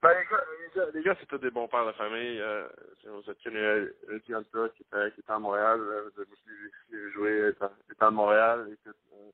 ben, 0.01 0.09
les 0.09 0.25
gars, 0.25 0.85
les 0.93 1.03
gars, 1.03 1.15
c'est 1.19 1.25
tous 1.25 1.37
des 1.39 1.51
bons 1.51 1.67
pères 1.67 1.87
de 1.87 1.91
famille. 1.93 2.39
Euh, 2.39 2.67
vous 3.05 3.29
êtes 3.29 3.41
connu 3.41 3.93
Gianta 4.27 4.69
qui 4.75 4.83
était, 4.83 5.11
qui 5.11 5.19
était 5.21 5.31
à 5.31 5.39
Montréal. 5.39 5.79
Euh, 5.79 6.09
je 6.17 6.95
l'ai 6.95 7.11
joué 7.11 7.49
étant, 7.49 7.71
à 7.99 8.11
Montréal. 8.11 8.67
Écoute, 8.71 8.95
euh, 9.13 9.31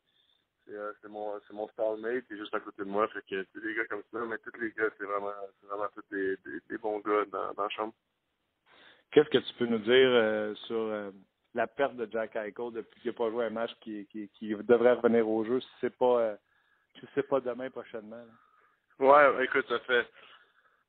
c'est, 0.66 0.74
euh, 0.74 0.94
c'est 1.02 1.10
mon, 1.10 1.40
c'est 1.48 1.54
mon 1.54 1.68
est 2.08 2.24
juste 2.30 2.54
à 2.54 2.60
côté 2.60 2.84
de 2.84 2.90
moi. 2.90 3.08
Fait 3.10 3.22
que 3.22 3.46
c'est 3.54 3.62
des 3.62 3.76
gars 3.76 3.86
comme 3.86 4.04
ça. 4.14 4.20
Mais 4.26 4.38
tous 4.38 4.58
les 4.62 4.72
gars, 4.72 4.90
c'est 4.98 5.06
vraiment, 5.06 5.34
c'est 5.60 5.68
vraiment 5.68 5.90
tous 5.94 6.16
des, 6.16 6.38
des, 6.46 6.60
des 6.70 6.78
bons 6.78 7.00
gars 7.00 7.26
dans, 7.32 7.54
dans 7.54 7.64
la 7.64 7.70
chambre. 7.70 7.94
Qu'est-ce 9.12 9.30
que 9.30 9.40
tu 9.40 9.54
peux 9.56 9.66
nous 9.66 9.80
dire 9.80 10.10
euh, 10.10 10.56
sur 10.68 11.12
la 11.54 11.68
perte 11.68 11.96
de 11.96 12.08
Jack 12.12 12.36
Eichel 12.36 12.72
depuis 12.72 13.02
qu'il 13.02 13.12
n'a 13.12 13.18
pas 13.18 13.30
joué 13.30 13.46
un 13.46 13.50
match 13.50 13.72
qui, 13.82 14.08
qui, 14.08 14.30
qui 14.30 14.56
devrait 14.56 14.94
revenir 14.94 15.28
au 15.28 15.44
jeu 15.44 15.60
si 15.60 15.70
c'est 15.82 15.96
pas, 15.98 16.20
euh, 16.20 16.36
si 17.00 17.08
c'est 17.14 17.28
pas 17.28 17.40
demain 17.40 17.70
prochainement? 17.70 18.24
Ouais, 19.00 19.46
écoute, 19.46 19.66
ça 19.68 19.80
fait 19.80 20.08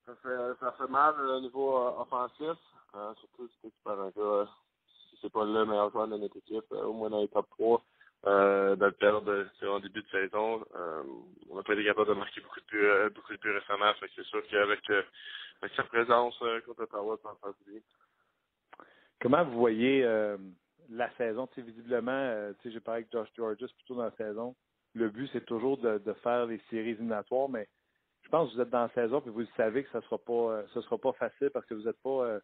ça 0.07 0.15
fait, 0.17 0.59
ça 0.61 0.73
fait 0.73 0.91
mal 0.91 1.15
au 1.21 1.41
niveau 1.41 1.77
euh, 1.77 2.01
offensif. 2.01 2.59
Euh, 2.95 3.15
surtout 3.15 3.49
si 3.49 3.71
tu 3.71 3.73
perds 3.85 4.01
un 4.01 4.11
gars, 4.11 4.49
si 4.87 5.19
c'est 5.23 5.33
pas 5.33 5.45
le 5.45 5.65
meilleur 5.65 5.91
joueur 5.91 6.09
de 6.09 6.17
notre 6.17 6.37
équipe, 6.37 6.65
euh, 6.73 6.85
au 6.85 6.93
moins 6.93 7.09
dans 7.11 7.21
les 7.21 7.29
top 7.29 7.49
3, 7.51 7.83
euh, 8.27 8.77
dans 8.77 8.87
le 8.87 8.93
perdre 8.93 9.47
en 9.67 9.81
début 9.81 10.03
de 10.03 10.09
saison. 10.09 10.65
Euh, 10.75 11.03
on 11.51 11.57
n'a 11.57 11.63
pas 11.63 11.73
été 11.73 11.85
capable 11.85 12.09
de 12.09 12.15
marquer 12.15 12.41
beaucoup 12.41 12.61
de 12.61 12.67
buts, 12.67 12.85
euh, 12.85 13.11
beaucoup 13.11 13.33
de 13.33 13.39
buts 13.39 13.53
récemment. 13.53 13.93
Fait 13.95 14.11
c'est 14.15 14.25
sûr 14.25 14.43
qu'avec 14.49 14.81
avec 14.91 15.75
sa 15.77 15.85
présence 15.85 16.37
contre 16.67 16.83
Ottawa, 16.83 17.17
ça 17.23 17.31
en 17.31 17.53
fait 17.53 17.71
bien. 17.71 17.81
Comment 19.23 19.45
vous 19.45 19.59
voyez 19.59 20.03
la 20.91 21.11
saison? 21.17 21.47
Tu 21.47 21.55
sais, 21.55 21.63
visiblement, 21.63 22.53
sais, 22.63 22.73
j'ai 22.73 22.81
parlé 22.81 23.03
avec 23.03 23.13
Josh 23.13 23.29
Georges 23.37 23.73
plutôt 23.75 23.95
dans 23.95 24.03
la 24.03 24.17
saison. 24.17 24.57
Le 24.95 25.09
but, 25.09 25.31
c'est 25.33 25.47
toujours 25.47 25.79
de, 25.79 26.01
faire 26.23 26.47
les 26.47 26.61
séries 26.69 26.91
éliminatoires, 26.91 27.49
mais 27.49 27.69
je 28.23 28.29
pense 28.29 28.51
que 28.51 28.57
vous 28.57 28.61
êtes 28.63 28.71
dans 28.71 28.83
la 28.83 28.89
saison 28.91 29.23
et 29.25 29.31
vous 29.31 29.45
savez 29.57 29.85
que 29.85 29.91
ça 29.91 30.01
sera 30.03 30.19
euh, 30.29 30.67
sera 30.75 30.99
pas 30.99 31.13
facile 31.13 31.51
parce 31.51 31.65
que 31.67 31.75
vous 31.75 31.85
n'êtes 31.85 32.01
pas 32.03 32.25
euh, 32.25 32.41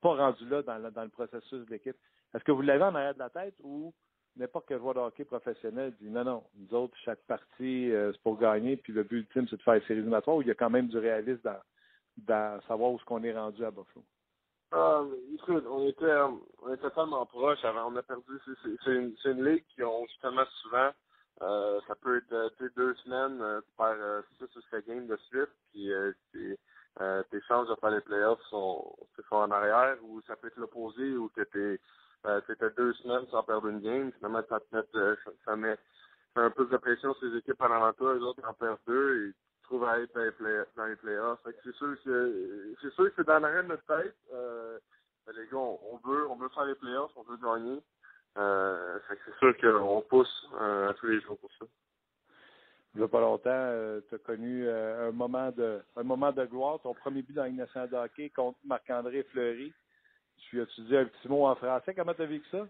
pas 0.00 0.14
rendu 0.14 0.48
là 0.48 0.62
dans, 0.62 1.02
le 1.02 1.08
processus 1.08 1.64
de 1.66 1.70
l'équipe. 1.70 1.96
Est-ce 2.34 2.42
que 2.42 2.52
vous 2.52 2.62
l'avez 2.62 2.82
en 2.82 2.94
arrière 2.94 3.14
de 3.14 3.20
la 3.20 3.30
tête 3.30 3.54
ou 3.62 3.92
n'importe 4.36 4.66
quel 4.66 4.78
joueur 4.78 4.94
de 4.94 5.00
hockey 5.00 5.24
professionnel 5.24 5.94
dit 6.00 6.10
non, 6.10 6.24
non, 6.24 6.44
nous 6.56 6.74
autres, 6.74 6.96
chaque 7.04 7.22
partie, 7.26 7.92
euh, 7.92 8.12
c'est 8.12 8.22
pour 8.22 8.38
gagner, 8.38 8.76
puis 8.76 8.92
le 8.92 9.04
but 9.04 9.18
ultime, 9.18 9.46
c'est 9.48 9.56
de 9.56 9.62
faire 9.62 9.74
les 9.74 9.80
séries 9.82 10.00
éliminatoires, 10.00 10.36
où 10.36 10.42
il 10.42 10.48
y 10.48 10.50
a 10.50 10.54
quand 10.54 10.70
même 10.70 10.88
du 10.88 10.98
réalisme 10.98 11.42
dans, 11.44 11.60
dans 12.16 12.60
savoir 12.62 12.90
où 12.90 12.96
est-ce 12.96 13.04
qu'on 13.04 13.22
est 13.22 13.36
rendu 13.36 13.64
à 13.64 13.70
Buffalo? 13.70 14.04
Euh, 14.74 15.04
écoute, 15.34 15.64
on 15.68 15.86
était, 15.86 16.16
on 16.62 16.74
était 16.74 16.90
tellement 16.90 17.24
proche 17.26 17.64
avant, 17.64 17.92
on 17.92 17.96
a 17.96 18.02
perdu, 18.02 18.40
c'est 18.44 18.90
une, 18.90 19.14
une 19.24 19.44
ligue 19.44 19.64
qui 19.74 19.84
ont 19.84 20.04
justement 20.06 20.44
souvent. 20.62 20.90
Euh, 21.42 21.80
ça 21.86 21.94
peut 21.96 22.18
être 22.18 22.32
euh, 22.32 22.68
deux 22.76 22.94
semaines, 22.96 23.40
euh, 23.40 23.60
faire 23.76 23.96
euh, 23.98 24.22
six 24.38 24.56
ou 24.56 24.60
sept 24.70 24.86
games 24.86 25.06
de 25.06 25.16
suite, 25.28 25.50
puis 25.72 25.90
tes, 26.32 27.40
chances 27.48 27.68
de 27.68 27.74
faire 27.76 27.90
les 27.90 28.00
playoffs 28.00 28.42
sont, 28.50 28.96
sont 29.28 29.36
en 29.36 29.50
arrière, 29.50 29.96
ou 30.02 30.20
ça 30.22 30.36
peut 30.36 30.48
être 30.48 30.56
l'opposé, 30.56 31.16
ou 31.16 31.28
que 31.28 31.42
t'es 31.42 31.80
t'étais 32.46 32.70
deux 32.70 32.94
semaines 32.94 33.26
sans 33.30 33.42
perdre 33.42 33.68
une 33.68 33.80
game, 33.80 34.10
finalement 34.12 34.42
ça 34.48 34.58
te 34.58 34.74
met, 34.74 34.82
ça, 34.92 35.30
ça, 35.44 35.56
met 35.56 35.76
un 36.36 36.50
peu 36.50 36.66
de 36.66 36.76
pression 36.78 37.12
sur 37.14 37.26
les 37.28 37.38
équipes 37.38 37.60
en 37.60 37.70
avant 37.70 37.92
toi, 37.92 38.14
les 38.14 38.22
autres 38.22 38.48
en 38.48 38.54
perdent 38.54 38.78
deux, 38.86 39.28
et 39.28 39.32
tu 39.64 39.68
trouves 39.68 39.84
à 39.84 39.98
être 39.98 40.14
dans 40.14 40.22
les, 40.22 40.30
play 40.30 40.64
dans 40.76 40.86
les 40.86 40.96
playoffs. 40.96 41.40
c'est 41.44 41.74
sûr 41.74 41.96
que 42.04 42.74
c'est 42.82 42.92
sûr 42.92 43.04
que 43.06 43.12
c'est 43.16 43.26
dans 43.26 43.38
l'arène 43.38 43.62
de 43.62 43.68
notre 43.68 43.86
tête. 43.86 44.14
Euh, 44.32 44.78
les 45.34 45.46
gars, 45.46 45.56
on, 45.56 45.96
veut, 46.04 46.28
on 46.28 46.36
veut 46.36 46.50
faire 46.50 46.66
les 46.66 46.74
playoffs, 46.74 47.12
on 47.16 47.22
veut 47.22 47.38
gagner. 47.38 47.80
Euh, 48.36 48.98
c'est 49.08 49.34
sûr 49.38 49.56
qu'on 49.58 50.02
pousse 50.02 50.48
euh, 50.60 50.92
tous 50.94 51.06
les 51.06 51.20
jours 51.22 51.38
pour 51.38 51.50
ça. 51.58 51.64
Il 52.94 52.98
n'y 52.98 53.04
a 53.04 53.08
pas 53.08 53.20
longtemps, 53.20 54.00
tu 54.08 54.14
as 54.14 54.18
connu 54.18 54.68
un 54.68 55.10
moment 55.10 55.50
de 55.50 55.80
un 55.96 56.02
moment 56.04 56.30
de 56.30 56.44
gloire, 56.44 56.78
ton 56.80 56.94
premier 56.94 57.22
but 57.22 57.32
dans 57.32 57.42
la 57.42 57.50
nationale 57.50 57.90
de 57.90 57.96
hockey 57.96 58.30
contre 58.30 58.58
Marc-André 58.64 59.24
Fleury. 59.32 59.72
Tu 60.36 60.60
as 60.60 60.66
dit 60.78 60.96
un 60.96 61.06
petit 61.06 61.28
mot 61.28 61.46
en 61.46 61.56
français? 61.56 61.94
Comment 61.94 62.14
tu 62.14 62.22
as 62.22 62.26
vécu 62.26 62.46
ça? 62.50 62.66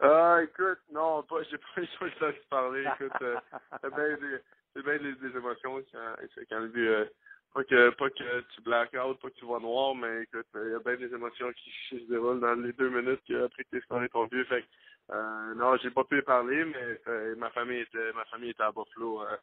Ah, 0.00 0.40
écoute, 0.42 0.80
non, 0.90 1.22
pas, 1.22 1.42
j'ai 1.44 1.58
pas 1.58 1.80
eu 1.80 1.88
le 2.00 2.18
temps 2.18 2.26
de 2.26 2.48
parler. 2.50 2.84
Écoute, 3.00 3.22
euh, 3.22 3.36
c'est 4.74 4.82
bien 4.84 4.98
des, 4.98 5.14
des 5.14 5.36
émotions 5.36 5.82
quand, 5.92 6.14
quand 6.50 6.58
le 6.58 6.68
but, 6.68 6.88
euh, 6.88 7.04
pas 7.54 7.64
que, 7.64 7.90
pas 7.90 8.10
que 8.10 8.40
tu 8.54 8.60
black 8.62 8.94
out, 8.94 9.20
pas 9.20 9.30
que 9.30 9.34
tu 9.34 9.44
vois 9.44 9.60
noir, 9.60 9.94
mais 9.94 10.22
écoute, 10.22 10.46
il 10.54 10.70
y 10.72 10.74
a 10.74 10.78
bien 10.80 10.96
des 10.96 11.14
émotions 11.14 11.52
qui, 11.52 11.98
se 11.98 12.04
déroulent 12.10 12.40
dans 12.40 12.54
les 12.54 12.72
deux 12.72 12.90
minutes 12.90 13.22
après 13.44 13.64
que 13.64 13.76
tu 13.76 13.80
scoré 13.82 14.08
ton 14.08 14.26
but. 14.26 14.44
Fait 14.46 14.64
euh, 15.12 15.54
non, 15.54 15.76
j'ai 15.76 15.90
pas 15.90 16.04
pu 16.04 16.20
parler, 16.22 16.64
mais 16.64 17.00
euh, 17.08 17.36
ma 17.36 17.50
famille 17.50 17.80
était, 17.80 18.12
ma 18.14 18.24
famille 18.24 18.50
était 18.50 18.62
à 18.62 18.72
Buffalo 18.72 19.22
euh, 19.22 19.36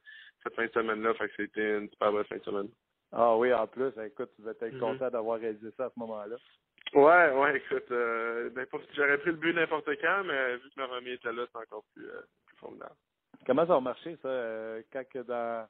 cette 0.43 0.55
fin 0.55 0.65
de 0.65 0.71
semaine-là, 0.71 1.13
fait 1.13 1.29
que 1.29 1.35
c'était 1.37 1.77
une 1.77 1.89
super 1.89 2.11
belle 2.11 2.25
fin 2.25 2.37
de 2.37 2.43
semaine. 2.43 2.69
Ah 3.13 3.37
oui, 3.37 3.53
en 3.53 3.67
plus, 3.67 3.91
écoute, 4.05 4.31
tu 4.35 4.41
vas 4.41 4.51
être 4.51 4.65
mm-hmm. 4.65 4.79
content 4.79 5.09
d'avoir 5.09 5.39
réalisé 5.39 5.69
ça 5.77 5.85
à 5.85 5.89
ce 5.89 5.99
moment-là. 5.99 6.35
Ouais, 6.93 7.31
ouais, 7.31 7.57
écoute, 7.57 7.89
euh, 7.91 8.49
j'aurais 8.93 9.17
pris 9.19 9.31
le 9.31 9.37
but 9.37 9.53
n'importe 9.53 9.89
quand, 10.01 10.23
mais 10.25 10.57
vu 10.57 10.69
que 10.69 10.81
ma 10.81 10.87
famille 10.89 11.13
était 11.13 11.31
là, 11.31 11.45
c'est 11.51 11.59
encore 11.59 11.85
plus, 11.93 12.09
euh, 12.09 12.21
plus 12.45 12.57
formidable. 12.57 12.95
Comment 13.45 13.65
ça 13.65 13.73
va 13.73 13.79
marcher, 13.79 14.17
ça, 14.21 14.27
euh, 14.27 14.81
quand 14.91 15.03
que 15.09 15.19
dans 15.19 15.67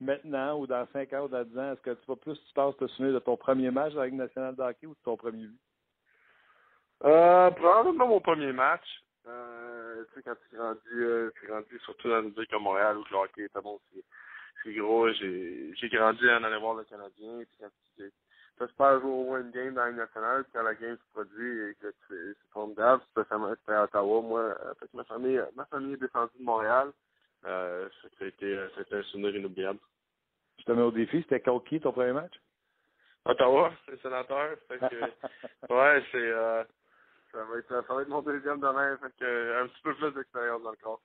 maintenant 0.00 0.58
ou 0.58 0.66
dans 0.66 0.86
5 0.92 1.12
ans 1.14 1.24
ou 1.24 1.28
dans 1.28 1.44
10 1.44 1.58
ans, 1.58 1.72
est-ce 1.72 1.80
que 1.80 1.90
tu 1.90 2.06
vas 2.06 2.16
plus 2.16 2.34
tu 2.34 2.54
penses 2.54 2.76
te 2.76 2.86
souvenir 2.88 3.14
de 3.14 3.18
ton 3.20 3.36
premier 3.36 3.70
match 3.70 3.94
avec 3.94 4.12
la 4.12 4.24
nationale 4.24 4.56
de 4.56 4.62
hockey 4.62 4.86
ou 4.86 4.94
de 4.94 5.00
ton 5.04 5.16
premier 5.16 5.46
but? 5.46 5.60
Euh, 7.04 7.50
probablement 7.50 8.06
mon 8.06 8.20
premier 8.20 8.52
match. 8.52 8.86
Euh, 9.26 10.04
tu 10.12 10.14
sais, 10.14 10.22
quand 10.22 10.34
tu 10.34 10.56
grandis, 10.56 10.80
euh, 10.94 11.30
tu 11.40 11.46
grandis 11.46 11.78
surtout 11.84 12.08
dans 12.08 12.22
une 12.22 12.30
ville 12.30 12.46
comme 12.48 12.62
Montréal 12.62 12.98
où 12.98 13.04
le 13.10 13.16
hockey 13.16 13.42
est 13.42 13.60
bon, 13.62 13.78
c'est 14.62 14.72
gros. 14.74 15.10
J'ai 15.12 15.88
grandi 15.90 16.28
en 16.28 16.44
allant 16.44 16.60
voir 16.60 16.74
le 16.74 16.84
Canadien, 16.84 17.42
puis 17.44 17.58
quand 17.60 17.68
tu 17.96 18.12
j'espère 18.60 19.00
jouer 19.00 19.10
au 19.10 19.24
moins 19.24 19.42
game 19.42 19.74
dans 19.74 19.84
la 19.84 19.92
nationale, 19.92 20.44
quand 20.52 20.62
la 20.62 20.74
game 20.74 20.96
se 20.96 21.12
produit 21.12 21.70
et 21.70 21.74
que 21.80 21.92
c'est 22.08 22.50
formidable, 22.52 23.02
spécialement 23.10 23.52
à 23.68 23.84
Ottawa. 23.84 24.22
Moi, 24.22 24.40
euh, 24.40 24.74
fait 24.78 24.92
ma 24.94 25.04
famille, 25.04 25.40
ma 25.56 25.64
famille 25.66 25.94
est 25.94 26.00
descendue 26.00 26.38
de 26.38 26.44
Montréal. 26.44 26.92
Euh, 27.46 27.88
c'était, 28.18 28.58
c'était 28.76 28.96
un 28.96 29.02
souvenir 29.04 29.36
inoubliable. 29.36 29.78
Je 30.58 30.64
te 30.64 30.72
mets 30.72 30.82
au 30.82 30.90
défi, 30.90 31.20
c'était 31.22 31.40
contre 31.40 31.68
qui 31.68 31.80
ton 31.80 31.92
premier 31.92 32.12
match? 32.12 32.34
Ottawa, 33.24 33.72
les 33.88 33.98
sénateurs. 33.98 34.56
Fait 34.68 34.78
que, 34.78 35.00
ouais, 35.72 36.04
c'est, 36.12 36.16
euh, 36.16 36.64
ça 37.32 37.44
va 37.44 37.58
être, 37.58 37.86
ça 37.86 37.94
va 37.94 38.02
être 38.02 38.08
mon 38.08 38.22
deuxième 38.22 38.60
demain. 38.60 38.96
Fait 38.98 39.12
que, 39.18 39.62
un 39.62 39.66
petit 39.68 39.82
peu 39.82 39.94
plus 39.94 40.12
d'expérience 40.12 40.62
dans 40.62 40.70
le 40.70 40.76
corps. 40.76 41.00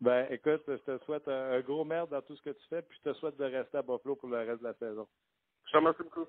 Ben, 0.00 0.26
écoute, 0.30 0.62
je 0.68 0.76
te 0.76 1.04
souhaite 1.04 1.26
un, 1.26 1.60
gros 1.60 1.84
merde 1.84 2.10
dans 2.10 2.22
tout 2.22 2.36
ce 2.36 2.42
que 2.42 2.50
tu 2.50 2.64
fais, 2.68 2.82
puis 2.82 2.98
je 3.04 3.10
te 3.10 3.14
souhaite 3.14 3.36
de 3.36 3.44
rester 3.44 3.78
à 3.78 3.82
Buffalo 3.82 4.14
pour 4.14 4.28
le 4.28 4.38
reste 4.38 4.60
de 4.60 4.68
la 4.68 4.74
saison. 4.74 5.08
Je 5.66 5.72
te 5.72 5.76
remercie 5.76 6.02
beaucoup. 6.04 6.26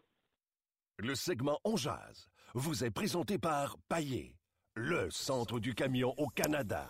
Le 0.97 1.15
segment 1.15 1.59
On 1.63 1.75
Jazz 1.77 2.29
vous 2.55 2.83
est 2.83 2.91
présenté 2.91 3.37
par 3.37 3.77
Paillé, 3.87 4.35
le 4.75 5.09
centre 5.11 5.59
du 5.59 5.75
camion 5.75 6.15
au 6.17 6.27
Canada. 6.29 6.89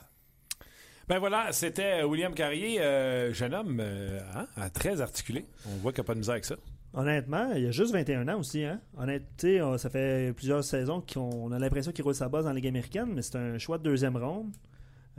Ben 1.10 1.18
voilà, 1.18 1.52
c'était 1.52 2.04
William 2.04 2.36
Carrier, 2.36 2.80
euh, 2.80 3.34
jeune 3.34 3.56
homme 3.56 3.80
euh, 3.82 4.20
hein, 4.36 4.70
très 4.70 5.02
articulé. 5.02 5.48
On 5.66 5.78
voit 5.78 5.92
qu'il 5.92 6.02
n'y 6.02 6.06
a 6.06 6.08
pas 6.08 6.14
de 6.14 6.20
misère 6.20 6.34
avec 6.34 6.46
ça. 6.46 6.56
Honnêtement, 6.94 7.52
il 7.56 7.64
y 7.64 7.66
a 7.68 7.72
juste 7.72 7.94
21 7.94 8.28
ans 8.28 8.38
aussi. 8.38 8.64
Hein? 8.64 8.80
Honnêtement, 8.96 9.80
ça 9.80 9.90
fait 9.90 10.32
plusieurs 10.36 10.64
saisons 10.64 11.02
qu'on 11.02 11.52
a 11.52 11.58
l'impression 11.58 11.92
qu'il 11.92 12.04
roule 12.04 12.14
sa 12.14 12.30
base 12.30 12.44
dans 12.44 12.52
la 12.52 12.56
Ligue 12.56 12.68
américaine, 12.68 13.12
mais 13.12 13.24
c'est 13.24 13.38
un 13.38 13.58
choix 13.58 13.80
de 13.80 13.84
deuxième 13.84 14.18
ronde. 14.18 14.52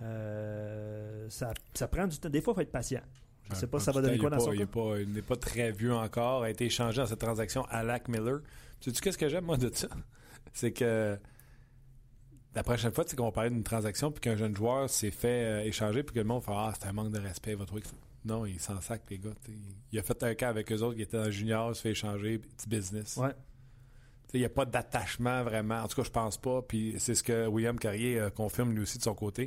Euh, 0.00 1.26
ça, 1.28 1.52
ça, 1.74 1.88
prend 1.88 2.06
du 2.06 2.16
temps. 2.18 2.30
Des 2.30 2.40
fois, 2.40 2.52
il 2.52 2.54
faut 2.54 2.62
être 2.62 2.72
patient. 2.72 3.02
Je 3.48 3.54
ne 3.54 3.58
sais 3.58 3.66
pas 3.66 3.80
si 3.80 3.86
ça 3.86 3.92
va 3.92 4.00
donner 4.00 4.18
quoi 4.18 4.30
dans 4.30 4.38
son 4.38 4.52
Il 4.52 4.60
n'est 5.12 5.22
pas, 5.22 5.34
très 5.34 5.72
vieux 5.72 5.92
encore. 5.92 6.44
Il 6.44 6.46
a 6.46 6.50
été 6.50 6.66
échangé 6.66 6.98
dans 6.98 7.06
cette 7.06 7.18
transaction 7.18 7.66
à 7.68 7.82
Lac 7.82 8.06
Miller. 8.06 8.42
Tu 8.78 8.92
sais 8.92 9.00
qu'est-ce 9.00 9.18
que 9.18 9.28
j'aime, 9.28 9.44
moi, 9.44 9.56
de 9.56 9.68
ça? 9.74 9.88
C'est 10.52 10.70
que 10.70 11.18
la 12.54 12.62
prochaine 12.62 12.92
fois, 12.92 13.04
qu'on 13.04 13.24
va 13.24 13.32
parler 13.32 13.50
d'une 13.50 13.62
transaction 13.62 14.10
puis 14.10 14.20
qu'un 14.20 14.36
jeune 14.36 14.56
joueur 14.56 14.90
s'est 14.90 15.10
fait 15.10 15.44
euh, 15.44 15.64
échanger 15.64 16.02
puis 16.02 16.14
que 16.14 16.20
le 16.20 16.24
monde 16.24 16.42
fait 16.42 16.52
Ah, 16.54 16.72
c'est 16.78 16.88
un 16.88 16.92
manque 16.92 17.12
de 17.12 17.20
respect, 17.20 17.54
votre 17.54 17.72
truc. 17.72 17.84
Non, 18.24 18.44
il 18.44 18.60
s'en 18.60 18.80
sac, 18.80 19.02
les 19.08 19.18
gars. 19.18 19.30
Il 19.92 19.98
a 19.98 20.02
fait 20.02 20.22
un 20.22 20.34
cas 20.34 20.48
avec 20.48 20.70
eux 20.72 20.82
autres 20.82 20.96
qui 20.96 21.02
étaient 21.02 21.16
dans 21.16 21.24
le 21.24 21.30
junior, 21.30 21.70
il 21.70 21.74
se 21.74 21.80
fait 21.80 21.90
échanger, 21.90 22.38
petit 22.38 22.68
business. 22.68 23.16
Ouais. 23.16 23.30
Il 24.34 24.40
n'y 24.40 24.46
a 24.46 24.50
pas 24.50 24.64
d'attachement 24.64 25.42
vraiment. 25.42 25.80
En 25.80 25.88
tout 25.88 25.96
cas, 25.96 26.04
je 26.04 26.10
pense 26.10 26.36
pas. 26.36 26.62
Puis 26.62 26.94
c'est 26.98 27.16
ce 27.16 27.22
que 27.22 27.48
William 27.48 27.78
Carrier 27.78 28.18
euh, 28.18 28.30
confirme 28.30 28.72
lui 28.72 28.82
aussi 28.82 28.98
de 28.98 29.02
son 29.02 29.14
côté. 29.14 29.44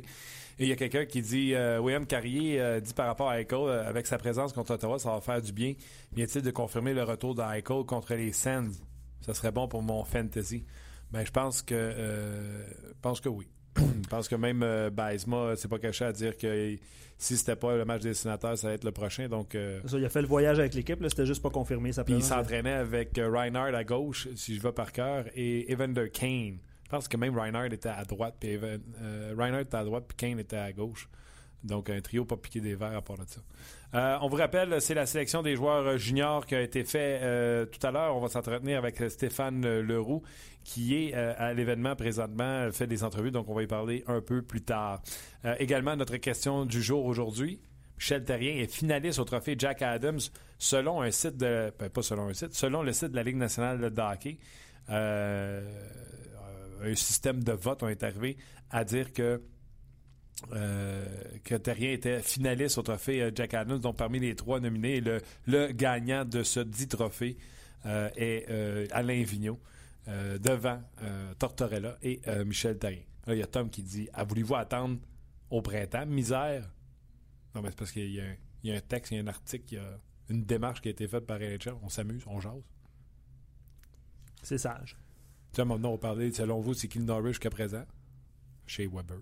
Et 0.58 0.64
il 0.64 0.68
y 0.68 0.72
a 0.72 0.76
quelqu'un 0.76 1.06
qui 1.06 1.22
dit 1.22 1.54
euh, 1.54 1.78
William 1.80 2.06
Carrier 2.06 2.80
dit 2.82 2.92
par 2.94 3.06
rapport 3.06 3.30
à 3.30 3.40
Eichel, 3.40 3.68
avec 3.86 4.06
sa 4.06 4.18
présence 4.18 4.52
contre 4.52 4.74
Ottawa, 4.74 4.98
ça 4.98 5.12
va 5.12 5.20
faire 5.20 5.40
du 5.40 5.52
bien. 5.52 5.74
Vient-il 6.12 6.42
de 6.42 6.50
confirmer 6.50 6.92
le 6.92 7.02
retour 7.02 7.34
d'Eichel 7.34 7.84
contre 7.86 8.14
les 8.14 8.32
Sands 8.32 8.70
ça 9.24 9.32
serait 9.32 9.52
bon 9.52 9.68
pour 9.68 9.82
mon 9.82 10.04
fantasy. 10.04 10.64
Ben, 11.14 11.24
je 11.24 11.30
pense 11.30 11.62
que 11.62 11.74
euh, 11.76 12.64
pense 13.00 13.20
que 13.20 13.28
oui. 13.28 13.46
je 13.76 13.82
pense 14.10 14.26
que 14.26 14.34
même 14.34 14.64
euh, 14.64 14.90
Baizma 14.90 15.54
c'est 15.54 15.68
pas 15.68 15.78
caché 15.78 16.04
à 16.04 16.12
dire 16.12 16.36
que 16.36 16.76
si 17.18 17.36
c'était 17.36 17.54
pas 17.54 17.76
le 17.76 17.84
match 17.84 18.02
des 18.02 18.14
sénateurs, 18.14 18.58
ça 18.58 18.66
va 18.66 18.74
être 18.74 18.82
le 18.82 18.90
prochain. 18.90 19.28
Donc, 19.28 19.54
euh, 19.54 19.80
il 19.92 20.04
a 20.04 20.08
fait 20.08 20.22
le 20.22 20.26
voyage 20.26 20.58
avec 20.58 20.74
l'équipe, 20.74 20.98
c'était 21.08 21.24
juste 21.24 21.40
pas 21.40 21.50
confirmé. 21.50 21.92
puis 22.04 22.14
il 22.14 22.24
s'entraînait 22.24 22.72
avec 22.72 23.16
euh, 23.16 23.30
Reinhardt 23.30 23.76
à 23.76 23.84
gauche, 23.84 24.26
si 24.34 24.56
je 24.56 24.60
vais 24.60 24.72
par 24.72 24.90
cœur, 24.90 25.26
et 25.36 25.72
Evander 25.72 26.10
Kane. 26.10 26.58
Je 26.82 26.88
pense 26.90 27.06
que 27.06 27.16
même 27.16 27.38
Reinhardt 27.38 27.72
était 27.72 27.88
à 27.88 28.04
droite, 28.04 28.34
puis 28.40 28.58
Reinhardt 28.58 29.62
était 29.62 29.76
à 29.76 29.84
droite, 29.84 30.04
puis 30.08 30.16
Kane 30.16 30.40
était 30.40 30.56
à 30.56 30.72
gauche. 30.72 31.08
Donc, 31.62 31.90
un 31.90 32.00
trio 32.00 32.24
pas 32.24 32.36
piqué 32.36 32.60
des 32.60 32.74
verres 32.74 32.96
à 32.96 33.02
part 33.02 33.18
de 33.18 33.24
ça. 33.26 33.40
Euh, 33.94 34.18
on 34.22 34.28
vous 34.28 34.36
rappelle, 34.36 34.80
c'est 34.80 34.94
la 34.94 35.06
sélection 35.06 35.42
des 35.42 35.54
joueurs 35.54 35.86
euh, 35.86 35.96
juniors 35.98 36.46
qui 36.46 36.56
a 36.56 36.62
été 36.62 36.82
faite 36.82 37.22
euh, 37.22 37.64
tout 37.64 37.86
à 37.86 37.92
l'heure. 37.92 38.16
On 38.16 38.20
va 38.20 38.28
s'entretenir 38.28 38.78
avec 38.78 39.00
Stéphane 39.08 39.80
Leroux, 39.80 40.22
qui 40.64 40.96
est 40.96 41.14
à 41.14 41.52
l'événement 41.52 41.94
présentement, 41.94 42.68
fait 42.72 42.88
des 42.88 43.04
entrevues, 43.04 43.30
donc 43.30 43.48
on 43.48 43.54
va 43.54 43.62
y 43.62 43.66
parler 43.66 44.02
un 44.06 44.20
peu 44.20 44.42
plus 44.42 44.62
tard. 44.62 45.02
également, 45.58 45.94
notre 45.94 46.16
question 46.16 46.64
du 46.64 46.82
jour 46.82 47.04
aujourd'hui. 47.04 47.60
Michel 47.98 48.24
Terrien 48.24 48.56
est 48.56 48.72
finaliste 48.72 49.20
au 49.20 49.24
trophée 49.24 49.54
Jack 49.56 49.82
Adams 49.82 50.18
selon 50.58 51.02
un 51.02 51.10
site 51.10 51.36
de. 51.36 51.72
Ben, 51.78 51.90
pas 51.90 52.02
selon 52.02 52.28
un 52.28 52.34
site, 52.34 52.54
selon 52.54 52.82
le 52.82 52.92
site 52.92 53.10
de 53.10 53.16
la 53.16 53.22
Ligue 53.22 53.36
nationale 53.36 53.78
de 53.78 54.00
hockey. 54.00 54.38
un 54.88 55.62
système 56.94 57.44
de 57.44 57.52
vote 57.52 57.82
ont 57.82 57.88
été 57.88 58.06
arrivé 58.06 58.38
à 58.70 58.84
dire 58.84 59.12
que 59.12 59.40
euh, 60.52 61.06
que 61.44 61.54
Terrien 61.54 61.92
était 61.92 62.20
finaliste 62.20 62.78
au 62.78 62.82
trophée 62.82 63.22
euh, 63.22 63.30
Jack 63.34 63.54
Adams, 63.54 63.78
donc 63.78 63.96
parmi 63.96 64.18
les 64.18 64.34
trois 64.34 64.60
nominés, 64.60 65.00
le, 65.00 65.20
le 65.46 65.68
gagnant 65.68 66.24
de 66.24 66.42
ce 66.42 66.60
dit 66.60 66.88
trophée 66.88 67.36
euh, 67.86 68.10
est 68.16 68.92
Alain 68.92 69.22
Vigneault, 69.22 69.60
devant 70.06 70.82
Tortorella 71.38 71.96
et 72.02 72.20
Michel 72.44 72.78
Terrien. 72.78 73.02
Là, 73.26 73.34
il 73.34 73.38
y 73.38 73.42
a 73.42 73.46
Tom 73.46 73.70
qui 73.70 73.82
dit 73.82 74.08
ah, 74.12 74.24
Voulez-vous 74.24 74.54
attendre 74.54 74.98
au 75.50 75.62
printemps? 75.62 76.04
Misère 76.06 76.70
Non, 77.54 77.62
mais 77.62 77.70
c'est 77.70 77.78
parce 77.78 77.92
qu'il 77.92 78.10
y, 78.10 78.20
y, 78.64 78.72
a 78.72 78.76
un 78.76 78.80
texte, 78.80 79.12
il 79.12 79.16
y 79.16 79.18
a 79.20 79.22
un 79.22 79.28
article, 79.28 79.64
il 79.70 79.76
y 79.76 79.78
a 79.78 79.98
une 80.28 80.44
démarche 80.44 80.82
qui 80.82 80.88
a 80.88 80.90
été 80.90 81.08
faite 81.08 81.26
par 81.26 81.38
NHL. 81.38 81.76
On 81.82 81.88
s'amuse, 81.88 82.22
on 82.26 82.40
jase. 82.40 82.62
C'est 84.42 84.58
sage. 84.58 84.98
Tu 85.52 85.56
sais, 85.56 85.64
maintenant, 85.64 85.92
on 85.92 85.98
parlait, 85.98 86.30
selon 86.32 86.60
vous, 86.60 86.74
c'est 86.74 86.88
qui 86.88 86.98
le 86.98 87.04
Norwich 87.04 87.34
jusqu'à 87.34 87.50
présent? 87.50 87.84
Chez 88.66 88.86
Weber. 88.86 89.20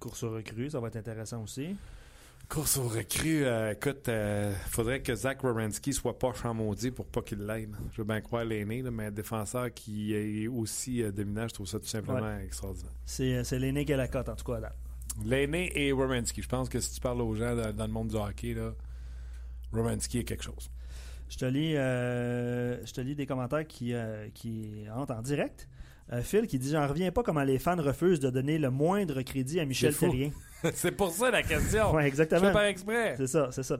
Course 0.00 0.22
aux 0.22 0.30
recrues, 0.30 0.70
ça 0.70 0.80
va 0.80 0.88
être 0.88 0.96
intéressant 0.96 1.42
aussi. 1.42 1.76
Course 2.48 2.78
aux 2.78 2.88
recrues, 2.88 3.44
euh, 3.44 3.72
écoute, 3.72 4.04
il 4.06 4.12
euh, 4.12 4.52
faudrait 4.70 5.02
que 5.02 5.14
Zach 5.14 5.44
Wierenski 5.44 5.92
soit 5.92 6.18
pas 6.18 6.32
maudit 6.54 6.90
pour 6.90 7.06
pas 7.06 7.20
qu'il 7.20 7.46
l'aide. 7.46 7.76
Je 7.92 7.98
veux 7.98 8.04
bien 8.04 8.22
croire 8.22 8.44
l'aîné, 8.44 8.82
mais 8.82 9.06
un 9.06 9.10
défenseur 9.10 9.72
qui 9.72 10.14
est 10.14 10.48
aussi 10.48 11.02
euh, 11.02 11.12
dominant, 11.12 11.46
je 11.46 11.54
trouve 11.54 11.66
ça 11.66 11.78
tout 11.78 11.86
simplement 11.86 12.38
extraordinaire. 12.38 12.90
C'est, 13.04 13.58
l'aîné 13.58 13.84
qui 13.84 13.92
a 13.92 13.98
la 13.98 14.08
cote, 14.08 14.30
en 14.30 14.34
tout 14.34 14.50
cas, 14.50 14.58
là. 14.58 14.72
L'aîné 15.22 15.70
et 15.76 15.92
Wierenski. 15.92 16.42
Je 16.42 16.48
pense 16.48 16.68
que 16.70 16.80
si 16.80 16.94
tu 16.94 17.00
parles 17.00 17.20
aux 17.20 17.34
gens 17.34 17.54
dans, 17.54 17.86
le 17.86 17.92
monde 17.92 18.08
du 18.08 18.16
hockey, 18.16 18.54
là, 18.54 18.72
est 19.92 20.24
quelque 20.24 20.42
chose. 20.42 20.70
Je 21.28 21.36
te 21.36 21.44
lis, 21.44 21.74
je 21.74 22.92
te 22.92 23.00
lis 23.00 23.14
des 23.14 23.26
commentaires 23.26 23.66
qui, 23.66 23.92
qui 24.34 24.86
entrent 24.92 25.14
en 25.14 25.22
direct. 25.22 25.68
Euh, 26.12 26.22
Phil 26.22 26.46
qui 26.46 26.58
dit 26.58 26.70
J'en 26.70 26.86
reviens 26.86 27.12
pas 27.12 27.22
comment 27.22 27.44
les 27.44 27.58
fans 27.58 27.80
refusent 27.80 28.20
de 28.20 28.30
donner 28.30 28.58
le 28.58 28.70
moindre 28.70 29.22
crédit 29.22 29.60
à 29.60 29.64
Michel 29.64 29.94
Terrien. 29.94 30.30
c'est 30.74 30.90
pour 30.90 31.10
ça 31.12 31.30
la 31.30 31.42
question. 31.42 31.98
exactement. 32.00 32.52
Je 32.52 32.58
exprès. 32.68 33.14
C'est 33.16 33.26
ça, 33.28 33.48
c'est 33.52 33.62
ça. 33.62 33.78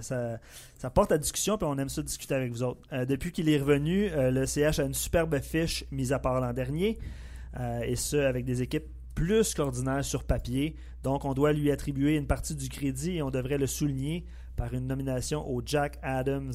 Ça, 0.00 0.38
ça. 0.76 0.90
porte 0.90 1.12
à 1.12 1.18
discussion, 1.18 1.56
puis 1.56 1.66
on 1.70 1.78
aime 1.78 1.88
ça 1.88 2.02
discuter 2.02 2.34
avec 2.34 2.50
vous 2.50 2.62
autres. 2.62 2.80
Euh, 2.92 3.04
depuis 3.04 3.30
qu'il 3.30 3.48
est 3.48 3.58
revenu, 3.58 4.10
euh, 4.10 4.30
le 4.30 4.46
CH 4.46 4.80
a 4.80 4.84
une 4.84 4.94
superbe 4.94 5.38
fiche, 5.40 5.84
mise 5.92 6.12
à 6.12 6.18
part 6.18 6.40
l'an 6.40 6.52
dernier, 6.52 6.98
et 7.82 7.96
ce, 7.96 8.16
avec 8.16 8.44
des 8.44 8.62
équipes 8.62 8.86
plus 9.14 9.52
qu'ordinaires 9.52 10.04
sur 10.04 10.22
papier. 10.22 10.76
Donc, 11.02 11.24
on 11.24 11.34
doit 11.34 11.52
lui 11.52 11.72
attribuer 11.72 12.14
une 12.14 12.26
partie 12.26 12.54
du 12.54 12.68
crédit 12.68 13.16
et 13.16 13.22
on 13.22 13.30
devrait 13.30 13.58
le 13.58 13.66
souligner 13.66 14.24
par 14.54 14.74
une 14.74 14.86
nomination 14.86 15.48
au 15.48 15.60
Jack 15.64 15.98
Adams. 16.02 16.52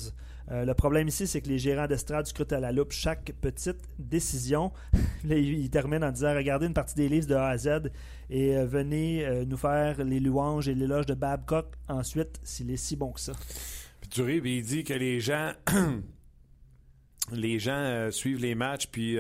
Euh, 0.52 0.66
le 0.66 0.74
problème 0.74 1.08
ici, 1.08 1.26
c'est 1.26 1.42
que 1.42 1.48
les 1.48 1.58
gérants 1.58 1.88
d'estrade 1.88 2.26
scrutent 2.26 2.52
à 2.52 2.60
la 2.60 2.72
loupe 2.72 2.92
chaque 2.92 3.34
petite 3.42 3.80
décision. 3.98 4.72
Là, 5.24 5.38
il, 5.38 5.70
termine 5.70 6.04
en 6.04 6.12
disant 6.12 6.36
Regardez 6.36 6.68
une 6.68 6.74
partie 6.74 6.96
des 6.96 7.08
livres 7.08 7.28
de 7.28 7.36
A 7.36 7.48
à 7.48 7.58
Z 7.58 7.92
et 8.30 8.58
euh, 8.58 8.66
venez 8.66 9.26
euh, 9.26 9.46
nous 9.46 9.58
faire 9.58 10.04
les 10.04 10.20
louanges 10.20 10.68
et 10.68 10.76
l'éloge 10.76 11.06
de 11.06 11.14
Babcock 11.14 11.74
ensuite, 11.88 12.40
s'il 12.44 12.72
est 12.72 12.78
si 12.78 12.96
bon 12.96 13.12
que 13.12 13.20
ça. 13.20 13.34
Puis 14.02 14.10
tu 14.10 14.50
il 14.50 14.64
dit 14.64 14.84
que 14.84 14.94
les 14.94 15.22
gens, 15.22 15.54
les 17.32 17.60
gens 17.60 18.10
suivent 18.12 18.42
les 18.42 18.56
matchs, 18.56 18.88
puis 18.88 19.18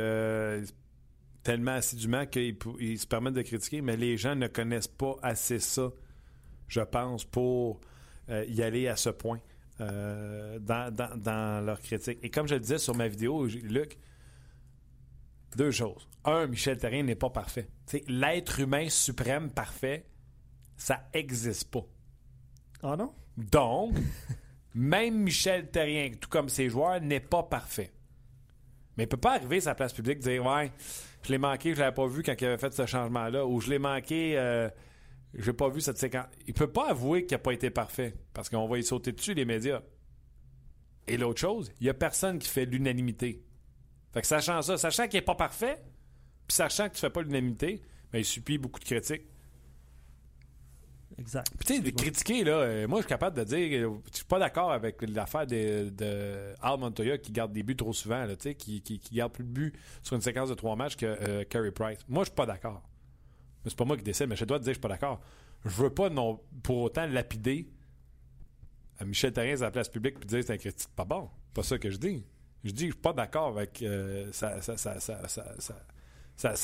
tellement 1.42 1.72
assidûment 1.72 2.26
qu'ils 2.26 3.00
se 3.00 3.08
permettent 3.08 3.34
de 3.34 3.42
critiquer, 3.42 3.82
mais 3.82 3.96
les 3.96 4.18
gens 4.18 4.36
ne 4.36 4.48
connaissent 4.48 4.88
pas 4.88 5.16
assez 5.22 5.60
ça, 5.60 5.90
je 6.68 6.82
pense, 6.82 7.24
pour 7.24 7.80
y 8.30 8.62
aller 8.62 8.90
à 8.90 8.98
ce 8.98 9.10
point 9.10 9.40
euh, 9.82 10.60
dans, 10.60 10.94
dans- 10.94 11.18
dans 11.18 11.66
leur 11.66 11.80
critique. 11.82 12.20
Et 12.24 12.30
comme 12.30 12.48
je 12.48 12.54
le 12.56 12.60
disais 12.60 12.78
sur 12.78 12.96
ma 12.96 13.08
vidéo, 13.08 13.46
Luc, 13.46 13.98
deux 15.56 15.72
choses. 15.72 16.08
Un, 16.26 16.48
Michel 16.48 16.78
Terrien 16.78 17.04
n'est 17.04 17.16
pas 17.16 17.30
parfait. 17.30 17.68
L'être 18.08 18.60
humain 18.60 18.88
suprême 18.90 19.50
parfait, 19.52 20.06
ça 20.78 21.04
n'existe 21.14 21.70
pas. 21.72 21.86
Ah 22.82 22.96
non? 22.96 23.14
Donc, 23.38 23.96
même 24.76 25.16
Michel 25.24 25.70
Terrien, 25.70 26.12
tout 26.20 26.30
comme 26.30 26.50
ses 26.50 26.70
joueurs, 26.70 27.02
n'est 27.02 27.20
pas 27.20 27.44
parfait. 27.44 27.92
Mais 28.98 29.04
il 29.04 29.08
ne 29.08 29.12
peut 29.12 29.18
pas 29.18 29.36
arriver 29.36 29.58
à 29.58 29.62
sa 29.62 29.76
place 29.76 29.92
publique 29.94 30.18
et 30.20 30.22
dire 30.22 30.46
Ouais, 30.46 30.72
je 31.24 31.30
l'ai 31.32 31.38
manqué, 31.38 31.74
je 31.74 31.80
l'avais 31.80 31.94
pas 31.96 32.06
vu 32.08 32.22
quand 32.24 32.36
il 32.40 32.46
avait 32.46 32.58
fait 32.58 32.74
ce 32.74 32.86
changement-là, 32.86 33.46
ou 33.46 33.60
je 33.60 33.70
l'ai 33.70 33.80
manqué, 33.80 34.38
euh, 34.38 34.70
je 35.34 35.50
n'ai 35.50 35.56
pas 35.56 35.70
vu 35.70 35.82
cette 35.82 35.98
séquence. 35.98 36.28
Il 36.48 36.54
peut 36.54 36.72
pas 36.72 36.90
avouer 36.90 37.26
qu'il 37.26 37.36
n'a 37.36 37.40
pas 37.40 37.54
été 37.54 37.70
parfait, 37.70 38.14
parce 38.34 38.50
qu'on 38.50 38.68
va 38.68 38.78
y 38.78 38.84
sauter 38.84 39.12
dessus, 39.12 39.34
les 39.34 39.46
médias. 39.46 39.82
Et 41.08 41.18
l'autre 41.18 41.42
chose, 41.42 41.72
il 41.80 41.84
n'y 41.84 41.90
a 41.90 41.94
personne 41.94 42.40
qui 42.40 42.48
fait 42.48 42.66
l'unanimité. 42.66 43.44
Fait 44.14 44.22
que 44.22 44.28
sachant 44.28 44.62
ça, 44.62 44.78
sachant 44.78 45.08
qu'il 45.08 45.18
n'est 45.18 45.26
pas 45.26 45.36
parfait, 45.36 45.82
puis 46.48 46.56
sachant 46.56 46.88
que 46.88 46.94
tu 46.94 46.98
ne 46.98 47.10
fais 47.10 47.10
pas 47.10 47.22
l'unanimité, 47.22 47.82
ben, 48.12 48.20
il 48.20 48.26
subit 48.26 48.58
beaucoup 48.58 48.80
de 48.80 48.86
critiques. 48.86 49.24
Exact. 51.18 51.48
Puis, 51.60 51.78
tu 51.78 51.84
sais, 51.84 51.92
critiquer, 51.92 52.44
là, 52.44 52.54
euh, 52.54 52.88
moi, 52.88 53.00
je 53.00 53.04
suis 53.04 53.10
capable 53.10 53.38
de 53.38 53.44
dire, 53.44 53.88
euh, 53.88 54.00
je 54.12 54.18
suis 54.18 54.26
pas 54.26 54.40
d'accord 54.40 54.72
avec 54.72 55.02
l'affaire 55.02 55.46
de, 55.46 55.90
de 55.90 56.54
Al 56.62 56.80
Montoya 56.80 57.18
qui 57.18 57.32
garde 57.32 57.54
des 57.54 57.64
buts 57.64 57.76
trop 57.76 57.94
souvent, 57.94 58.26
là, 58.26 58.36
tu 58.36 58.44
sais, 58.44 58.56
qui, 58.56 58.82
qui, 58.82 59.00
qui 59.00 59.16
garde 59.16 59.32
plus 59.32 59.44
de 59.44 59.50
buts 59.50 59.74
sur 60.02 60.16
une 60.16 60.22
séquence 60.22 60.50
de 60.50 60.56
trois 60.56 60.76
matchs 60.76 60.96
que 60.96 61.06
euh, 61.06 61.44
Carey 61.44 61.72
Price. 61.72 62.00
Moi, 62.08 62.24
je 62.24 62.30
suis 62.30 62.36
pas 62.36 62.46
d'accord. 62.46 62.82
Mais 63.64 63.70
c'est 63.70 63.78
pas 63.78 63.86
moi 63.86 63.98
qui 63.98 64.04
décide, 64.04 64.28
mais 64.28 64.36
je 64.36 64.46
dois 64.46 64.60
te 64.60 64.64
dire 64.64 64.72
que 64.72 64.76
je 64.76 64.80
suis 64.80 64.82
pas 64.82 64.90
d'accord. 64.90 65.22
Je 65.66 65.82
veux 65.82 65.90
pas, 65.90 66.10
non, 66.10 66.40
pour 66.62 66.80
autant, 66.80 67.06
lapider 67.06 67.70
à 69.00 69.06
Michel 69.06 69.34
Therrien 69.34 69.56
à 69.56 69.66
la 69.66 69.72
place 69.72 69.90
publique 69.90 70.20
puis 70.20 70.28
dire 70.28 70.40
que 70.40 70.46
c'est 70.46 70.54
un 70.54 70.58
critique 70.58 70.90
pas 70.96 71.06
bon. 71.06 71.30
Pas 71.54 71.64
ça 71.64 71.78
que 71.78 71.90
je 71.90 71.98
dis. 71.98 72.24
Je 72.64 72.72
dis 72.72 72.84
que 72.84 72.90
je 72.90 72.94
suis 72.94 73.02
pas 73.02 73.14
d'accord 73.14 73.58
avec 73.58 73.82
euh, 73.82 74.32
sa, 74.32 74.60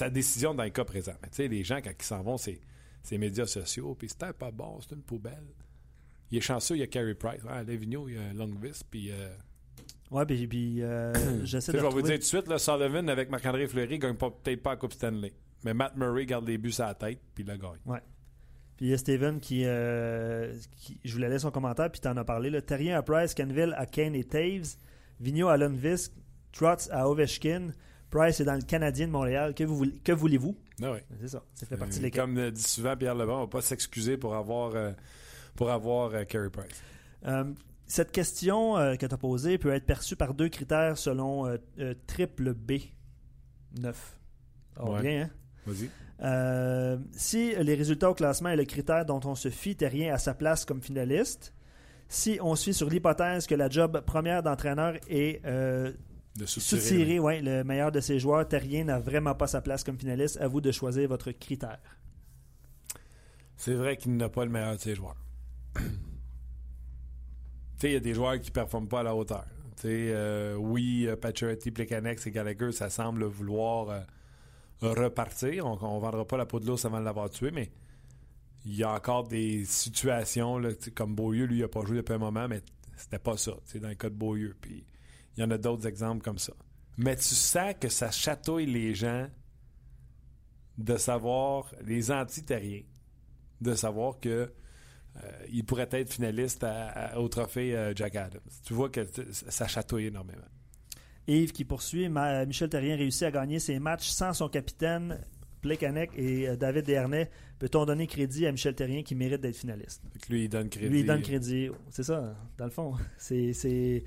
décision 0.10 0.54
dans 0.54 0.64
le 0.64 0.70
cas 0.70 0.86
présent. 0.86 1.14
Mais 1.22 1.30
tu 1.30 1.38
sais, 1.38 1.48
les 1.48 1.64
gens, 1.64 1.82
quand 1.82 1.92
ils 1.98 2.06
s'en 2.06 2.22
vont, 2.22 2.38
c'est 2.38 2.60
ces 3.04 3.18
médias 3.18 3.46
sociaux, 3.46 3.96
puis 3.96 4.10
c'était 4.10 4.34
pas 4.34 4.52
bon, 4.52 4.80
c'est 4.82 4.96
une 4.96 5.02
poubelle. 5.02 5.46
Il 6.32 6.38
est 6.38 6.42
chanceux, 6.42 6.76
il 6.76 6.80
y 6.80 6.84
a 6.84 6.88
Carey 6.88 7.16
Price. 7.16 7.44
Ouais, 7.44 7.52
à 7.52 7.64
Lévigno, 7.64 8.08
il 8.08 8.16
y 8.16 8.18
a 8.18 8.34
Longvis, 8.34 8.82
puis... 8.90 9.12
Euh, 9.12 9.30
Ouais, 10.12 10.26
puis, 10.26 10.48
puis 10.48 10.82
euh, 10.82 11.14
j'essaie 11.46 11.72
de 11.72 11.78
je 11.78 11.84
vais 11.84 11.90
vous 11.90 12.02
dire 12.02 12.16
tout 12.16 12.22
de 12.22 12.24
suite, 12.24 12.48
là, 12.48 12.58
Sullivan 12.58 13.08
avec 13.10 13.30
Marc-André 13.30 13.68
Fleury 13.68 14.00
gagne 14.00 14.16
peut-être 14.16 14.64
pas 14.64 14.72
la 14.72 14.78
Coupe 14.78 14.94
Stanley. 14.94 15.32
Mais 15.64 15.74
Matt 15.74 15.96
Murray 15.98 16.26
garde 16.26 16.48
les 16.48 16.58
buts 16.58 16.74
à 16.80 16.88
la 16.88 16.94
tête, 16.96 17.20
puis 17.36 17.44
il 17.44 17.48
la 17.48 17.58
gagne. 17.58 17.80
Puis 18.78 18.86
il 18.86 18.90
y 18.90 18.94
a 18.94 18.98
Steven 18.98 19.40
qui, 19.42 19.64
euh, 19.66 20.56
qui- 20.78 21.00
Je 21.04 21.12
voulais 21.14 21.28
laisser 21.28 21.42
son 21.42 21.52
commentaire, 21.52 21.92
puis 21.92 22.00
tu 22.00 22.08
en 22.08 22.16
as 22.16 22.24
parlé. 22.24 22.50
Là. 22.50 22.62
Terrien 22.62 22.98
à 22.98 23.02
Price, 23.02 23.34
Canville 23.36 23.74
à 23.78 23.86
Kane 23.86 24.16
et 24.16 24.24
Taves, 24.24 24.78
Vigneault 25.20 25.50
à 25.50 25.58
Lundqvist, 25.58 26.14
Trotz 26.54 26.90
à 26.92 27.10
Ovechkin. 27.10 27.72
Price 28.10 28.40
est 28.40 28.46
dans 28.46 28.56
le 28.56 28.62
Canadien 28.62 29.08
de 29.08 29.12
Montréal. 29.12 29.54
Que, 29.54 29.66
vous, 29.66 29.76
voulez- 29.76 30.00
que 30.00 30.14
voulez-vous? 30.14 30.58
Ah 30.82 30.94
ouais. 30.94 31.04
C'est 31.20 31.28
ça. 31.28 31.44
Ça 31.54 31.66
fait 31.66 31.76
partie 31.78 31.96
de 32.00 32.04
Euh, 32.04 32.06
l'équipe. 32.06 32.22
Comme 32.22 32.36
le 32.36 32.52
dit 32.52 32.64
souvent 32.64 32.96
Pierre 32.96 33.14
Lebon, 33.16 33.36
on 33.36 33.42
va 33.42 33.48
pas 33.48 33.62
s'excuser 33.62 34.18
pour 34.18 34.34
avoir, 34.36 34.74
euh, 34.76 34.94
pour 35.56 35.70
avoir 35.70 36.14
euh, 36.16 36.24
Carey 36.24 36.50
Price. 36.50 36.82
Euh, 37.28 37.54
cette 37.86 38.12
question 38.14 38.78
euh, 38.78 38.96
que 38.96 39.06
tu 39.06 39.14
as 39.14 39.18
posée 39.18 39.58
peut 39.58 39.74
être 39.74 39.86
perçue 39.86 40.16
par 40.16 40.34
deux 40.34 40.48
critères 40.50 40.98
selon 40.98 41.46
euh, 41.48 41.58
euh, 41.80 41.94
triple 42.08 42.54
B 42.54 42.74
9. 43.80 44.20
Oh, 44.80 44.94
Ouais. 44.94 45.02
bien, 45.02 45.22
hein? 45.24 45.30
Vas-y. 45.66 45.90
Euh, 46.22 46.98
si 47.12 47.56
les 47.56 47.76
résultats 47.76 48.10
au 48.10 48.14
classement 48.14 48.50
est 48.50 48.56
le 48.56 48.66
critère 48.66 49.06
dont 49.06 49.22
on 49.24 49.36
se 49.36 49.50
fie, 49.50 49.76
Terrien 49.76 50.14
à 50.14 50.18
sa 50.18 50.34
place 50.34 50.66
comme 50.66 50.82
finaliste. 50.82 51.54
Si 52.10 52.40
on 52.42 52.56
se 52.56 52.66
fie 52.66 52.74
sur 52.74 52.90
l'hypothèse 52.90 53.46
que 53.46 53.56
la 53.56 53.70
job 53.70 54.02
première 54.06 54.44
d'entraîneur 54.44 54.96
est 55.08 55.46
euh, 55.46 55.94
De 56.36 56.46
soutirer. 56.46 56.82
soutirer 56.82 57.20
ouais, 57.20 57.42
le 57.42 57.64
meilleur 57.64 57.92
de 57.92 58.00
ses 58.00 58.20
joueurs, 58.20 58.48
Terrien 58.48 58.86
n'a 58.86 59.00
vraiment 59.00 59.36
pas 59.36 59.48
sa 59.48 59.62
place 59.62 59.84
comme 59.84 59.98
finaliste. 59.98 60.38
À 60.42 60.48
vous 60.48 60.60
de 60.60 60.72
choisir 60.72 61.08
votre 61.08 61.32
critère. 61.32 61.80
C'est 63.56 63.76
vrai 63.76 63.98
qu'il 63.98 64.16
n'a 64.16 64.30
pas 64.30 64.46
le 64.46 64.52
meilleur 64.52 64.76
de 64.76 64.82
ses 64.82 64.96
joueurs. 64.96 65.18
tu 65.76 65.82
sais, 67.78 67.90
il 67.90 67.94
y 67.94 67.98
a 67.98 68.00
des 68.00 68.14
joueurs 68.14 68.40
qui 68.40 68.50
ne 68.50 68.54
performent 68.54 68.88
pas 68.88 69.02
à 69.02 69.04
la 69.04 69.16
hauteur. 69.16 69.46
Tu 69.76 69.84
sais, 69.84 70.12
euh, 70.14 70.56
oui, 70.56 71.06
euh, 71.08 71.16
Pacioretty, 71.16 71.72
Plekanec 71.72 72.26
et 72.26 72.32
Gallagher, 72.32 72.72
ça 72.72 72.90
semble 72.90 73.26
vouloir 73.26 73.90
euh, 73.90 74.00
repartir. 74.82 75.66
On 75.66 75.74
ne 75.74 76.02
vendra 76.02 76.26
pas 76.26 76.38
la 76.38 76.46
peau 76.46 76.60
de 76.60 76.66
l'ours 76.66 76.86
avant 76.86 77.00
de 77.00 77.06
l'avoir 77.06 77.30
tué, 77.30 77.52
mais 77.52 77.72
il 78.66 78.76
y 78.76 78.84
a 78.84 78.94
encore 78.94 79.28
des 79.28 79.66
situations, 79.66 80.62
comme 80.96 81.16
Beaulieu, 81.16 81.46
lui, 81.46 81.58
il 81.58 81.62
n'a 81.62 81.68
pas 81.68 81.84
joué 81.86 81.98
depuis 81.98 82.14
un 82.14 82.20
moment, 82.20 82.48
mais 82.48 82.62
c'était 82.98 83.20
pas 83.20 83.38
ça, 83.38 83.54
dans 83.76 83.88
le 83.88 83.96
cas 83.96 84.10
de 84.10 84.16
Beaulieu. 84.16 84.56
Puis 84.60 84.86
il 85.36 85.42
y 85.42 85.44
en 85.44 85.52
a 85.52 85.58
d'autres 85.58 85.88
exemples 85.88 86.24
comme 86.24 86.40
ça. 86.40 86.54
Mais 86.98 87.16
tu 87.16 87.24
sens 87.24 87.74
que 87.80 87.88
ça 87.88 88.12
chatouille 88.12 88.66
les 88.66 88.94
gens 88.94 89.28
de 90.78 90.98
savoir, 90.98 91.74
les 91.84 92.12
anti-terriens, 92.12 92.84
de 93.62 93.74
savoir 93.74 94.20
que 94.20 94.52
euh, 95.24 95.32
il 95.50 95.66
pourrait 95.66 95.90
être 95.92 96.14
finaliste 96.14 96.66
au 97.16 97.28
trophée 97.28 97.76
euh, 97.76 97.94
Jack 97.96 98.16
Adams. 98.16 98.42
Tu 98.64 98.74
vois 98.74 98.90
que 98.90 99.06
ça 99.32 99.68
chatouille 99.68 100.08
énormément. 100.08 100.46
Yves 101.30 101.52
qui 101.52 101.64
poursuit. 101.66 102.10
Ma- 102.10 102.46
Michel 102.46 102.70
Terrien 102.70 102.96
réussit 102.96 103.24
à 103.24 103.32
gagner 103.32 103.60
ses 103.60 103.80
matchs 103.80 104.08
sans 104.08 104.34
son 104.34 104.50
capitaine 104.50 105.20
Plekanec 105.62 106.12
et 106.18 106.50
euh, 106.50 106.56
David 106.56 106.86
Dernay. 106.86 107.30
Peut-on 107.60 107.86
donner 107.86 108.08
crédit 108.08 108.46
à 108.48 108.52
Michel 108.52 108.74
Terrien 108.76 109.04
qui 109.04 109.16
mérite 109.16 109.42
d'être 109.42 109.58
finaliste? 109.58 110.02
Lui, 110.30 110.46
il 110.46 110.50
donne 110.50 110.70
crédit. 110.70 110.90
Lui, 110.90 111.00
il 111.02 111.06
donne 111.06 111.22
crédit. 111.22 111.70
C'est 111.90 112.04
ça, 112.04 112.36
dans 112.58 112.66
le 112.66 112.72
fond. 112.72 112.94
C'est, 113.18 113.52
c'est, 113.54 114.04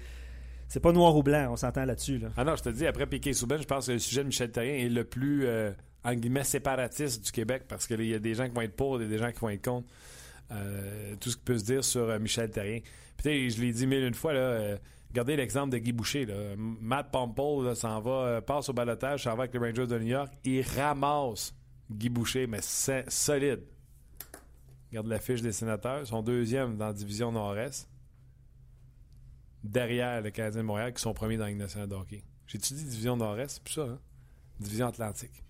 c'est 0.69 0.81
pas 0.81 0.93
noir 0.93 1.15
ou 1.15 1.23
blanc, 1.23 1.49
on 1.53 1.57
s'entend 1.57 1.85
là-dessus. 1.85 2.19
Là. 2.19 2.29
Ah 2.37 2.45
non, 2.45 2.57
je 2.57 2.63
te 2.63 2.71
dis, 2.71 2.87
après 2.87 3.07
Piquet 3.07 3.35
Souben, 3.35 3.61
je 3.61 3.67
pense 3.67 3.87
que 3.89 3.93
le 3.93 3.99
sujet 3.99 4.23
de 4.23 4.29
Michel 4.29 4.51
Terrien 4.51 4.75
est 4.75 4.89
le 4.89 5.05
plus, 5.05 5.45
euh, 5.45 5.71
en 6.03 6.15
guillemets, 6.15 6.45
séparatiste 6.45 7.25
du 7.27 7.31
Québec 7.31 7.65
parce 7.69 7.87
qu'il 7.87 8.03
y 8.07 8.15
a 8.15 8.19
des 8.19 8.35
gens 8.35 8.49
qui 8.49 8.55
vont 8.55 8.63
être 8.63 8.75
pour 8.77 9.01
et 9.03 9.07
des 9.07 9.19
gens 9.19 9.31
qui 9.31 9.39
vont 9.41 9.51
être 9.51 9.63
contre. 9.65 9.87
Euh, 10.51 11.15
tout 11.21 11.31
ce 11.31 11.37
qui 11.37 11.43
peut 11.45 11.59
se 11.59 11.65
dire 11.65 11.85
sur 11.85 12.03
euh, 12.09 12.19
Michel 12.19 12.51
Terrien. 12.51 12.81
Puis, 13.17 13.51
je 13.51 13.61
l'ai 13.61 13.73
dit 13.73 13.87
mille 13.87 14.05
une 14.05 14.15
fois, 14.15 14.33
là, 14.33 14.41
euh, 14.41 14.77
regardez 15.13 15.37
l'exemple 15.37 15.71
de 15.71 15.79
Guy 15.79 15.93
Boucher. 15.93 16.27
Matt 16.57 17.11
Pompole 17.13 17.67
là, 17.67 17.75
s'en 17.75 18.01
va, 18.01 18.11
euh, 18.11 18.41
passe 18.41 18.69
au 18.69 18.73
balotage, 18.73 19.25
s'en 19.25 19.37
va 19.37 19.45
avec 19.45 19.55
les 19.55 19.61
Rangers 19.61 19.87
de 19.87 19.99
New 19.99 20.07
York. 20.07 20.33
Il 20.45 20.63
ramasse 20.63 21.55
Guy 21.91 22.09
Boucher, 22.09 22.47
mais 22.47 22.61
c'est 22.63 23.09
solide. 23.11 23.63
Regarde 24.91 25.07
la 25.07 25.21
fiche 25.21 25.43
des 25.43 25.53
sénateurs. 25.53 26.07
Sont 26.07 26.23
deuxième 26.23 26.77
dans 26.77 26.87
la 26.87 26.93
division 26.93 27.31
Nord-Est. 27.31 27.89
Derrière 29.63 30.21
le 30.21 30.31
Canadien 30.31 30.63
de 30.63 30.67
Montréal, 30.67 30.93
qui 30.93 31.01
sont 31.01 31.15
premiers 31.15 31.37
dans 31.37 31.47
la 31.47 31.87
de 31.87 31.95
hockey. 31.95 32.25
J'ai-tu 32.47 32.75
division 32.75 33.17
Nord-Est? 33.17 33.55
C'est 33.55 33.63
plus 33.63 33.75
ça, 33.75 33.83
hein? 33.83 33.99
Division 34.59 34.87
Atlantique. 34.87 35.43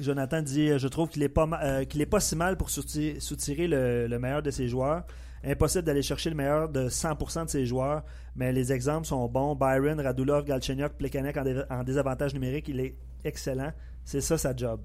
Jonathan 0.00 0.40
dit 0.42 0.70
euh, 0.70 0.78
Je 0.78 0.88
trouve 0.88 1.08
qu'il 1.08 1.22
est, 1.22 1.28
pas 1.28 1.48
euh, 1.62 1.84
qu'il 1.84 2.04
pas 2.06 2.20
si 2.20 2.36
mal 2.36 2.56
pour 2.56 2.70
soutirer, 2.70 3.68
le 3.68 4.18
meilleur 4.18 4.42
de 4.42 4.50
ses 4.50 4.68
joueurs. 4.68 5.04
Impossible 5.44 5.84
d'aller 5.84 6.02
chercher 6.02 6.30
le 6.30 6.36
meilleur 6.36 6.68
de 6.68 6.88
100% 6.88 7.44
de 7.46 7.50
ses 7.50 7.66
joueurs, 7.66 8.04
mais 8.36 8.52
les 8.52 8.72
exemples 8.72 9.06
sont 9.06 9.26
bons. 9.28 9.54
Byron, 9.56 10.00
Radulov, 10.00 10.44
Galchenyuk, 10.44 10.92
Plekanec 10.96 11.36
en, 11.36 11.42
dé- 11.42 11.62
en 11.68 11.82
désavantage 11.82 12.32
numérique, 12.34 12.68
il 12.68 12.78
est 12.80 12.96
excellent. 13.24 13.72
C'est 14.04 14.20
ça 14.20 14.38
sa 14.38 14.54
job. 14.54 14.80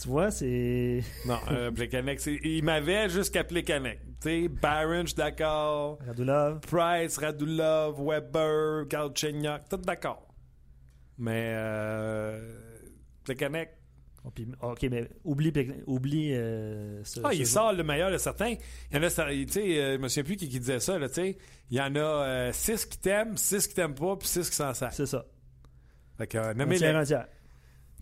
Tu 0.00 0.08
vois, 0.08 0.30
c'est. 0.30 1.02
Non, 1.26 1.38
euh, 1.50 1.70
Plekanec, 1.72 2.24
il 2.26 2.62
m'avait 2.64 3.08
jusqu'à 3.08 3.44
Plekanec. 3.44 3.98
Tu 4.20 4.28
sais, 4.44 4.48
Byron, 4.48 5.02
je 5.02 5.06
suis 5.08 5.16
d'accord. 5.16 5.98
Radulov. 6.06 6.60
Price, 6.60 7.18
Radulov, 7.18 7.96
Weber, 8.00 8.86
Galchenyuk, 8.88 9.68
tout 9.68 9.76
d'accord. 9.78 10.26
Mais 11.18 11.52
euh, 11.54 12.56
Plekanec, 13.24 13.70
Oh, 14.24 14.30
puis- 14.30 14.46
ok, 14.60 14.82
mais 14.90 15.08
oublie, 15.24 15.50
oublie 15.86 16.34
euh, 16.34 17.02
ce- 17.04 17.20
Ah, 17.24 17.30
ce 17.32 17.36
il 17.36 17.46
sort 17.46 17.72
le 17.72 17.82
meilleur 17.82 18.10
de 18.10 18.18
certains. 18.18 18.54
Il 18.90 18.96
y 18.96 18.98
en 18.98 19.02
a, 19.02 19.08
tu 19.10 19.48
sais, 19.48 19.80
euh, 19.82 19.92
je 19.94 19.98
me 19.98 20.08
souviens 20.08 20.24
plus 20.24 20.36
qui, 20.36 20.48
qui 20.48 20.60
disait 20.60 20.78
ça, 20.80 20.98
là, 20.98 21.08
tu 21.08 21.14
sais. 21.14 21.38
Il 21.70 21.76
y 21.78 21.80
en 21.80 21.94
a 21.94 21.98
euh, 21.98 22.52
six 22.52 22.84
qui 22.84 22.98
t'aiment, 22.98 23.36
six 23.38 23.66
qui 23.66 23.74
t'aiment 23.74 23.94
pas, 23.94 24.16
puis 24.16 24.28
six 24.28 24.50
qui 24.50 24.56
s'en 24.56 24.74
savent. 24.74 24.92
C'est 24.94 25.06
ça. 25.06 25.24
Fait 26.18 26.26
que, 26.26 26.36
euh, 26.36 26.52
nommez-les. 26.54 26.80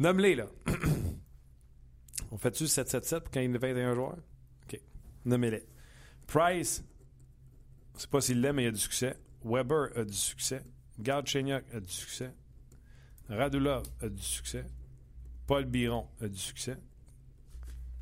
Nomme-les, 0.01 0.35
là. 0.35 0.47
On 2.31 2.37
fait-tu 2.37 2.64
7-7-7 2.64 3.21
pour 3.21 3.31
quand 3.31 3.41
il 3.41 3.51
y 3.51 3.55
a 3.55 3.59
21 3.59 3.95
joueurs? 3.95 4.16
OK. 4.64 4.81
Nommez-les. 5.25 5.64
Price, 6.27 6.83
C'est 7.97 8.11
pas 8.11 8.21
s'il 8.21 8.41
l'aime, 8.41 8.57
mais 8.57 8.64
il 8.64 8.69
a 8.69 8.73
du 8.73 8.79
succès. 8.79 9.16
Weber 9.45 9.89
a 9.97 10.05
du 10.05 10.12
succès. 10.16 10.62
Galchenyuk 10.99 11.64
a 11.75 11.81
du 11.81 11.89
succès. 11.93 12.31
Radulov 13.29 13.85
a 14.03 14.09
du 14.09 14.23
succès. 14.23 14.64
Paul 15.49 15.65
Biron 15.65 16.07
a 16.21 16.29
du 16.29 16.37
succès. 16.39 16.77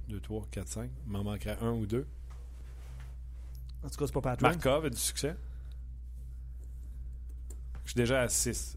2, 0.08 0.20
3, 0.20 0.46
4, 0.50 0.68
5. 0.68 0.90
Il 1.06 1.12
m'en 1.12 1.22
manquerait 1.24 1.56
un 1.60 1.70
ou 1.72 1.86
deux. 1.86 2.06
En 3.84 3.88
tout 3.88 3.96
cas, 3.96 4.06
c'est 4.06 4.12
pas 4.12 4.20
Patrick. 4.20 4.42
Markov 4.42 4.84
a 4.86 4.90
du 4.90 4.96
succès. 4.96 5.36
Je 7.84 7.90
suis 7.92 7.96
déjà 7.96 8.22
à 8.22 8.28
6. 8.28 8.76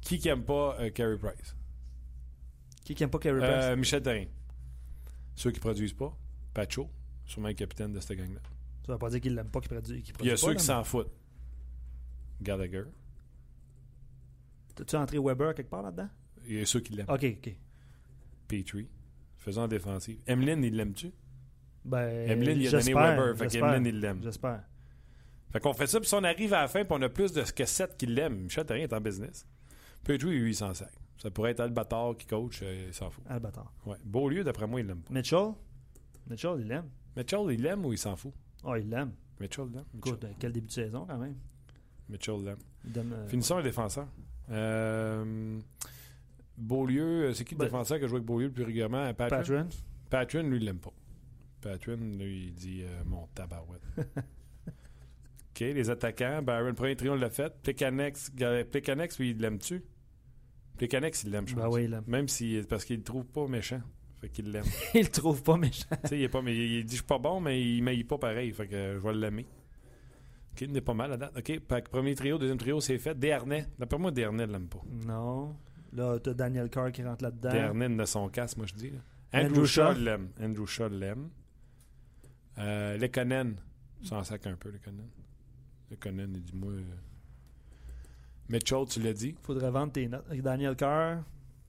Qui 0.00 0.18
qui 0.18 0.28
aime 0.28 0.42
pas 0.42 0.76
euh, 0.80 0.90
Carey 0.90 1.18
Price? 1.18 1.54
Qui 2.82 2.94
qui 2.94 3.02
aime 3.02 3.10
pas 3.10 3.18
Carey 3.18 3.40
Euh, 3.42 3.66
Price? 3.68 3.78
Michel 3.78 4.02
Therrien. 4.02 4.26
Ceux 5.34 5.50
qui 5.50 5.60
produisent 5.60 5.92
pas. 5.92 6.16
Pacho, 6.54 6.90
sûrement 7.26 7.48
le 7.48 7.54
capitaine 7.54 7.92
de 7.92 8.00
cette 8.00 8.16
gang-là. 8.16 8.40
Ça 8.86 8.92
veut 8.94 8.98
pas 8.98 9.10
dire 9.10 9.20
qu'il 9.20 9.34
l'aime 9.34 9.50
pas, 9.50 9.60
qu'il 9.60 9.68
produit, 9.68 10.02
qu'il 10.02 10.14
Il 10.20 10.26
y 10.28 10.30
a 10.30 10.36
ceux 10.38 10.54
qui 10.54 10.64
s'en 10.64 10.82
foutent. 10.82 11.12
Gallagher. 12.40 12.84
T'as-tu 14.74 14.96
entré 14.96 15.18
Weber 15.18 15.54
quelque 15.54 15.68
part 15.68 15.82
là-dedans? 15.82 16.08
Il 16.46 16.54
y 16.54 16.60
a 16.62 16.64
ceux 16.66 16.80
qui 16.80 16.94
l'aiment. 16.94 17.10
Ok, 17.10 17.24
ok. 17.24 17.54
Petrie. 18.48 18.88
Faisant 19.36 19.64
en 19.64 19.68
défensive. 19.68 20.18
Emeline, 20.26 20.64
il 20.64 20.74
l'aime-tu? 20.74 21.12
Ben, 21.84 22.28
Emeline, 22.28 22.60
il 22.60 22.68
a 22.74 22.80
donné 22.80 22.94
Weber. 22.94 23.36
Fait 23.36 23.46
qu'Emeline, 23.46 23.86
il 23.86 24.00
l'aime. 24.00 24.20
J'espère. 24.22 24.64
Fait 25.50 25.60
qu'on 25.60 25.72
fait 25.72 25.86
ça, 25.86 26.00
puis 26.00 26.08
si 26.08 26.14
on 26.14 26.24
arrive 26.24 26.52
à 26.52 26.62
la 26.62 26.68
fin, 26.68 26.84
puis 26.84 26.92
on 26.98 27.02
a 27.02 27.08
plus 27.08 27.32
de 27.32 27.42
que 27.42 27.64
7 27.64 27.96
qui 27.96 28.06
l'aiment, 28.06 28.42
Michel 28.42 28.66
Therrien 28.66 28.84
est 28.84 28.92
en 28.92 29.00
business. 29.00 29.46
Petrie, 30.04 30.38
lui, 30.38 30.50
il 30.50 30.54
s'en 30.54 30.74
sac. 30.74 30.92
Ça 31.16 31.30
pourrait 31.30 31.52
être 31.52 31.60
Albator 31.60 32.16
qui 32.16 32.26
coach, 32.26 32.60
euh, 32.62 32.86
il 32.88 32.94
s'en 32.94 33.10
fout. 33.10 33.24
Ah, 33.28 33.34
le 33.34 33.40
bâtard. 33.40 33.72
Ouais. 33.86 33.96
Beaulieu, 34.04 34.44
d'après 34.44 34.66
moi, 34.66 34.80
il 34.80 34.86
l'aime 34.86 35.00
pas. 35.00 35.12
Mitchell? 35.12 35.52
Mitchell, 36.28 36.56
il 36.60 36.68
l'aime. 36.68 36.88
Mitchell, 37.16 37.40
il 37.50 37.62
l'aime 37.62 37.84
ou 37.84 37.92
il 37.92 37.98
s'en 37.98 38.14
fout? 38.14 38.32
Oh, 38.62 38.76
il 38.76 38.88
l'aime. 38.88 39.12
Mitchell 39.40 39.66
l'aime. 39.72 39.84
Écoute, 39.96 40.24
quel 40.38 40.52
début 40.52 40.66
de 40.68 40.72
saison 40.72 41.06
quand 41.06 41.18
même. 41.18 41.36
Mitchell 42.08 42.44
l'aime. 42.44 42.58
Euh, 42.96 43.26
Finissons 43.26 43.60
défenseur. 43.62 44.06
Euh, 44.50 45.58
Beaulieu, 46.58 47.28
euh, 47.28 47.32
c'est 47.34 47.44
qui 47.44 47.54
le 47.54 47.58
Ben- 47.58 47.64
défenseur 47.66 47.98
qui 47.98 48.04
a 48.04 48.08
joué 48.08 48.16
avec 48.16 48.26
Beaulieu 48.26 48.46
le 48.48 48.52
plus 48.52 48.64
régulièrement? 48.64 49.12
Patron? 49.14 49.38
Patron. 49.38 49.68
Patron, 50.10 50.42
lui, 50.42 50.56
il 50.58 50.64
l'aime 50.64 50.78
pas. 50.80 50.92
Patron, 51.60 51.96
lui, 51.96 52.46
il 52.46 52.54
dit 52.54 52.82
euh, 52.82 53.02
mon 53.06 53.26
tabarouette. 53.34 53.82
OK, 54.66 55.60
les 55.60 55.90
attaquants. 55.90 56.42
Byron, 56.42 56.68
le 56.68 56.74
premier 56.74 56.96
trio, 56.96 57.12
on 57.12 57.16
l'a 57.16 57.30
fait. 57.30 57.52
Plekanex, 57.62 58.30
Plekanex, 58.70 59.18
lui, 59.18 59.30
il 59.30 59.38
l'aime-tu? 59.38 59.82
Plekanex, 60.76 61.24
il 61.24 61.30
l'aime, 61.32 61.48
je 61.48 61.54
pense. 61.54 61.64
Ben 61.64 61.70
oui, 61.70 61.84
il 61.84 61.90
l'aime. 61.90 62.04
Même 62.06 62.28
si, 62.28 62.60
parce 62.68 62.84
qu'il 62.84 62.98
le 62.98 63.02
trouve 63.02 63.26
pas 63.26 63.46
méchant. 63.48 63.80
Fait 64.20 64.28
qu'il 64.28 64.50
l'aime. 64.50 64.64
il 64.94 65.02
le 65.02 65.08
trouve 65.08 65.42
pas 65.42 65.56
méchant. 65.56 65.86
tu 66.02 66.08
sais, 66.08 66.18
il, 66.18 66.22
est 66.22 66.28
pas, 66.28 66.42
mais 66.42 66.56
il 66.56 66.84
dit 66.84 66.92
je 66.92 67.00
suis 67.00 67.06
pas 67.06 67.18
bon, 67.18 67.40
mais 67.40 67.60
il 67.60 67.82
m'aille 67.82 68.04
pas 68.04 68.18
pareil. 68.18 68.52
Fait 68.52 68.66
que 68.68 68.74
euh, 68.74 68.94
je 68.94 68.98
vais 69.06 69.14
l'aimer. 69.14 69.46
OK, 70.52 70.60
il 70.60 70.76
est 70.76 70.80
pas 70.80 70.94
mal 70.94 71.12
à 71.12 71.16
date. 71.16 71.36
OK, 71.36 71.60
premier 71.90 72.14
trio, 72.14 72.38
deuxième 72.38 72.58
trio, 72.58 72.80
c'est 72.80 72.98
fait. 72.98 73.18
Desharnais. 73.18 73.66
D'après 73.78 73.98
moi, 73.98 74.10
Desharnais 74.12 74.46
ne 74.46 74.52
l'aime 74.52 74.68
pas. 74.68 74.82
Non. 75.06 75.56
Là, 75.92 76.18
t'as 76.18 76.34
Daniel 76.34 76.68
Carr 76.68 76.92
qui 76.92 77.02
rentre 77.02 77.24
là-dedans. 77.24 77.50
Desharnais 77.50 77.88
de 77.88 78.04
son 78.04 78.28
casse, 78.28 78.56
moi, 78.56 78.66
je 78.66 78.74
dis. 78.74 78.90
là. 78.90 78.98
Andrew 79.44 79.64
Shaw 79.64 79.92
l'aime. 79.94 80.28
Andrew 80.40 80.66
Shaw 80.66 80.88
l'aime. 80.88 81.28
Euh, 82.58 82.96
Lekonen, 82.98 83.56
s'en 84.02 84.22
sac 84.24 84.46
un 84.46 84.56
peu, 84.56 84.70
Lekonen. 84.70 85.08
Lekonen, 85.90 86.32
il 86.34 86.42
dit 86.42 86.54
moi. 86.56 86.72
euh, 86.72 86.82
Mitchell, 88.48 88.84
tu 88.88 89.00
l'as 89.00 89.12
dit. 89.12 89.34
Faudrait 89.42 89.70
vendre 89.70 89.92
tes 89.92 90.08
notes. 90.08 90.26
Daniel 90.30 90.74
Carr, 90.74 91.22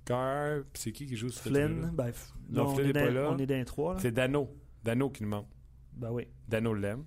Carr, 0.05 0.61
puis 0.71 0.81
c'est 0.81 0.91
qui 0.91 1.05
qui 1.05 1.15
joue 1.17 1.29
ce 1.29 1.39
Flynn. 1.41 1.91
Ben, 1.93 2.09
f- 2.09 2.33
Non, 2.49 2.63
là, 2.63 2.69
on, 2.69 2.75
Flynn 2.75 2.87
est 2.87 2.89
est 2.89 2.93
pas 3.05 3.09
là. 3.11 3.29
on 3.31 3.37
est 3.37 3.45
dans 3.45 3.55
les 3.55 3.65
trois. 3.65 3.99
C'est 3.99 4.11
Dano. 4.11 4.49
Dano 4.83 5.09
qui 5.09 5.23
nous 5.23 5.29
manque. 5.29 5.47
Ben 5.93 6.09
oui. 6.11 6.27
Dano 6.47 6.73
l'aime. 6.73 7.03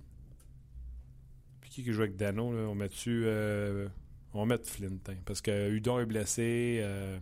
Puis 1.61 1.69
qui 1.71 1.83
qui 1.83 1.91
joue 1.91 2.01
avec 2.03 2.15
Dano, 2.15 2.53
là? 2.53 2.67
On 2.69 2.75
met 2.75 2.87
dessus. 2.89 3.23
euh, 3.25 3.87
on 4.33 4.39
va 4.39 4.45
mettre 4.45 4.69
Flynn, 4.69 4.99
parce 5.25 5.41
que 5.41 5.69
Udon 5.71 5.99
est 5.99 6.05
blessé. 6.05 6.79
euh, 6.81 7.19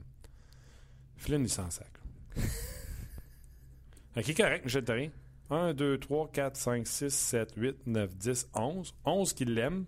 Flynn, 1.17 1.43
il 1.43 1.49
s'en 1.49 1.69
sac. 1.69 1.91
ok, 4.17 4.35
correct, 4.35 4.63
je 4.67 4.79
te 4.79 4.91
rien. 4.91 5.11
1, 5.49 5.73
2, 5.73 5.97
3, 5.97 6.31
4, 6.31 6.55
5, 6.55 6.87
6, 6.87 7.09
7, 7.13 7.53
8, 7.57 7.87
9, 7.87 8.15
10, 8.15 8.49
11. 8.55 8.95
11 9.05 9.33
qui 9.33 9.45
l'aiment. 9.45 9.85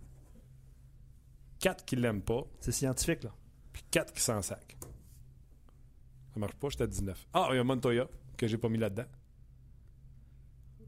4 1.59 1.85
qui 1.85 1.95
l'aiment 1.95 2.21
pas. 2.21 2.45
C'est 2.59 2.73
scientifique, 2.73 3.23
là. 3.23 3.33
Puis 3.71 3.83
4 3.89 4.13
qui 4.13 4.21
s'en 4.21 4.41
sac. 4.41 4.75
Ça 6.33 6.39
marche 6.39 6.55
pas, 6.55 6.67
j'étais 6.69 6.83
à 6.83 6.87
19. 6.87 7.27
Ah, 7.33 7.47
il 7.51 7.55
y 7.55 7.59
a 7.59 7.63
Montoya, 7.63 8.09
que 8.37 8.47
j'ai 8.47 8.57
pas 8.57 8.67
mis 8.67 8.77
là-dedans. 8.77 9.05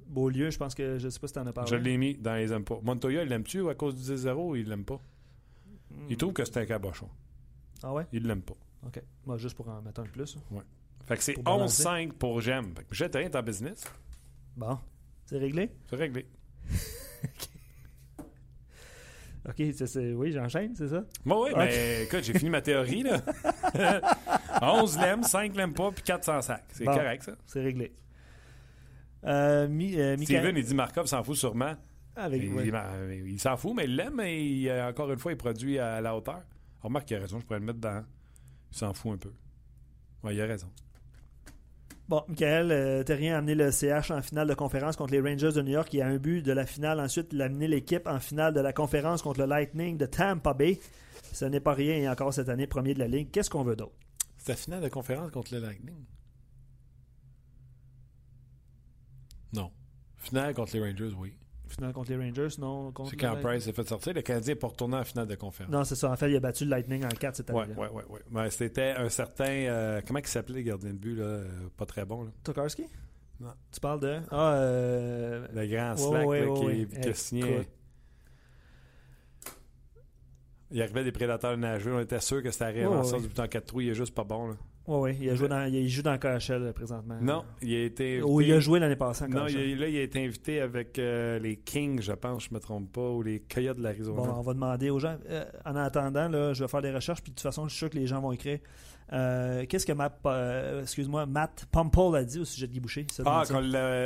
Beaulieu, 0.08 0.52
je 0.52 0.58
pense 0.58 0.76
que 0.76 0.98
je 1.00 1.10
sais 1.10 1.20
pas 1.20 1.28
si 1.28 1.34
t'en 1.34 1.48
as 1.48 1.54
parlé. 1.54 1.70
Je 1.70 1.76
l'ai 1.76 1.98
mis 1.98 2.16
dans 2.18 2.36
les 2.36 2.52
aime 2.52 2.66
pas. 2.66 2.80
Montoya, 2.84 3.24
il 3.24 3.30
l'aime-tu 3.30 3.68
à 3.70 3.76
cause 3.76 3.96
du 3.96 4.14
10-0 4.14 4.60
il 4.60 4.68
l'aime 4.70 4.86
pas? 4.86 5.02
Il 6.10 6.18
trouve 6.18 6.34
que 6.34 6.46
c'est 6.46 6.58
un 6.58 6.66
cabochon. 6.66 7.10
Ah 7.84 7.93
ouais? 7.93 8.06
Il 8.12 8.26
l'aime 8.28 8.41
pas. 8.41 8.56
Ok. 8.86 9.02
Moi, 9.26 9.38
juste 9.38 9.56
pour 9.56 9.68
en 9.70 9.82
mettre 9.82 10.02
un 10.02 10.06
plus. 10.06 10.38
Fait 11.06 11.18
que 11.18 11.24
c'est 11.24 11.34
Pour 11.34 11.43
balancer. 11.43 11.84
11-5 11.84 12.12
pour 12.14 12.41
j'aime. 12.41 12.74
Fait 12.76 12.84
que 12.84 12.89
Michel 12.91 13.10
Therrien 13.12 13.30
est 13.30 13.36
en 13.36 13.43
business. 13.43 13.84
Bon. 14.56 14.78
C'est 15.26 15.38
réglé? 15.38 15.72
C'est 15.89 15.96
réglé. 15.96 16.26
Ok, 19.48 19.56
c'est- 19.58 19.86
c'est- 19.86 20.14
oui, 20.14 20.32
j'enchaîne, 20.32 20.76
c'est 20.76 20.88
ça? 20.88 21.04
Bon, 21.24 21.43
oui, 21.43 21.52
Ok. 21.52 21.58
mais 21.58 22.04
écoute, 22.06 22.24
j'ai 22.24 22.34
fini 22.34 22.50
ma 22.50 22.62
théorie, 22.64 23.04
là. 23.04 23.22
11 24.62 24.98
l'aiment, 24.98 25.22
5 25.24 25.56
l'aiment 25.56 25.76
pas, 25.76 25.91
puis 25.91 26.02
4 26.02 26.24
s'en 26.24 26.41
sac. 26.41 26.64
C'est 26.72 26.84
Bon. 26.84 26.96
correct, 26.96 27.22
ça. 27.24 27.34
C'est 27.46 27.62
réglé. 27.62 27.93
Euh, 29.24 29.68
Mi- 29.68 30.00
euh, 30.00 30.18
Michael- 30.18 30.39
Steven, 30.39 30.58
il 30.58 30.64
dit 30.66 30.74
Markov 30.74 31.06
s'en 31.06 31.24
fout 31.24 31.36
sûrement. 31.36 31.76
Avec, 32.16 32.41
il 32.43 32.53
ouais. 32.53 32.68
il- 32.68 33.32
il 33.32 33.39
s'en 33.39 33.57
fout, 33.57 33.74
mais 33.76 33.86
il 33.86 33.95
l'aime, 33.95 34.16
mais 34.16 34.45
il, 34.45 34.70
euh, 34.70 34.89
encore 34.89 35.11
une 35.11 35.20
fois, 35.20 35.32
il 35.34 35.38
produit 35.38 35.78
à 35.80 35.99
la 36.01 36.16
hauteur. 36.16 36.41
Remarque 36.82 37.07
qu'il 37.07 37.18
a 37.18 37.20
raison, 37.22 37.39
je 37.39 37.45
pourrais 37.45 37.59
le 37.59 37.66
mettre 37.66 37.80
dans. 37.80 38.05
Il 38.72 38.78
s'en 38.78 38.93
fout 38.93 39.13
un 39.13 39.18
peu. 39.18 39.34
Ouais, 40.24 40.36
il 40.36 40.41
a 40.41 40.45
raison. 40.45 40.70
Bon, 42.07 42.24
Michael 42.28 42.72
euh, 42.72 43.03
Terrien 43.03 43.34
a 43.36 43.38
amené 43.39 43.55
le 43.55 43.72
CH 43.72 44.11
en 44.11 44.22
finale 44.22 44.47
de 44.47 44.53
conférence 44.53 44.95
contre 44.95 45.13
les 45.13 45.22
Rangers 45.22 45.51
de 45.53 45.61
New 45.63 45.72
York. 45.72 45.91
Il 45.93 46.01
a 46.01 46.07
un 46.07 46.18
but 46.18 46.43
de 46.43 46.51
la 46.51 46.66
finale. 46.68 46.99
Ensuite, 46.99 47.30
il 47.34 47.41
a 47.41 47.45
amené 47.45 47.68
l'équipe 47.68 48.05
en 48.07 48.20
finale 48.20 48.53
de 48.53 48.59
la 48.59 48.74
conférence 48.74 49.24
contre 49.24 49.39
le 49.39 49.47
Lightning 49.47 49.97
de 49.97 50.05
Tampa 50.05 50.53
Bay. 50.53 50.80
Ce 51.34 51.45
n'est 51.45 51.59
pas 51.59 51.74
rien 51.74 51.95
et 51.95 52.07
encore 52.07 52.32
cette 52.34 52.47
année, 52.49 52.68
premier 52.68 52.93
de 52.93 52.99
la 52.99 53.07
ligue. 53.07 53.32
Qu'est-ce 53.32 53.49
qu'on 53.49 53.63
veut 53.63 53.76
d'autre? 53.76 53.95
C'était 54.38 54.51
la 54.51 54.57
finale 54.57 54.82
de 54.84 54.89
conférence 54.89 55.32
contre 55.32 55.53
le 55.55 55.59
Lightning. 55.61 56.05
Non. 59.53 59.72
Finale 60.18 60.53
contre 60.53 60.76
les 60.78 60.82
Rangers, 60.91 61.11
oui. 61.18 61.34
Finale 61.68 61.93
contre 61.93 62.11
les 62.11 62.18
Rangers, 62.18 62.47
non? 62.59 62.91
Contre 62.91 63.09
C'est 63.09 63.18
quand? 63.18 63.36
Price 63.41 63.63
s'est 63.63 63.74
fait 63.74 63.88
sortir. 63.88 64.13
Le 64.13 64.22
Canadien 64.22 64.53
est 64.53 64.55
pas 64.55 64.68
retourné 64.68 64.97
en 64.97 65.03
finale 65.03 65.28
de 65.28 65.36
conférence. 65.36 65.72
Non, 65.74 65.84
c'est 65.84 65.95
ça. 65.95 66.11
En 66.11 66.16
fait, 66.16 66.30
il 66.30 66.36
a 66.36 66.39
battu 66.39 66.63
le 66.66 66.70
Lightning 66.72 67.03
en 67.05 67.09
4 67.09 67.36
cette 67.38 67.49
année. 67.49 67.59
ouais, 67.76 67.88
ouais, 67.89 68.03
ouais. 68.09 68.20
Ouais, 68.32 68.49
C'était 68.51 68.91
un 68.97 69.09
certain. 69.09 69.45
euh, 69.45 70.01
comment 70.05 70.20
il 70.20 70.28
s'appelait, 70.28 70.55
le 70.57 70.61
gardien 70.61 70.91
de 70.91 70.97
but, 70.97 71.16
là 71.16 71.39
Pas 71.78 71.86
très 71.86 72.05
bon, 72.05 72.24
là? 72.24 72.32
Tokarski? 72.43 72.86
Non. 73.39 73.49
Tu 73.72 73.80
parles 73.80 73.99
de? 73.99 74.20
Ah, 74.32 74.53
euh. 74.53 75.47
Le 75.53 75.66
grand 75.68 75.97
slack, 75.97 76.26
ouais, 76.28 76.45
là, 76.45 76.51
ouais, 76.51 76.88
qui, 76.89 76.99
qui 77.01 77.09
a 77.09 77.13
signé. 77.13 77.68
Il 80.72 80.82
arrivait 80.82 81.03
des 81.03 81.11
prédateurs 81.11 81.57
nageux. 81.57 81.93
On 81.95 81.99
était 81.99 82.20
sûr 82.20 82.41
que 82.41 82.51
c'était 82.51 82.66
arrivé 82.66 82.86
en 82.86 83.03
sorte 83.03 83.22
du 83.22 83.28
but 83.28 83.39
en 83.39 83.47
4 83.47 83.66
trous. 83.66 83.82
Il 83.82 83.89
est 83.89 83.95
juste 83.95 84.13
pas 84.16 84.24
bon, 84.24 84.47
là. 84.49 84.55
Ouais, 84.88 84.98
ouais. 85.00 85.18
Il, 85.20 85.30
a 85.30 85.36
joué 85.36 85.48
dans, 85.48 85.66
il 85.66 85.90
joue 85.90 86.02
dans 86.04 86.18
KHL 86.18 86.72
présentement. 86.74 87.18
Non, 87.22 87.44
il 87.62 87.74
a 87.76 87.84
été. 87.86 88.22
Ou 88.22 88.42
il 88.42 88.52
a 88.54 88.60
joué 88.60 88.80
l'année 88.80 88.96
passée 88.96 89.26
en 89.26 89.30
Non, 89.30 89.48
il 89.48 89.58
a- 89.58 89.76
là, 89.82 89.88
il 89.88 89.98
a 89.98 90.02
été 90.02 90.24
invité 90.24 90.62
avec 90.62 91.00
euh, 91.00 91.40
les 91.40 91.56
Kings, 91.58 92.02
je 92.02 92.12
pense, 92.14 92.46
je 92.50 92.54
me 92.54 92.60
trompe 92.60 92.92
pas, 92.92 93.10
ou 93.10 93.24
les 93.24 93.40
Coyotes 93.42 93.78
de 93.78 93.84
l'Arizona. 93.84 94.16
Bon, 94.22 94.30
on 94.38 94.42
va 94.42 94.54
demander 94.54 94.90
aux 94.92 95.00
gens. 95.00 95.18
Euh, 95.30 95.44
en 95.66 95.76
attendant, 95.76 96.30
là, 96.30 96.54
je 96.54 96.64
vais 96.64 96.68
faire 96.68 96.82
des 96.84 96.92
recherches, 96.92 97.22
puis 97.24 97.32
de 97.32 97.36
toute 97.36 97.42
façon, 97.44 97.64
je 97.66 97.70
suis 97.70 97.80
sûr 97.80 97.90
que 97.90 97.98
les 97.98 98.06
gens 98.08 98.22
vont 98.22 98.32
écrire. 98.32 98.60
Euh, 99.14 99.66
Qu'est-ce 99.70 99.86
que 99.86 99.92
Matt, 99.94 100.18
euh, 100.26 100.82
excuse-moi, 100.82 101.26
Matt 101.28 101.66
Pumple 101.72 102.16
a 102.16 102.24
dit 102.24 102.40
au 102.40 102.46
sujet 102.46 102.66
de 102.68 102.72
Guy 102.72 102.80
Boucher? 102.80 103.06
Ah, 103.26 103.44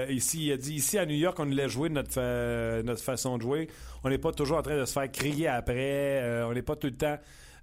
ici, 0.10 0.48
il 0.48 0.52
a 0.52 0.58
dit 0.58 0.74
ici 0.76 0.98
à 0.98 1.06
New 1.06 1.16
York, 1.16 1.38
on 1.40 1.46
l'a 1.46 1.68
joué 1.70 1.88
notre, 1.90 2.12
fa- 2.12 2.84
notre 2.84 3.02
façon 3.02 3.38
de 3.38 3.42
jouer. 3.44 3.70
On 4.04 4.10
n'est 4.10 4.18
pas 4.18 4.32
toujours 4.34 4.58
en 4.58 4.62
train 4.62 4.78
de 4.78 4.84
se 4.86 4.92
faire 4.94 5.10
crier 5.12 5.48
après. 5.48 6.22
euh, 6.22 6.48
on 6.50 6.54
n'est 6.54 6.62
pas 6.62 6.76
tout 6.76 6.88
le 6.88 6.96
temps. 6.98 7.18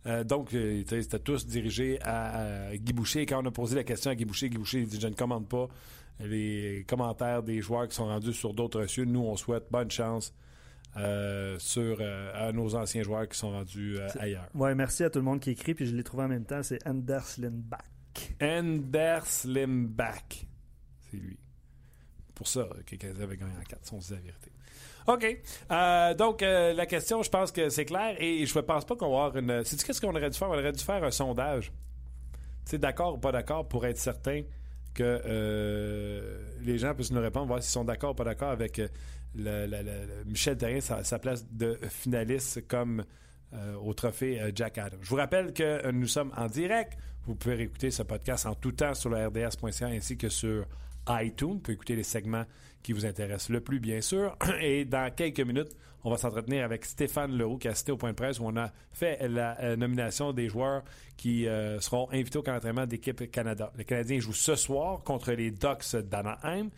Euh, 0.07 0.25
donc, 0.25 0.55
euh, 0.55 0.83
c'était 0.87 1.19
tous 1.19 1.47
dirigés 1.47 1.99
à, 2.03 2.69
à 2.69 2.77
Guy 2.77 2.93
Boucher. 2.93 3.23
Et 3.23 3.27
quand 3.27 3.43
on 3.43 3.47
a 3.47 3.51
posé 3.51 3.77
la 3.77 3.85
question 3.85 4.11
à 4.11 4.15
Guy 4.15 4.25
Boucher, 4.25 4.49
Guy 4.49 4.59
Boucher 4.59 4.81
il 4.81 4.89
dit 4.89 5.01
Je 5.01 5.09
ne 5.09 5.15
commande 5.15 5.49
pas 5.49 5.69
les 6.21 6.85
commentaires 6.89 7.43
des 7.43 7.61
joueurs 7.61 7.89
qui 7.89 7.95
sont 7.95 8.07
rendus 8.07 8.33
sur 8.33 8.55
d'autres 8.55 8.87
cieux. 8.87 9.05
Nous, 9.05 9.21
on 9.21 9.37
souhaite 9.37 9.65
bonne 9.71 9.91
chance 9.91 10.33
euh, 10.97 11.59
sur, 11.59 11.99
euh, 12.01 12.49
à 12.49 12.53
nos 12.53 12.75
anciens 12.75 13.03
joueurs 13.03 13.29
qui 13.29 13.39
sont 13.39 13.51
rendus 13.51 13.99
euh, 13.99 14.09
ailleurs. 14.19 14.49
Ouais, 14.55 14.75
merci 14.75 15.05
à 15.05 15.11
tout 15.11 15.19
le 15.19 15.25
monde 15.25 15.41
qui 15.41 15.51
écrit, 15.51 15.75
puis 15.75 15.87
je 15.87 15.95
l'ai 15.95 16.05
trouvé 16.05 16.25
en 16.25 16.29
même 16.29 16.47
temps. 16.47 16.63
C'est 16.63 16.87
Anders 16.87 17.27
Lindback. 17.39 18.35
Anders 18.41 19.27
Limbach. 19.45 20.47
C'est 21.11 21.19
lui. 21.19 21.39
Pour 22.35 22.49
ça 22.49 22.69
que 22.87 23.23
avaient 23.23 23.37
gagné 23.37 23.53
en 23.59 23.63
4, 23.63 23.87
si 23.87 23.95
on 23.95 24.01
se 24.01 24.09
dit 24.09 24.15
la 24.15 24.21
vérité. 24.21 24.51
OK. 25.07 25.43
Euh, 25.71 26.15
donc, 26.15 26.43
euh, 26.43 26.73
la 26.73 26.87
question, 26.87 27.23
je 27.23 27.31
pense 27.31 27.53
que 27.53 27.69
c'est 27.69 27.85
clair. 27.85 28.17
Et 28.19 28.45
je 28.45 28.57
ne 28.57 28.63
pense 28.63 28.85
pas 28.85 28.97
qu'on 28.97 29.11
va 29.11 29.27
avoir 29.27 29.37
une. 29.37 29.65
Sais-tu 29.65 29.85
qu'est-ce 29.85 30.01
qu'on 30.01 30.15
aurait 30.15 30.31
dû 30.31 30.39
faire? 30.39 30.49
On 30.51 30.59
aurait 30.59 30.73
dû 30.73 30.83
faire 30.83 31.03
un 31.03 31.11
sondage. 31.11 31.73
Tu 32.65 32.73
sais, 32.73 32.79
d'accord 32.79 33.15
ou 33.15 33.19
pas 33.19 33.33
d'accord 33.33 33.69
pour 33.69 33.87
être 33.87 33.99
certain 33.99 34.43
que 34.95 35.03
euh, 35.05 36.43
les 36.63 36.79
gens 36.79 36.95
puissent 36.95 37.13
nous 37.13 37.21
répondre, 37.21 37.47
voir 37.47 37.63
s'ils 37.63 37.71
sont 37.71 37.85
d'accord 37.85 38.13
ou 38.13 38.15
pas 38.15 38.25
d'accord 38.25 38.51
avec 38.51 38.81
le, 39.35 40.25
Michel 40.25 40.57
Terrien, 40.57 40.81
sa, 40.81 41.05
sa 41.05 41.19
place 41.19 41.47
de 41.51 41.79
finaliste 41.89 42.67
comme 42.67 43.05
au 43.83 43.95
trophée 43.95 44.41
Jack 44.55 44.77
Adams. 44.77 44.99
Je 45.01 45.09
vous 45.09 45.17
rappelle 45.17 45.53
que 45.53 45.91
nous 45.91 46.09
sommes 46.09 46.33
en 46.37 46.47
direct. 46.47 46.99
Vous 47.27 47.35
pouvez 47.35 47.61
écouter 47.61 47.91
ce 47.91 48.03
podcast 48.03 48.47
en 48.47 48.55
tout 48.55 48.73
temps 48.73 48.95
sur 48.95 49.11
le 49.11 49.27
RDS.ca 49.27 49.87
ainsi 49.87 50.17
que 50.17 50.29
sur 50.29 50.67
iTunes. 51.09 51.61
Vous 51.65 51.73
écouter 51.73 51.97
les 51.97 52.03
segments 52.03 52.45
qui 52.83 52.93
vous 52.93 53.07
intéressent 53.07 53.51
le 53.51 53.61
plus, 53.61 53.81
bien 53.81 54.01
sûr. 54.01 54.37
Et 54.61 54.85
dans 54.85 55.13
quelques 55.15 55.41
minutes, 55.41 55.77
on 56.05 56.11
va 56.11 56.19
s'entretenir 56.19 56.65
avec 56.65 56.85
Stéphane 56.85 57.37
Leroux 57.37 57.59
qui 57.59 57.69
a 57.69 57.73
assisté 57.73 57.93
au 57.93 57.97
point 57.97 58.11
de 58.11 58.17
presse 58.17 58.39
où 58.39 58.45
on 58.45 58.57
a 58.57 58.71
fait 58.93 59.29
la 59.29 59.61
euh, 59.61 59.77
nomination 59.77 60.33
des 60.33 60.49
joueurs 60.49 60.85
qui 61.17 61.49
euh, 61.49 61.81
seront 61.81 62.09
invités 62.13 62.39
au 62.39 62.43
camp 62.43 62.53
d'entraînement 62.53 62.87
d'équipe 62.87 63.31
Canada. 63.31 63.73
Les 63.77 63.85
Canadiens 63.85 64.21
jouent 64.21 64.33
ce 64.33 64.55
soir 64.55 65.03
contre 65.03 65.33
les 65.33 65.51
Ducks 65.51 65.97
d'Anaheim. 65.97 66.71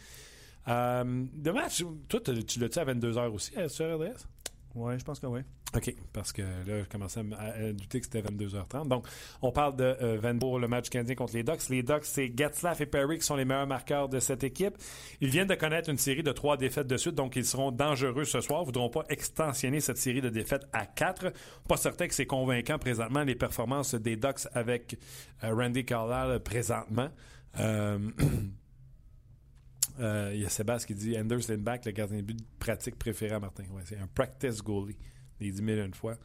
Euh, 0.69 1.25
le 1.45 1.53
match, 1.53 1.85
toi, 2.09 2.21
tu 2.21 2.45
tu 2.45 2.61
l'as-tu 2.61 2.79
à 2.79 2.85
22h 2.85 3.29
aussi 3.29 3.53
euh, 3.57 3.69
sur 3.69 3.87
RDS? 3.97 4.27
Oui, 4.75 4.99
je 4.99 5.05
pense 5.05 5.19
que 5.19 5.27
oui. 5.27 5.41
OK, 5.77 5.95
parce 6.15 6.33
que 6.33 6.41
là, 6.41 6.83
je 6.83 6.85
commençais 6.85 7.21
à, 7.39 7.73
douter 7.73 8.01
que 8.01 8.07
c'était 8.07 8.23
22h30. 8.23 8.89
Donc, 8.89 9.07
on 9.43 9.53
parle 9.53 9.77
de 9.77 9.97
euh, 10.01 10.19
20 10.19 10.39
pour 10.39 10.59
le 10.59 10.67
match 10.67 10.89
canadien 10.89 11.15
contre 11.15 11.35
les 11.35 11.43
Ducks. 11.43 11.69
Les 11.69 11.83
Ducks, 11.83 12.05
c'est 12.05 12.33
Getzlaff 12.35 12.81
et 12.81 12.87
Perry 12.87 13.19
qui 13.19 13.27
sont 13.27 13.37
les 13.37 13.45
meilleurs 13.45 13.67
marqueurs 13.67 14.09
de 14.09 14.19
cette 14.19 14.45
équipe. 14.45 14.79
Ils 15.21 15.29
viennent 15.29 15.47
de 15.47 15.55
connaître 15.55 15.91
une 15.91 15.99
série 15.99 16.23
de 16.23 16.33
trois 16.33 16.57
défaites 16.57 16.87
de 16.87 16.97
suite, 16.97 17.15
donc 17.15 17.37
ils 17.37 17.45
seront 17.45 17.71
dangereux 17.71 18.25
ce 18.25 18.41
soir. 18.41 18.63
Ils 18.63 18.67
voudront 18.67 18.89
pas 18.89 19.05
extensionner 19.11 19.81
cette 19.81 19.99
série 19.99 20.23
de 20.23 20.31
défaites 20.31 20.65
à 20.73 20.87
quatre. 20.87 21.35
Pas 21.69 21.77
certain 21.77 22.09
que 22.09 22.15
c'est 22.15 22.27
convaincant 22.27 22.79
présentement 22.79 23.23
les 23.23 23.35
performances 23.35 23.95
des 23.95 24.17
Ducks 24.17 24.49
avec 24.55 24.97
euh, 25.45 25.55
Randy 25.55 25.85
Carlisle 25.85 26.41
présentement. 26.41 27.11
Euh, 27.61 27.99
euh, 30.01 30.33
Il 30.35 30.41
y 30.41 30.47
a 30.47 30.49
Sébastien 30.49 30.87
qui 30.87 30.95
dit 30.95 31.19
Anders 31.19 31.41
Lindback, 31.47 31.85
le 31.85 31.93
gardien 31.93 32.17
de 32.17 32.23
but 32.23 32.39
pratique 32.59 32.99
préféré 32.99 33.35
à 33.35 33.41
Martin. 33.41 33.65
Ouais, 33.75 33.83
c'est 33.85 33.99
un 33.99 34.07
practice 34.07 34.63
goalie. 34.63 34.97
Les 35.41 35.51
10 35.51 35.65
000 35.65 35.87
une 35.87 35.95
fois. 35.95 36.17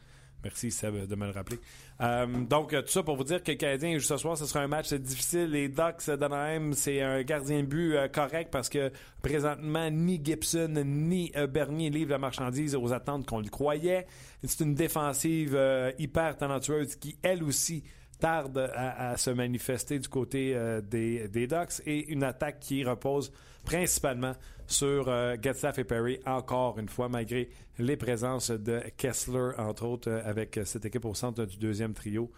Merci 0.43 0.71
Seb 0.71 1.07
de 1.07 1.15
me 1.15 1.25
le 1.25 1.31
rappeler. 1.31 1.59
Euh, 2.01 2.25
donc, 2.25 2.71
tout 2.71 2.87
ça 2.87 3.01
pour 3.01 3.15
vous 3.15 3.23
dire 3.23 3.41
que 3.41 3.51
le 3.51 3.57
Canadien 3.57 3.97
joue 3.97 4.03
ce 4.03 4.17
soir, 4.17 4.37
ce 4.37 4.45
sera 4.45 4.61
un 4.61 4.67
match 4.67 4.93
difficile. 4.93 5.49
Les 5.51 5.69
Ducks 5.69 6.09
d'Anaheim, 6.09 6.73
c'est 6.73 7.01
un 7.01 7.23
gardien 7.23 7.63
but 7.63 7.95
euh, 7.95 8.07
correct 8.09 8.49
parce 8.51 8.67
que 8.67 8.91
présentement, 9.21 9.89
ni 9.89 10.19
Gibson 10.23 10.83
ni 10.85 11.31
euh, 11.37 11.47
Bernier 11.47 11.89
livrent 11.89 12.11
la 12.11 12.17
marchandise 12.17 12.75
aux 12.75 12.91
attentes 12.91 13.25
qu'on 13.25 13.39
le 13.39 13.49
croyait. 13.49 14.05
C'est 14.43 14.63
une 14.63 14.75
défensive 14.75 15.57
hyper 15.97 16.35
talentueuse 16.35 16.97
qui, 16.97 17.17
elle 17.21 17.43
aussi, 17.43 17.83
tarde 18.19 18.69
à, 18.75 19.15
se 19.15 19.29
manifester 19.29 19.99
du 19.99 20.09
côté 20.09 20.57
des, 20.83 21.29
des 21.29 21.47
Ducks 21.47 21.81
et 21.85 22.11
une 22.11 22.23
attaque 22.23 22.59
qui 22.59 22.83
repose 22.83 23.31
principalement 23.65 24.33
sur 24.67 25.07
euh, 25.07 25.35
Getzlaff 25.41 25.77
et 25.79 25.83
Perry, 25.83 26.19
encore 26.25 26.79
une 26.79 26.89
fois, 26.89 27.09
malgré 27.09 27.49
les 27.79 27.97
présences 27.97 28.51
de 28.51 28.81
Kessler, 28.97 29.51
entre 29.57 29.85
autres, 29.85 30.09
euh, 30.09 30.21
avec 30.25 30.59
cette 30.65 30.85
équipe 30.85 31.05
au 31.05 31.13
centre 31.13 31.45
du 31.45 31.57
deuxième 31.57 31.93
trio. 31.93 32.31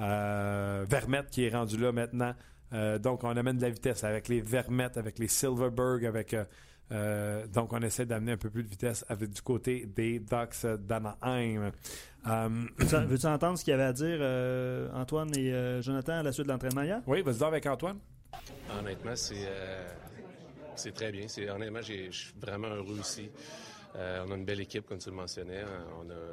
Euh, 0.00 0.84
Vermette 0.88 1.30
qui 1.30 1.44
est 1.44 1.50
rendu 1.54 1.76
là 1.76 1.92
maintenant. 1.92 2.34
Euh, 2.72 2.98
donc, 2.98 3.24
on 3.24 3.36
amène 3.36 3.56
de 3.56 3.62
la 3.62 3.70
vitesse 3.70 4.04
avec 4.04 4.28
les 4.28 4.40
Vermette, 4.40 4.96
avec 4.96 5.18
les 5.18 5.28
Silverberg, 5.28 6.04
avec. 6.06 6.34
euh, 6.34 6.44
euh, 6.92 7.46
donc, 7.46 7.72
on 7.72 7.80
essaie 7.82 8.04
d'amener 8.06 8.32
un 8.32 8.36
peu 8.36 8.50
plus 8.50 8.62
de 8.64 8.68
vitesse 8.68 9.04
avec 9.08 9.30
du 9.30 9.42
côté 9.42 9.86
des 9.86 10.18
Ducks 10.18 10.66
d'Anaheim. 10.86 11.70
Euh, 12.26 12.48
Veux-tu 12.78 13.26
entendre 13.26 13.56
ce 13.58 13.64
qu'il 13.64 13.70
y 13.70 13.74
avait 13.74 13.84
à 13.84 13.92
dire 13.92 14.18
euh, 14.20 14.88
Antoine 14.94 15.30
et 15.36 15.52
euh, 15.52 15.80
Jonathan 15.82 16.14
à 16.14 16.22
la 16.22 16.32
suite 16.32 16.46
de 16.46 16.52
l'entraînement 16.52 16.82
hier? 16.82 17.00
oui, 17.06 17.22
vas-y 17.22 17.44
avec 17.44 17.66
Antoine. 17.66 17.98
Honnêtement, 18.78 19.14
c'est 19.14 19.34
euh, 19.46 19.88
c'est 20.80 20.92
très 20.92 21.12
bien. 21.12 21.26
Honnêtement, 21.54 21.82
je 21.82 22.10
suis 22.10 22.32
vraiment 22.40 22.68
heureux 22.68 22.98
ici. 23.00 23.30
Euh, 23.96 24.24
on 24.24 24.30
a 24.30 24.36
une 24.36 24.44
belle 24.44 24.60
équipe, 24.60 24.86
comme 24.86 24.98
tu 24.98 25.10
le 25.10 25.16
mentionnais. 25.16 25.64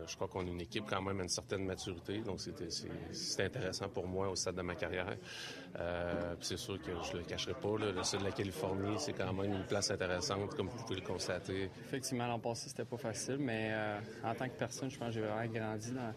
Je 0.07 0.15
crois 0.15 0.27
qu'on 0.27 0.41
a 0.45 0.49
une 0.49 0.61
équipe 0.61 0.83
quand 0.87 1.01
même 1.01 1.19
à 1.19 1.23
une 1.23 1.29
certaine 1.29 1.65
maturité, 1.65 2.19
donc 2.19 2.39
c'était 2.39 3.43
intéressant 3.45 3.89
pour 3.89 4.07
moi 4.07 4.29
au 4.29 4.35
stade 4.35 4.55
de 4.55 4.61
ma 4.61 4.75
carrière. 4.75 5.17
Euh, 5.79 6.35
c'est 6.39 6.57
sûr 6.57 6.79
que 6.79 6.91
je 7.11 7.17
le 7.17 7.23
cacherai 7.23 7.53
pas. 7.55 7.75
le 7.79 8.03
sud 8.03 8.19
de 8.19 8.25
la 8.25 8.31
Californie, 8.31 8.97
c'est 8.99 9.13
quand 9.13 9.33
même 9.33 9.53
une 9.53 9.65
place 9.65 9.89
intéressante, 9.89 10.53
comme 10.55 10.67
vous 10.67 10.77
pouvez 10.83 10.99
le 10.99 11.05
constater. 11.05 11.71
Effectivement, 11.87 12.27
l'an 12.27 12.37
passé, 12.39 12.69
c'était 12.69 12.85
pas 12.85 12.97
facile, 12.97 13.37
mais 13.39 13.69
euh, 13.71 13.99
en 14.23 14.35
tant 14.35 14.47
que 14.47 14.55
personne, 14.57 14.91
je 14.91 14.97
pense 14.99 15.07
que 15.07 15.13
j'ai 15.15 15.21
vraiment 15.21 15.51
grandi 15.51 15.91
dans, 15.91 16.13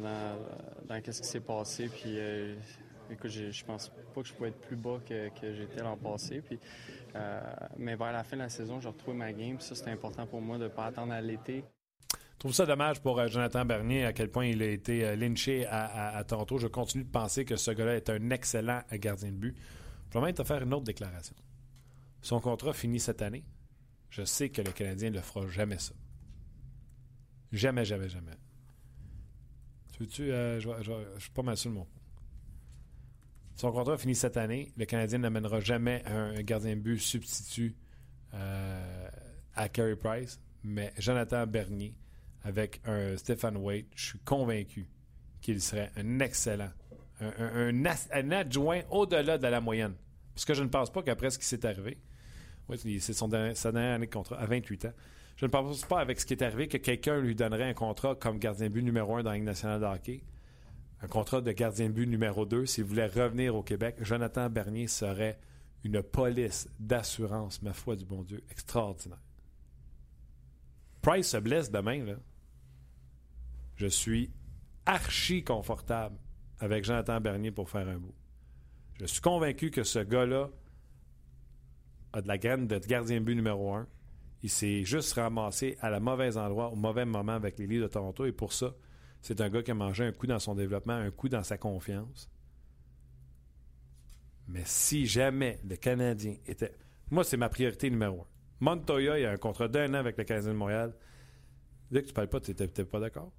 dans, 0.00 0.38
dans, 0.86 1.00
qu'est-ce 1.02 1.22
qui 1.22 1.28
s'est 1.28 1.40
passé. 1.40 1.88
Puis, 1.88 2.18
écoute, 3.10 3.30
j'ai- 3.30 3.50
je 3.50 3.64
pense 3.64 3.90
pas 4.14 4.22
que 4.22 4.28
je 4.28 4.32
pouvais 4.32 4.50
être 4.50 4.60
plus 4.60 4.76
bas 4.76 5.00
que, 5.08 5.28
que 5.40 5.52
j'étais 5.54 5.80
l'an 5.82 5.96
passé. 5.96 6.40
Puis, 6.40 6.58
mais 7.76 7.96
vers 7.96 8.12
la 8.12 8.24
fin 8.24 8.36
de 8.36 8.42
la 8.42 8.48
saison, 8.48 8.80
j'ai 8.80 8.88
retrouvé 8.88 9.16
ma 9.16 9.32
game. 9.32 9.60
Ça, 9.60 9.74
c'était 9.74 9.90
important 9.90 10.26
pour 10.26 10.40
moi 10.40 10.58
de 10.58 10.64
ne 10.64 10.68
pas 10.68 10.86
attendre 10.86 11.12
à 11.12 11.20
l'été. 11.20 11.64
Je 12.42 12.48
trouve 12.48 12.56
ça 12.56 12.66
dommage 12.66 13.00
pour 13.00 13.20
euh, 13.20 13.28
Jonathan 13.28 13.64
Bernier, 13.64 14.04
à 14.04 14.12
quel 14.12 14.28
point 14.28 14.46
il 14.46 14.60
a 14.62 14.66
été 14.66 15.04
euh, 15.04 15.14
lynché 15.14 15.64
à, 15.64 16.24
Toronto. 16.26 16.58
Je 16.58 16.66
continue 16.66 17.04
de 17.04 17.08
penser 17.08 17.44
que 17.44 17.54
ce 17.54 17.70
gars-là 17.70 17.94
est 17.94 18.10
un 18.10 18.30
excellent 18.30 18.82
euh, 18.92 18.98
gardien 18.98 19.30
de 19.30 19.36
but. 19.36 19.56
Je 20.10 20.18
vais 20.18 20.24
même 20.24 20.34
te 20.34 20.42
faire 20.42 20.60
une 20.60 20.74
autre 20.74 20.82
déclaration. 20.82 21.36
Son 22.20 22.40
contrat 22.40 22.72
finit 22.72 22.98
cette 22.98 23.22
année. 23.22 23.44
Je 24.10 24.24
sais 24.24 24.48
que 24.48 24.60
le 24.60 24.72
Canadien 24.72 25.10
ne 25.10 25.14
le 25.14 25.20
fera 25.20 25.46
jamais 25.46 25.78
ça. 25.78 25.94
Jamais, 27.52 27.84
jamais, 27.84 28.08
jamais. 28.08 28.32
Tu 29.92 30.02
veux-tu... 30.02 30.32
euh, 30.32 30.58
je, 30.58 30.68
je 30.82 31.20
suis 31.20 31.30
pas 31.30 31.42
mal 31.42 31.56
sûr 31.56 31.70
de 31.70 31.76
mon 31.76 31.84
point. 31.84 32.01
Son 33.56 33.70
contrat 33.70 33.98
finit 33.98 34.14
cette 34.14 34.36
année. 34.36 34.72
Le 34.76 34.84
Canadien 34.86 35.18
n'amènera 35.18 35.60
jamais 35.60 36.02
un, 36.06 36.40
gardien 36.42 36.74
de 36.74 36.80
but 36.80 36.98
substitut 36.98 37.76
euh, 38.34 39.08
à 39.54 39.68
Carey 39.68 39.96
Price. 39.96 40.40
Mais 40.64 40.92
Jonathan 40.98 41.46
Bernier, 41.46 41.94
avec 42.44 42.80
un 42.84 43.16
Stephen 43.16 43.56
Waite, 43.56 43.86
je 43.94 44.06
suis 44.06 44.18
convaincu 44.20 44.88
qu'il 45.40 45.60
serait 45.60 45.90
un 45.96 46.20
excellent, 46.20 46.70
un 47.20 48.30
adjoint 48.30 48.82
au-delà 48.90 49.38
de 49.38 49.46
la 49.46 49.60
moyenne. 49.60 49.94
Parce 50.34 50.44
que 50.44 50.54
je 50.54 50.62
ne 50.62 50.68
pense 50.68 50.90
pas 50.90 51.02
qu'après 51.02 51.30
ce 51.30 51.38
qui 51.38 51.44
s'est 51.44 51.66
arrivé, 51.66 51.98
oui, 52.68 53.00
c'est 53.00 53.12
son 53.12 53.28
dernier- 53.28 53.54
sa 53.54 53.72
dernière 53.72 53.96
année 53.96 54.06
de 54.06 54.12
contrat, 54.12 54.36
à 54.38 54.46
28 54.46 54.86
ans, 54.86 54.92
je 55.36 55.46
ne 55.46 55.50
pense 55.50 55.84
pas 55.84 56.00
avec 56.00 56.20
ce 56.20 56.26
qui 56.26 56.34
est 56.34 56.42
arrivé 56.42 56.68
que 56.68 56.76
quelqu'un 56.76 57.20
lui 57.20 57.34
donnerait 57.34 57.68
un 57.68 57.74
contrat 57.74 58.14
comme 58.14 58.38
gardien 58.38 58.68
de 58.68 58.72
but 58.72 58.82
numéro 58.82 59.16
un 59.16 59.22
dans 59.22 59.30
la 59.30 59.36
Ligue 59.36 59.44
nationale 59.44 59.80
de 59.80 59.86
hockey, 59.86 60.22
un 61.02 61.08
contrat 61.08 61.40
de 61.40 61.50
gardien 61.50 61.88
de 61.88 61.92
but 61.92 62.06
numéro 62.06 62.46
2 62.46 62.64
s'il 62.64 62.84
voulait 62.84 63.06
revenir 63.06 63.56
au 63.56 63.62
Québec. 63.62 63.96
Jonathan 64.00 64.48
Bernier 64.48 64.86
serait 64.86 65.38
une 65.82 66.00
police 66.00 66.68
d'assurance, 66.78 67.60
ma 67.60 67.72
foi 67.72 67.96
du 67.96 68.04
bon 68.04 68.22
Dieu, 68.22 68.42
extraordinaire. 68.50 69.18
Price 71.02 71.28
se 71.28 71.36
blesse 71.36 71.72
demain, 71.72 72.04
là. 72.04 72.14
Je 73.74 73.88
suis 73.88 74.30
archi 74.86 75.42
confortable 75.42 76.16
avec 76.60 76.84
Jonathan 76.84 77.20
Bernier 77.20 77.50
pour 77.50 77.68
faire 77.68 77.88
un 77.88 77.98
bout. 77.98 78.14
Je 79.00 79.06
suis 79.06 79.20
convaincu 79.20 79.72
que 79.72 79.82
ce 79.82 79.98
gars-là 79.98 80.50
a 82.12 82.22
de 82.22 82.28
la 82.28 82.38
graine 82.38 82.68
de 82.68 82.78
gardien 82.78 83.20
but 83.20 83.34
numéro 83.34 83.74
un. 83.74 83.88
Il 84.44 84.50
s'est 84.50 84.84
juste 84.84 85.14
ramassé 85.14 85.76
à 85.80 85.90
la 85.90 85.98
mauvaise 85.98 86.36
endroit, 86.36 86.68
au 86.68 86.76
mauvais 86.76 87.04
moment 87.04 87.32
avec 87.32 87.58
les 87.58 87.66
Leafs 87.66 87.82
de 87.82 87.88
Toronto. 87.88 88.24
Et 88.24 88.32
pour 88.32 88.52
ça, 88.52 88.74
c'est 89.22 89.40
un 89.40 89.48
gars 89.48 89.62
qui 89.62 89.70
a 89.70 89.74
mangé 89.74 90.04
un 90.04 90.12
coup 90.12 90.26
dans 90.26 90.40
son 90.40 90.54
développement, 90.54 90.94
un 90.94 91.10
coup 91.12 91.28
dans 91.28 91.44
sa 91.44 91.56
confiance. 91.56 92.28
Mais 94.48 94.62
si 94.64 95.06
jamais 95.06 95.58
le 95.66 95.76
Canadien 95.76 96.34
était. 96.46 96.74
Moi, 97.10 97.22
c'est 97.22 97.36
ma 97.36 97.48
priorité 97.48 97.88
numéro 97.88 98.22
un. 98.22 98.26
Montoya, 98.60 99.18
il 99.18 99.24
a 99.24 99.30
un 99.30 99.36
contrat 99.36 99.68
d'un 99.68 99.94
an 99.94 99.98
avec 99.98 100.18
le 100.18 100.24
Canadien 100.24 100.52
de 100.52 100.56
Montréal. 100.56 100.94
Dès 101.90 102.02
que 102.02 102.08
tu 102.08 102.12
parles 102.12 102.28
pas, 102.28 102.40
tu 102.40 102.50
n'étais 102.50 102.84
pas 102.84 103.00
d'accord? 103.00 103.32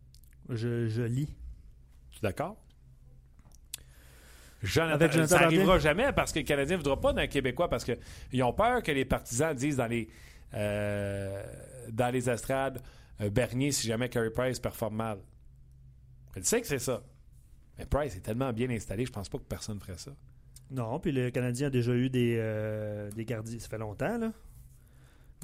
Je, 0.49 0.87
je 0.87 1.03
lis. 1.03 1.35
Tu 2.11 2.19
es 2.19 2.21
d'accord? 2.21 2.57
Jonathan, 4.61 4.95
Avec 4.95 5.11
Jonathan 5.11 5.35
ça 5.35 5.41
n'arrivera 5.41 5.79
jamais 5.79 6.13
parce 6.13 6.31
que 6.31 6.39
le 6.39 6.45
Canadien 6.45 6.77
ne 6.77 6.81
voudra 6.81 6.99
pas 6.99 7.11
d'un 7.11 7.27
Québécois 7.27 7.69
parce 7.69 7.83
qu'ils 7.83 8.43
ont 8.43 8.53
peur 8.53 8.81
que 8.81 8.91
les 8.91 9.03
partisans 9.03 9.53
disent 9.53 9.75
dans 9.75 9.87
les, 9.87 10.07
euh, 10.53 11.43
dans 11.89 12.13
les 12.13 12.29
estrades 12.29 12.81
euh, 13.19 13.29
Bernier 13.29 13.73
si 13.73 13.87
jamais 13.87 14.07
Carey 14.07 14.29
Price 14.29 14.59
performe 14.59 14.95
mal. 14.95 15.19
Elle 16.35 16.45
sait 16.45 16.61
que 16.61 16.67
c'est 16.67 16.79
ça. 16.79 17.03
Mais 17.77 17.85
Price 17.85 18.15
est 18.15 18.21
tellement 18.21 18.53
bien 18.53 18.69
installé, 18.69 19.05
je 19.05 19.11
pense 19.11 19.29
pas 19.29 19.37
que 19.37 19.43
personne 19.43 19.79
ferait 19.79 19.97
ça. 19.97 20.11
Non, 20.71 20.99
puis 20.99 21.11
le 21.11 21.29
Canadien 21.29 21.67
a 21.67 21.69
déjà 21.69 21.93
eu 21.93 22.09
des, 22.09 22.37
euh, 22.39 23.09
des 23.11 23.25
gardiens. 23.25 23.59
Ça 23.59 23.67
fait 23.67 23.77
longtemps, 23.77 24.17
là. 24.17 24.31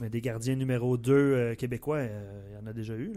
Mais 0.02 0.10
des 0.10 0.22
gardiens 0.22 0.56
numéro 0.56 0.98
2 0.98 1.56
québécois, 1.56 1.98
euh, 1.98 2.48
il 2.50 2.56
y 2.56 2.58
en 2.58 2.66
a 2.68 2.74
déjà 2.74 2.96
eu. 2.96 3.14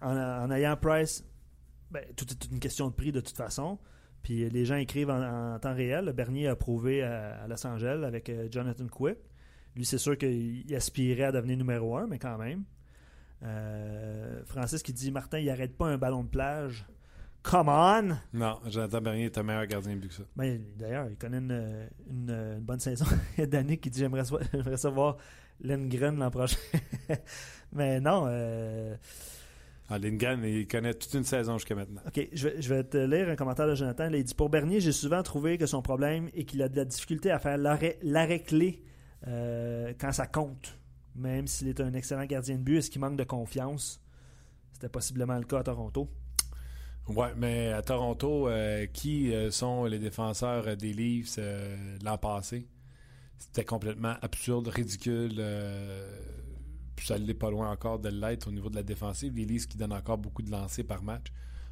En, 0.00 0.50
ayant 0.50 0.76
Price, 0.76 1.24
ben, 1.90 2.04
tout 2.16 2.26
est 2.30 2.50
une 2.50 2.60
question 2.60 2.88
de 2.88 2.94
prix 2.94 3.12
de 3.12 3.20
toute 3.20 3.36
façon. 3.36 3.78
Puis 4.22 4.48
les 4.48 4.64
gens 4.64 4.76
écrivent 4.76 5.10
en, 5.10 5.58
temps 5.58 5.74
réel. 5.74 6.12
Bernier 6.12 6.48
a 6.48 6.56
prouvé 6.56 7.02
à, 7.02 7.42
à 7.42 7.48
Los 7.48 7.66
Angeles 7.66 8.04
avec 8.04 8.28
euh, 8.28 8.48
Jonathan 8.50 8.86
Quick. 8.86 9.18
Lui, 9.76 9.84
c'est 9.84 9.98
sûr 9.98 10.16
qu'il 10.16 10.74
aspirait 10.74 11.24
à 11.24 11.32
devenir 11.32 11.56
numéro 11.56 11.96
1, 11.96 12.06
mais 12.06 12.18
quand 12.18 12.38
même. 12.38 12.64
Euh, 13.44 14.42
Francis 14.46 14.82
qui 14.82 14.92
dit 14.92 15.10
Martin, 15.12 15.38
il 15.38 15.48
arrête 15.50 15.76
pas 15.76 15.86
un 15.86 15.98
ballon 15.98 16.24
de 16.24 16.28
plage 16.28 16.86
Come 17.44 17.68
on! 17.68 18.16
Non, 18.34 18.58
Jonathan 18.68 19.00
Bernier 19.00 19.26
est 19.26 19.38
un 19.38 19.42
meilleur 19.44 19.64
gardien 19.66 19.94
de 19.94 20.00
but 20.00 20.08
que 20.08 20.14
ça. 20.14 20.24
Ben, 20.36 20.60
D'ailleurs, 20.76 21.06
il 21.08 21.16
connaît 21.16 21.38
une, 21.38 21.88
une- 22.10 22.30
une 22.30 22.60
bonne 22.60 22.80
saison. 22.80 23.06
Il 23.38 23.40
y 23.40 23.44
a 23.44 23.46
Danny 23.46 23.78
qui 23.78 23.90
dit 23.90 24.00
J'aimerais 24.00 24.24
so- 24.24 24.40
savoir 24.76 25.16
Lindgren 25.60 26.18
l'an 26.18 26.30
prochain. 26.30 26.58
Mais 27.72 28.00
non. 28.00 28.24
euh, 28.28 28.96
Ah, 29.88 29.98
Lindgren, 29.98 30.42
il 30.44 30.66
connaît 30.66 30.94
toute 30.94 31.14
une 31.14 31.24
saison 31.24 31.56
jusqu'à 31.58 31.76
maintenant. 31.76 32.02
OK, 32.06 32.28
je 32.32 32.48
vais, 32.48 32.60
je 32.60 32.74
vais 32.74 32.82
te 32.84 32.98
lire 32.98 33.28
un 33.28 33.36
commentaire 33.36 33.68
de 33.68 33.74
Jonathan. 33.76 34.10
Là, 34.10 34.18
il 34.18 34.24
dit 34.24 34.34
Pour 34.34 34.50
Bernier, 34.50 34.80
j'ai 34.80 34.92
souvent 34.92 35.22
trouvé 35.22 35.58
que 35.58 35.66
son 35.66 35.80
problème 35.80 36.28
est 36.34 36.44
qu'il 36.44 36.60
a 36.60 36.68
de 36.68 36.76
la 36.76 36.84
difficulté 36.84 37.30
à 37.30 37.38
faire 37.38 37.56
l'arrêt 37.56 37.98
l'arrêt 38.02 38.40
clé 38.40 38.82
euh, 39.28 39.92
quand 39.98 40.12
ça 40.12 40.26
compte. 40.26 40.76
Même 41.18 41.48
s'il 41.48 41.68
est 41.68 41.80
un 41.80 41.92
excellent 41.94 42.24
gardien 42.26 42.56
de 42.56 42.62
but, 42.62 42.78
est-ce 42.78 42.90
qu'il 42.90 43.00
manque 43.00 43.16
de 43.16 43.24
confiance? 43.24 44.00
C'était 44.72 44.88
possiblement 44.88 45.36
le 45.36 45.44
cas 45.44 45.58
à 45.58 45.62
Toronto. 45.64 46.08
Ouais, 47.08 47.32
mais 47.36 47.72
à 47.72 47.82
Toronto, 47.82 48.48
euh, 48.48 48.86
qui 48.86 49.34
euh, 49.34 49.50
sont 49.50 49.86
les 49.86 49.98
défenseurs 49.98 50.76
des 50.76 50.92
Leafs 50.92 51.36
euh, 51.38 51.98
l'an 52.04 52.18
passé? 52.18 52.68
C'était 53.38 53.64
complètement 53.64 54.14
absurde, 54.22 54.68
ridicule. 54.68 55.42
ça 57.02 57.18
l'est 57.18 57.34
pas 57.34 57.50
loin 57.50 57.70
encore 57.70 57.98
de 57.98 58.10
l'être 58.10 58.48
au 58.48 58.52
niveau 58.52 58.68
de 58.68 58.76
la 58.76 58.82
défensive. 58.82 59.34
Les 59.34 59.44
Leafs 59.44 59.66
qui 59.66 59.76
donnent 59.76 59.92
encore 59.92 60.18
beaucoup 60.18 60.42
de 60.42 60.50
lancers 60.50 60.84
par 60.84 61.02
match. 61.02 61.26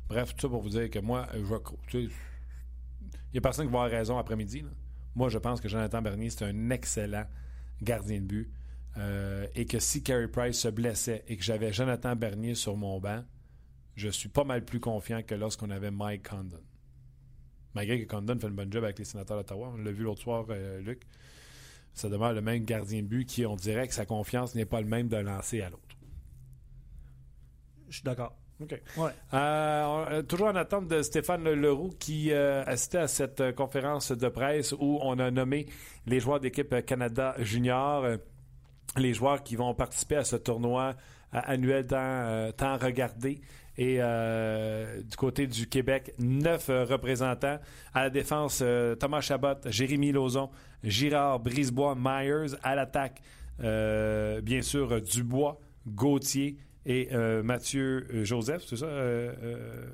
Bref, 0.09 0.35
tout 0.35 0.43
ça 0.43 0.49
pour 0.49 0.63
vous 0.63 0.71
dire 0.71 0.91
que 0.91 1.01
moi, 1.01 1.27
je 1.35 1.99
il 1.99 2.11
n'y 3.33 3.39
a 3.39 3.41
personne 3.41 3.67
qui 3.67 3.73
va 3.73 3.81
avoir 3.83 3.91
raison 3.91 4.17
après-midi. 4.19 4.65
Moi, 5.15 5.29
je 5.29 5.39
pense 5.39 5.61
que 5.61 5.69
Jonathan 5.69 6.01
Bernier, 6.01 6.31
c'est 6.31 6.45
un 6.45 6.71
excellent 6.71 7.27
gardien 7.83 8.21
de 8.21 8.27
but. 8.27 8.53
Euh, 8.99 9.47
et 9.55 9.67
que 9.67 9.79
si 9.79 10.03
Carey 10.03 10.29
Price 10.29 10.59
se 10.59 10.69
blessait 10.69 11.23
et 11.29 11.37
que 11.37 11.43
j'avais 11.45 11.73
Jonathan 11.73 12.17
Bernier 12.17 12.55
sur 12.55 12.77
mon 12.77 12.99
banc, 12.99 13.23
je 13.95 14.09
suis 14.09 14.29
pas 14.29 14.45
mal 14.45 14.65
plus 14.65 14.81
confiant 14.81 15.23
que 15.23 15.35
lorsqu'on 15.35 15.71
avait 15.71 15.91
Mike 15.91 16.29
Condon. 16.29 16.61
Malgré 17.75 18.01
que 18.05 18.11
Condon 18.11 18.39
fait 18.39 18.47
une 18.49 18.55
bonne 18.55 18.73
job 18.73 18.85
avec 18.85 18.99
les 18.99 19.05
sénateurs 19.05 19.37
d'Ottawa, 19.37 19.73
on 19.75 19.79
l'a 19.79 19.93
vu 19.93 20.03
l'autre 20.05 20.23
soir, 20.23 20.47
euh, 20.49 20.81
Luc. 20.81 21.03
Ça 21.93 22.09
demeure 22.09 22.33
le 22.33 22.41
même 22.41 22.65
gardien 22.65 23.03
de 23.03 23.07
but 23.07 23.27
qui, 23.27 23.45
on 23.47 23.57
dirait 23.57 23.87
que 23.89 23.95
sa 23.95 24.07
confiance 24.07 24.55
n'est 24.55 24.65
pas 24.67 24.81
le 24.81 24.87
même 24.87 25.09
d'un 25.09 25.23
lancer 25.23 25.61
à 25.63 25.69
l'autre. 25.71 25.83
Je 27.89 27.95
suis 27.97 28.03
d'accord. 28.05 28.35
OK. 28.61 28.81
Ouais. 28.97 29.11
Euh, 29.35 29.85
on- 29.85 30.23
toujours 30.25 30.49
en 30.49 30.57
attente 30.57 30.89
de 30.89 31.03
Stéphane 31.03 31.45
Leroux 31.45 31.95
qui 31.99 32.33
euh, 32.33 32.65
assistait 32.65 32.99
à 32.99 33.09
cette 33.09 33.55
conférence 33.55 34.13
de 34.13 34.29
presse 34.29 34.73
où 34.73 34.99
on 35.03 35.19
a 35.19 35.31
nommé 35.31 35.67
les 36.07 36.21
joueurs 36.21 36.41
d'équipe 36.41 36.75
Canada 36.87 37.35
Junior, 37.39 38.07
les 38.97 39.15
joueurs 39.15 39.43
qui 39.43 39.57
vont 39.57 39.75
participer 39.75 40.17
à 40.17 40.25
ce 40.25 40.37
tournoi 40.37 40.95
euh, 41.35 41.41
annuel 41.45 41.87
tant, 41.87 41.97
euh, 41.99 42.53
tant 42.53 42.77
regardé. 42.79 43.41
Et 43.79 43.99
euh, 44.01 45.03
du 45.03 45.17
côté 45.17 45.47
du 45.47 45.67
Québec, 45.67 46.15
neuf 46.19 46.71
euh, 46.71 46.85
représentants. 46.85 47.59
À 47.93 48.05
la 48.05 48.11
défense, 48.11 48.63
Thomas 48.99 49.21
Chabot, 49.21 49.57
Jérémy 49.67 50.13
Lauzon, 50.13 50.49
Girard, 50.83 51.41
Brisebois, 51.41 51.95
Myers. 51.95 52.57
À 52.63 52.75
l'attaque, 52.75 53.21
bien 53.59 54.63
sûr, 54.63 55.01
Dubois, 55.03 55.61
Gauthier 55.87 56.57
et 56.87 57.09
Mathieu 57.43 58.07
Joseph, 58.25 58.63
c'est 58.67 58.77
ça, 58.77 58.87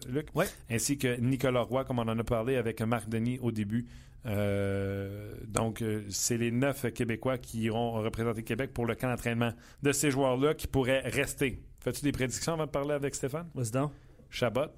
Luc? 0.08 0.28
Ouais. 0.34 0.46
Ainsi 0.70 0.98
que 0.98 1.18
Nicolas 1.20 1.62
Roy, 1.62 1.84
comme 1.84 1.98
on 1.98 2.08
en 2.08 2.18
a 2.18 2.24
parlé 2.24 2.56
avec 2.56 2.82
Marc 2.82 3.08
Denis 3.08 3.38
au 3.40 3.50
début. 3.50 3.86
Euh, 4.26 5.34
donc, 5.48 5.82
euh, 5.82 6.04
c'est 6.08 6.36
les 6.36 6.50
neuf 6.50 6.90
Québécois 6.92 7.38
qui 7.38 7.62
iront 7.62 7.92
représenter 8.02 8.42
Québec 8.42 8.72
pour 8.72 8.86
le 8.86 8.94
camp 8.94 9.08
d'entraînement 9.08 9.52
de 9.82 9.92
ces 9.92 10.10
joueurs-là 10.10 10.54
qui 10.54 10.66
pourraient 10.66 11.00
rester. 11.00 11.62
Fais-tu 11.80 12.02
des 12.02 12.12
prédictions 12.12 12.52
avant 12.52 12.66
de 12.66 12.70
parler 12.70 12.92
avec 12.92 13.14
Stéphane? 13.14 13.48
Vas-y 13.54 13.72
donc. 13.72 13.92
Chabot, 14.30 14.68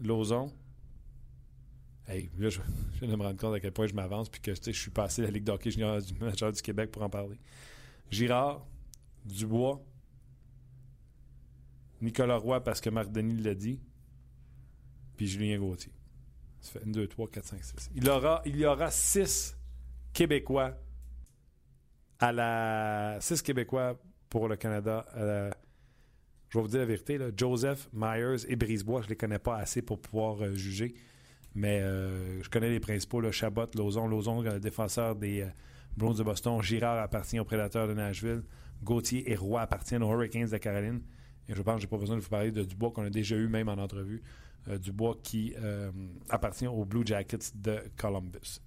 Lozon. 0.00 0.52
Hey, 2.06 2.30
là, 2.38 2.50
je, 2.50 2.60
je 2.94 3.00
viens 3.00 3.08
de 3.08 3.16
me 3.16 3.22
rendre 3.22 3.40
compte 3.40 3.54
à 3.54 3.60
quel 3.60 3.72
point 3.72 3.86
je 3.86 3.94
m'avance 3.94 4.28
puis 4.28 4.40
que 4.40 4.54
je 4.54 4.70
suis 4.70 4.90
passé 4.90 5.22
à 5.22 5.24
la 5.24 5.30
Ligue 5.30 5.44
d'hockey 5.44 5.70
junior 5.70 6.00
du 6.00 6.14
majeur 6.14 6.52
du 6.52 6.62
Québec 6.62 6.92
pour 6.92 7.02
en 7.02 7.10
parler. 7.10 7.38
Girard, 8.10 8.64
Dubois, 9.24 9.82
Nicolas 12.00 12.36
Roy 12.36 12.62
parce 12.62 12.80
que 12.80 12.90
Marc 12.90 13.10
Denis 13.10 13.42
l'a 13.42 13.54
dit, 13.54 13.80
puis 15.16 15.26
Julien 15.26 15.58
Gauthier. 15.58 15.92
Ça 16.66 16.80
fait 16.80 16.86
1, 16.86 16.90
2, 16.90 17.06
3, 17.08 17.28
4, 17.30 17.44
5, 17.44 17.64
6. 17.64 17.90
Il, 17.94 18.08
aura, 18.10 18.42
il 18.44 18.56
y 18.56 18.66
aura 18.66 18.90
6 18.90 19.56
Québécois 20.12 20.74
à 22.18 22.32
la. 22.32 23.18
6 23.20 23.42
Québécois 23.42 24.00
pour 24.28 24.48
le 24.48 24.56
Canada. 24.56 25.04
la- 25.16 25.50
je 26.48 26.58
vais 26.58 26.62
vous 26.62 26.68
dire 26.68 26.80
la 26.80 26.86
vérité, 26.86 27.18
Joseph, 27.36 27.88
Myers 27.92 28.48
et 28.48 28.54
Brisebois, 28.56 29.00
je 29.02 29.06
ne 29.06 29.10
les 29.10 29.16
connais 29.16 29.38
pas 29.40 29.56
assez 29.58 29.82
pour 29.82 30.00
pouvoir 30.00 30.40
euh, 30.42 30.54
juger. 30.54 30.94
Mais 31.56 31.80
euh, 31.80 32.40
je 32.42 32.48
connais 32.48 32.70
les 32.70 32.78
principaux, 32.80 33.20
là, 33.20 33.32
Chabot, 33.32 33.66
Lozon. 33.74 34.06
Lozon, 34.06 34.44
euh, 34.44 34.58
défenseur 34.60 35.16
des 35.16 35.40
euh, 35.42 35.46
de 36.14 36.22
Boston. 36.22 36.62
Girard 36.62 36.98
appartient 37.02 37.38
aux 37.40 37.44
Prédateurs 37.44 37.88
de 37.88 37.94
Nashville. 37.94 38.42
Gauthier 38.82 39.30
et 39.30 39.34
Roy 39.34 39.60
appartiennent 39.60 40.02
aux 40.04 40.10
Hurricanes 40.12 40.48
de 40.48 40.56
Caroline. 40.58 41.00
Et 41.48 41.54
je 41.54 41.62
pense 41.62 41.76
que 41.76 41.80
je 41.82 41.86
n'ai 41.86 41.90
pas 41.90 41.96
besoin 41.98 42.16
de 42.16 42.20
vous 42.20 42.28
parler 42.28 42.52
de 42.52 42.62
Dubois, 42.62 42.90
qu'on 42.92 43.04
a 43.04 43.10
déjà 43.10 43.36
eu 43.36 43.48
même 43.48 43.68
en 43.68 43.72
entrevue. 43.78 44.22
Euh, 44.68 44.78
Dubois 44.78 45.16
qui 45.22 45.54
euh, 45.62 45.90
appartient 46.28 46.66
aux 46.66 46.84
Blue 46.84 47.06
Jackets 47.06 47.52
de 47.54 47.78
Columbus. 47.96 48.60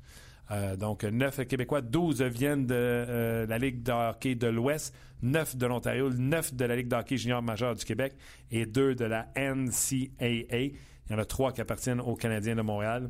Euh, 0.51 0.75
donc, 0.75 1.03
9 1.03 1.45
Québécois, 1.47 1.81
12 1.81 2.21
viennent 2.23 2.65
de 2.65 2.75
euh, 2.75 3.45
la 3.45 3.57
Ligue 3.57 3.83
de 3.83 3.91
hockey 3.91 4.35
de 4.35 4.47
l'Ouest, 4.47 4.95
9 5.21 5.55
de 5.55 5.65
l'Ontario, 5.67 6.09
9 6.09 6.55
de 6.55 6.65
la 6.65 6.75
Ligue 6.75 6.87
de 6.87 6.95
hockey 6.95 7.17
junior 7.17 7.41
majeur 7.41 7.75
du 7.75 7.85
Québec 7.85 8.15
et 8.49 8.65
2 8.65 8.95
de 8.95 9.05
la 9.05 9.27
NCAA. 9.35 10.57
Il 10.59 11.11
y 11.11 11.13
en 11.13 11.19
a 11.19 11.25
3 11.25 11.53
qui 11.53 11.61
appartiennent 11.61 12.01
aux 12.01 12.15
Canadiens 12.15 12.55
de 12.55 12.61
Montréal. 12.61 13.09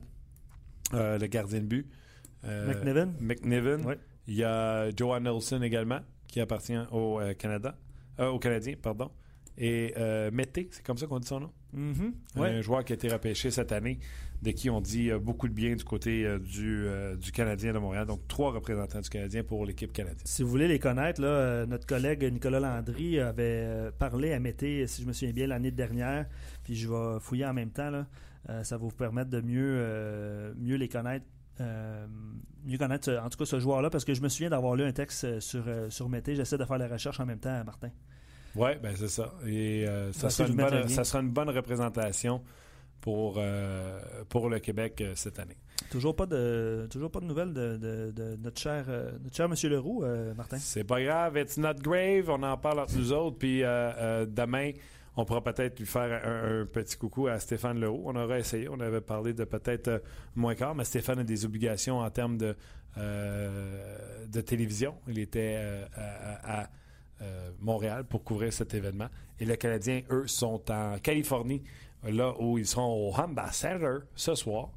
Euh, 0.93 1.17
le 1.17 1.27
gardien 1.27 1.59
de 1.59 1.65
but. 1.65 1.87
McNiven. 2.43 3.13
McNiven. 3.19 3.95
Il 4.27 4.35
y 4.35 4.43
a 4.43 4.89
Johan 4.95 5.21
Nelson 5.21 5.61
également, 5.61 5.99
qui 6.27 6.39
appartient 6.39 6.77
au 6.91 7.19
Canada. 7.37 7.77
Aux 8.17 8.39
Canadiens, 8.39 8.75
pardon. 8.81 9.11
Et 9.57 9.93
Mété, 10.31 10.67
c'est 10.71 10.85
comme 10.85 10.97
ça 10.97 11.07
qu'on 11.07 11.19
dit 11.19 11.27
son 11.27 11.41
nom? 11.41 11.51
Mhm. 11.73 12.13
Ouais. 12.35 12.49
Un 12.49 12.61
joueur 12.61 12.83
qui 12.83 12.93
a 12.93 12.95
été 12.95 13.09
repêché 13.09 13.51
cette 13.51 13.71
année, 13.71 13.99
de 14.41 14.51
qui 14.51 14.69
on 14.69 14.81
dit 14.81 15.11
euh, 15.11 15.19
beaucoup 15.19 15.47
de 15.47 15.53
bien 15.53 15.75
du 15.75 15.83
côté 15.83 16.25
euh, 16.25 16.39
du, 16.39 16.85
euh, 16.87 17.15
du 17.15 17.31
Canadien 17.31 17.73
de 17.73 17.79
Montréal. 17.79 18.05
Donc, 18.05 18.27
trois 18.27 18.51
représentants 18.51 19.01
du 19.01 19.09
Canadien 19.09 19.43
pour 19.43 19.65
l'équipe 19.65 19.91
canadienne. 19.91 20.25
Si 20.25 20.43
vous 20.43 20.49
voulez 20.49 20.67
les 20.67 20.79
connaître, 20.79 21.21
là, 21.21 21.65
notre 21.65 21.85
collègue 21.85 22.23
Nicolas 22.23 22.59
Landry 22.59 23.19
avait 23.19 23.91
parlé 23.99 24.33
à 24.33 24.39
Mété, 24.39 24.87
si 24.87 25.03
je 25.03 25.07
me 25.07 25.13
souviens 25.13 25.33
bien, 25.33 25.47
l'année 25.47 25.71
dernière. 25.71 26.25
Puis 26.63 26.75
je 26.75 26.87
vais 26.87 27.19
fouiller 27.19 27.45
en 27.45 27.53
même 27.53 27.71
temps. 27.71 27.89
Là. 27.89 28.07
Ça 28.63 28.77
va 28.77 28.83
vous 28.83 28.91
permettre 28.91 29.29
de 29.29 29.41
mieux, 29.41 30.53
mieux 30.57 30.75
les 30.75 30.87
connaître. 30.87 31.25
mieux 32.65 32.77
connaître 32.77 33.09
euh, 33.09 33.21
en 33.21 33.29
tout 33.29 33.37
cas 33.37 33.45
ce 33.45 33.59
joueur-là 33.59 33.89
parce 33.89 34.05
que 34.05 34.13
je 34.13 34.21
me 34.21 34.29
souviens 34.29 34.49
d'avoir 34.49 34.75
lu 34.75 34.83
un 34.83 34.91
texte 34.91 35.39
sur, 35.39 35.65
sur 35.89 36.09
Mété. 36.09 36.35
J'essaie 36.35 36.57
de 36.57 36.65
faire 36.65 36.77
la 36.77 36.87
recherche 36.87 37.19
en 37.19 37.25
même 37.25 37.39
temps, 37.39 37.63
Martin. 37.63 37.89
Oui, 38.55 38.71
ben 38.81 38.93
c'est 38.95 39.07
ça. 39.09 39.33
Et 39.45 39.85
euh, 39.87 40.11
ça, 40.13 40.29
sera 40.29 40.49
une 40.49 40.55
bonne, 40.55 40.73
lien. 40.73 40.87
ça 40.87 41.03
sera 41.03 41.21
une 41.21 41.29
bonne 41.29 41.49
représentation 41.49 42.41
pour, 43.01 43.35
euh, 43.37 43.99
pour 44.27 44.49
le 44.49 44.59
Québec 44.59 44.99
euh, 45.01 45.13
cette 45.15 45.39
année. 45.39 45.55
Toujours 45.91 46.15
pas 46.15 46.25
de, 46.25 46.87
toujours 46.91 47.09
pas 47.11 47.19
de 47.21 47.25
nouvelles 47.25 47.53
de, 47.53 47.77
de- 47.77 48.11
de 48.11 48.35
notre, 48.41 48.59
cher, 48.59 48.85
euh, 48.89 49.11
notre 49.23 49.35
cher 49.35 49.47
Monsieur 49.47 49.69
Leroux, 49.69 50.03
Martin. 50.35 50.57
C'est 50.57 50.83
pas 50.83 51.01
grave, 51.01 51.37
it's 51.37 51.57
not 51.57 51.75
grave. 51.75 52.29
On 52.29 52.43
en 52.43 52.57
parle 52.57 52.79
entre 52.81 52.95
nous 52.97 53.13
autres. 53.13 53.37
Puis 53.37 53.61
demain, 53.61 54.71
on 55.15 55.23
pourra 55.25 55.41
peut-être 55.43 55.79
lui 55.79 55.85
faire 55.87 56.21
un, 56.25 56.61
un 56.61 56.65
petit 56.65 56.97
coucou 56.97 57.27
à 57.27 57.39
Stéphane 57.39 57.79
Leroux. 57.79 58.03
On 58.05 58.15
aurait 58.17 58.41
essayé. 58.41 58.67
On 58.69 58.79
avait 58.81 58.99
parlé 59.01 59.33
de 59.33 59.45
peut-être 59.45 60.01
moins 60.35 60.53
quart, 60.55 60.75
mais 60.75 60.83
Stéphane 60.83 61.19
a 61.19 61.23
des 61.23 61.45
obligations 61.45 61.99
en 61.99 62.09
termes 62.09 62.37
de, 62.37 62.55
de 62.97 64.41
télévision. 64.41 64.95
Il 65.07 65.19
était 65.19 65.59
à, 65.95 66.61
à, 66.63 66.69
euh, 67.21 67.51
Montréal 67.59 68.05
pour 68.05 68.23
couvrir 68.23 68.53
cet 68.53 68.73
événement. 68.73 69.07
Et 69.39 69.45
les 69.45 69.57
Canadiens, 69.57 70.01
eux, 70.09 70.27
sont 70.27 70.61
en 70.71 70.97
Californie, 70.99 71.63
là 72.03 72.33
où 72.39 72.57
ils 72.57 72.67
sont 72.67 72.81
au 72.81 73.13
Ambassador 73.13 74.01
ce 74.15 74.35
soir. 74.35 74.69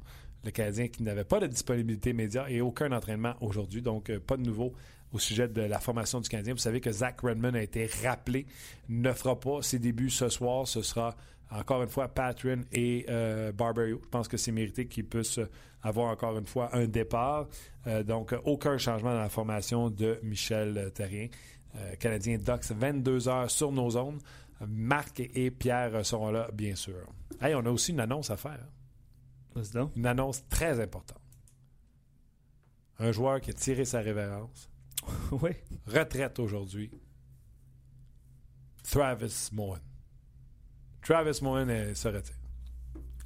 Le 0.43 0.51
Canadien 0.51 0.89
qui 0.89 1.03
n'avait 1.03 1.23
pas 1.23 1.39
de 1.39 1.47
disponibilité 1.47 2.11
média 2.11 2.49
et 2.49 2.59
aucun 2.59 2.91
entraînement 2.91 3.33
aujourd'hui, 3.39 3.81
donc 3.81 4.09
euh, 4.09 4.19
pas 4.19 4.35
de 4.35 4.41
nouveau 4.43 4.73
au 5.13 5.19
sujet 5.19 5.47
de 5.47 5.61
la 5.61 5.79
formation 5.79 6.19
du 6.19 6.27
Canadien. 6.27 6.53
Vous 6.53 6.59
savez 6.59 6.81
que 6.81 6.91
Zach 6.91 7.21
Redmond 7.21 7.53
a 7.53 7.61
été 7.61 7.89
rappelé, 8.03 8.45
ne 8.89 9.11
fera 9.13 9.39
pas 9.39 9.61
ses 9.61 9.79
débuts 9.79 10.09
ce 10.09 10.27
soir. 10.27 10.67
Ce 10.67 10.81
sera 10.81 11.15
encore 11.51 11.83
une 11.83 11.89
fois 11.89 12.07
Patrin 12.07 12.61
et 12.71 13.05
euh, 13.09 13.51
Barberio. 13.51 14.01
Je 14.03 14.09
pense 14.09 14.27
que 14.27 14.37
c'est 14.37 14.51
mérité 14.51 14.87
qu'ils 14.87 15.05
puissent 15.05 15.39
avoir 15.83 16.07
encore 16.11 16.37
une 16.37 16.47
fois 16.47 16.75
un 16.75 16.87
départ. 16.87 17.47
Euh, 17.87 18.03
donc, 18.03 18.35
aucun 18.43 18.77
changement 18.77 19.13
dans 19.13 19.19
la 19.19 19.29
formation 19.29 19.89
de 19.89 20.19
Michel 20.23 20.91
Terrien. 20.95 21.27
Euh, 21.75 21.95
Canadien 21.95 22.37
Ducks, 22.37 22.71
22 22.71 23.27
heures 23.27 23.49
sur 23.51 23.71
nos 23.71 23.89
zones. 23.91 24.19
Marc 24.67 25.19
et 25.19 25.51
Pierre 25.51 26.05
seront 26.05 26.31
là, 26.31 26.47
bien 26.53 26.75
sûr. 26.75 27.05
Hey, 27.41 27.55
on 27.55 27.65
a 27.65 27.69
aussi 27.69 27.91
une 27.91 27.99
annonce 27.99 28.29
à 28.29 28.37
faire. 28.37 28.65
Donc. 29.73 29.95
Une 29.95 30.05
annonce 30.05 30.47
très 30.49 30.79
importante. 30.79 31.19
Un 32.99 33.11
joueur 33.11 33.41
qui 33.41 33.49
a 33.49 33.53
tiré 33.53 33.85
sa 33.85 33.99
révérence. 34.01 34.69
oui. 35.31 35.51
Retraite 35.87 36.39
aujourd'hui. 36.39 36.91
Travis 38.83 39.49
Moen. 39.51 39.79
Travis 41.01 41.39
Moen 41.41 41.69
est- 41.69 41.95
se 41.95 42.07
retire. 42.07 42.35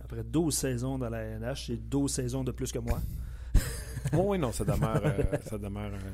Après 0.04 0.24
12 0.24 0.56
saisons 0.56 0.98
dans 0.98 1.10
la 1.10 1.24
NH, 1.38 1.66
c'est 1.68 1.78
12 1.90 2.12
saisons 2.12 2.44
de 2.44 2.52
plus 2.52 2.72
que 2.72 2.80
moi. 2.80 3.00
oui, 4.14 4.20
oui, 4.24 4.40
non, 4.40 4.52
ça 4.52 4.64
demeure. 4.64 5.02
euh, 5.04 5.24
ça 5.46 5.58
demeure 5.58 5.92
euh. 5.94 6.12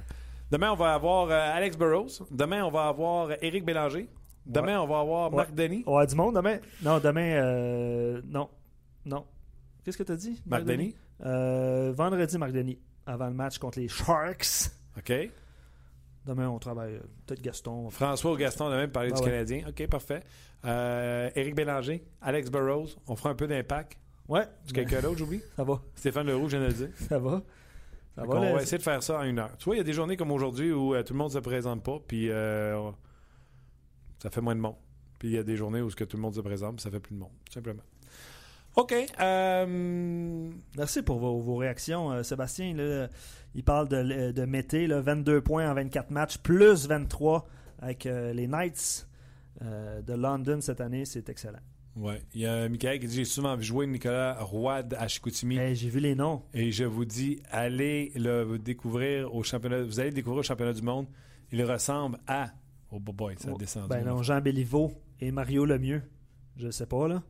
Demain, 0.53 0.71
on 0.71 0.75
va 0.75 0.93
avoir 0.93 1.29
euh, 1.31 1.31
Alex 1.55 1.75
Burrows. 1.75 2.27
Demain, 2.29 2.63
on 2.63 2.69
va 2.69 2.87
avoir 2.87 3.31
Éric 3.41 3.65
Bélanger. 3.65 4.07
Demain, 4.45 4.79
on 4.79 4.85
va 4.85 4.99
avoir 4.99 5.31
Ouais. 5.31 5.37
Marc 5.37 5.55
Denis. 5.55 5.83
On 5.87 5.95
va 5.97 6.05
du 6.05 6.13
monde 6.13 6.35
demain? 6.35 6.59
Non, 6.83 6.99
demain, 6.99 7.41
euh, 7.41 8.21
non. 8.23 8.47
Non. 9.03 9.25
Qu'est-ce 9.83 9.97
que 9.97 10.03
tu 10.03 10.11
as 10.11 10.15
dit? 10.15 10.39
Marc 10.45 10.63
Denis? 10.65 10.93
Euh, 11.25 11.91
vendredi, 11.95 12.37
Marc 12.37 12.51
Denis, 12.51 12.77
avant 13.07 13.25
le 13.29 13.33
match 13.33 13.57
contre 13.57 13.79
les 13.79 13.87
Sharks. 13.87 14.69
OK. 14.95 15.11
Demain, 16.27 16.49
on 16.49 16.59
travaille. 16.59 16.93
euh, 16.97 16.99
Peut-être 17.25 17.41
Gaston. 17.41 17.89
François 17.89 18.31
ou 18.33 18.37
Gaston 18.37 18.69
demain 18.69 18.87
parler 18.87 19.09
Ah 19.11 19.15
du 19.17 19.21
ouais. 19.23 19.31
Canadien. 19.31 19.63
OK, 19.67 19.87
parfait. 19.87 20.19
Euh, 20.65 21.31
Éric 21.35 21.55
Bélanger, 21.55 22.03
Alex 22.21 22.51
Burrows. 22.51 22.89
On 23.07 23.15
fera 23.15 23.31
un 23.31 23.35
peu 23.35 23.47
d'impact. 23.47 23.97
Ouais. 24.27 24.43
Tu 24.67 24.73
quelqu'un 24.73 25.01
d'autre, 25.01 25.17
j'oublie? 25.17 25.41
Ça 25.55 25.63
va. 25.63 25.81
Stéphane 25.95 26.27
Leroux, 26.27 26.47
je 26.47 26.57
viens 26.57 26.67
de 26.67 26.71
le 26.71 26.77
dire. 26.77 26.89
Ça 27.09 27.17
va. 27.17 27.41
Ça 28.15 28.21
va. 28.25 28.39
là, 28.45 28.53
va 28.53 28.61
essayer 28.61 28.77
de 28.77 28.83
faire 28.83 29.01
ça 29.01 29.19
en 29.19 29.23
une 29.23 29.39
heure. 29.39 29.55
Tu 29.57 29.65
vois, 29.65 29.75
il 29.75 29.79
y 29.79 29.81
a 29.81 29.83
des 29.83 29.93
journées 29.93 30.15
comme 30.17 30.31
aujourd'hui 30.31 30.71
où 30.71 30.93
euh, 30.93 31.01
tout 31.03 31.13
le 31.13 31.17
monde 31.17 31.29
ne 31.29 31.33
se 31.33 31.39
présente 31.39 31.83
pas, 31.83 31.99
puis 32.07 32.29
euh, 32.29 32.77
on- 32.77 32.95
ça 34.19 34.29
fait 34.29 34.41
moins 34.41 34.55
de 34.55 34.59
monde. 34.61 34.75
Puis 35.19 35.29
il 35.29 35.33
y 35.33 35.37
a 35.37 35.43
des 35.43 35.55
journées 35.55 35.81
où 35.81 35.89
ce 35.89 35.95
que 35.95 36.03
tout 36.03 36.17
le 36.17 36.21
monde 36.21 36.35
se 36.35 36.41
présente, 36.41 36.75
puis 36.75 36.83
ça 36.83 36.91
fait 36.91 36.99
plus 36.99 37.15
de 37.15 37.19
monde, 37.19 37.31
tout 37.45 37.53
simplement. 37.53 37.81
OK. 38.75 38.93
euh, 39.19 40.49
Merci 40.77 41.01
pour 41.03 41.19
vos, 41.19 41.39
vos 41.39 41.55
réactions. 41.57 42.11
Euh, 42.11 42.23
Sébastien, 42.23 42.73
là, 42.75 43.07
il 43.55 43.63
parle 43.63 43.87
de, 43.87 44.31
de 44.31 44.45
Mété, 44.45 44.87
là, 44.87 44.99
22 45.01 45.41
points 45.41 45.69
en 45.69 45.73
24 45.75 46.09
matchs, 46.11 46.37
plus 46.39 46.87
23 46.87 47.47
avec 47.79 48.05
euh, 48.05 48.33
les 48.33 48.47
Knights 48.47 49.07
de 49.61 50.13
London 50.13 50.59
cette 50.59 50.81
année. 50.81 51.05
C'est 51.05 51.29
excellent. 51.29 51.59
Ouais. 51.95 52.21
Il 52.33 52.41
y 52.41 52.45
a 52.45 52.67
Michael 52.69 52.99
qui 52.99 53.07
dit 53.07 53.15
J'ai 53.15 53.25
souvent 53.25 53.55
vu 53.55 53.63
jouer 53.63 53.87
Nicolas 53.87 54.37
Roy 54.41 54.83
à 54.97 55.07
Chicoutimi. 55.07 55.57
Hey, 55.57 55.75
J'ai 55.75 55.89
vu 55.89 55.99
les 55.99 56.15
noms. 56.15 56.43
Et 56.53 56.71
je 56.71 56.83
vous 56.83 57.05
dis, 57.05 57.41
allez 57.51 58.11
le 58.15 58.57
découvrir 58.57 59.33
au 59.33 59.43
championnat. 59.43 59.83
Vous 59.83 59.99
allez 59.99 60.09
le 60.09 60.15
découvrir 60.15 60.39
au 60.39 60.43
championnat 60.43 60.73
du 60.73 60.81
monde. 60.81 61.07
Il 61.51 61.63
ressemble 61.63 62.17
à. 62.27 62.49
Oh 62.91 62.99
boy, 62.99 63.35
ça 63.37 63.49
Oh, 63.53 63.57
descendu. 63.57 63.87
Ben 63.89 64.05
non, 64.05 64.21
Jean 64.23 64.39
Béliveau 64.41 64.91
et 65.19 65.31
Mario 65.31 65.65
Lemieux. 65.65 66.03
Je 66.57 66.69
sais 66.69 66.85
pas, 66.85 67.07
là. 67.07 67.23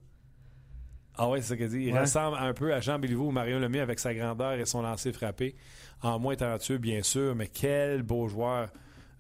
Ah 1.16 1.30
ouais, 1.30 1.42
c'est 1.42 1.50
ça 1.50 1.58
qu'il 1.58 1.68
dit. 1.70 1.84
Il 1.86 1.94
Ouais. 1.94 2.00
ressemble 2.02 2.38
un 2.40 2.54
peu 2.54 2.74
à 2.74 2.80
Jean 2.82 2.98
Béliveau 3.00 3.28
ou 3.28 3.32
Mario 3.32 3.60
Lemieux 3.60 3.82
avec 3.82 4.00
sa 4.00 4.14
grandeur 4.16 4.54
et 4.54 4.66
son 4.66 4.82
lancer 4.82 5.14
frappé. 5.14 5.56
En 6.02 6.20
moins 6.20 6.36
talentueux, 6.36 6.80
bien 6.80 7.02
sûr, 7.04 7.36
mais 7.36 7.48
quel 7.48 8.02
beau 8.04 8.28
joueur. 8.28 8.70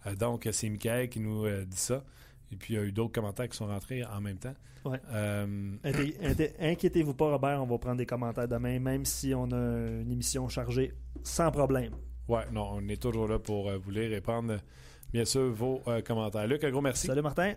Euh, 0.07 0.15
donc, 0.15 0.49
c'est 0.51 0.69
Michael 0.69 1.07
qui 1.09 1.19
nous 1.19 1.45
euh, 1.45 1.63
dit 1.65 1.77
ça. 1.77 2.03
Et 2.51 2.55
puis, 2.55 2.73
il 2.73 2.77
y 2.77 2.79
a 2.79 2.83
eu 2.83 2.91
d'autres 2.91 3.13
commentaires 3.13 3.49
qui 3.49 3.57
sont 3.57 3.67
rentrés 3.67 4.03
en 4.05 4.21
même 4.21 4.37
temps. 4.37 4.53
Ouais. 4.85 4.99
Euh, 5.11 5.77
Inquiétez-vous 6.59 7.13
pas, 7.13 7.31
Robert. 7.31 7.61
On 7.61 7.65
va 7.65 7.77
prendre 7.77 7.97
des 7.97 8.05
commentaires 8.05 8.47
demain, 8.47 8.79
même 8.79 9.05
si 9.05 9.33
on 9.33 9.45
a 9.51 9.55
une 10.01 10.11
émission 10.11 10.47
chargée, 10.49 10.93
sans 11.23 11.51
problème. 11.51 11.93
ouais, 12.27 12.43
non, 12.51 12.69
on 12.73 12.87
est 12.87 13.01
toujours 13.01 13.27
là 13.27 13.39
pour 13.39 13.69
euh, 13.69 13.77
vous 13.77 13.91
lire 13.91 14.11
et 14.13 14.21
prendre, 14.21 14.57
bien 15.11 15.25
sûr, 15.25 15.51
vos 15.51 15.81
euh, 15.87 16.01
commentaires. 16.01 16.47
Luc, 16.47 16.63
un 16.63 16.71
gros 16.71 16.81
merci. 16.81 17.07
Salut, 17.07 17.21
Martin. 17.21 17.53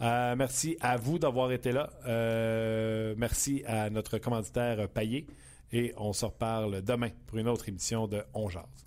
Merci 0.00 0.76
à 0.80 0.96
vous 0.96 1.18
d'avoir 1.20 1.52
été 1.52 1.70
là. 1.70 1.88
Merci 3.16 3.62
à 3.66 3.88
notre 3.88 4.18
commanditaire 4.18 4.88
Payé. 4.88 5.26
Et 5.70 5.94
on 5.96 6.12
se 6.12 6.26
reparle 6.26 6.82
demain 6.82 7.10
pour 7.26 7.38
une 7.38 7.48
autre 7.48 7.68
émission 7.68 8.08
de 8.08 8.22
On 8.34 8.48
Jase. 8.48 8.86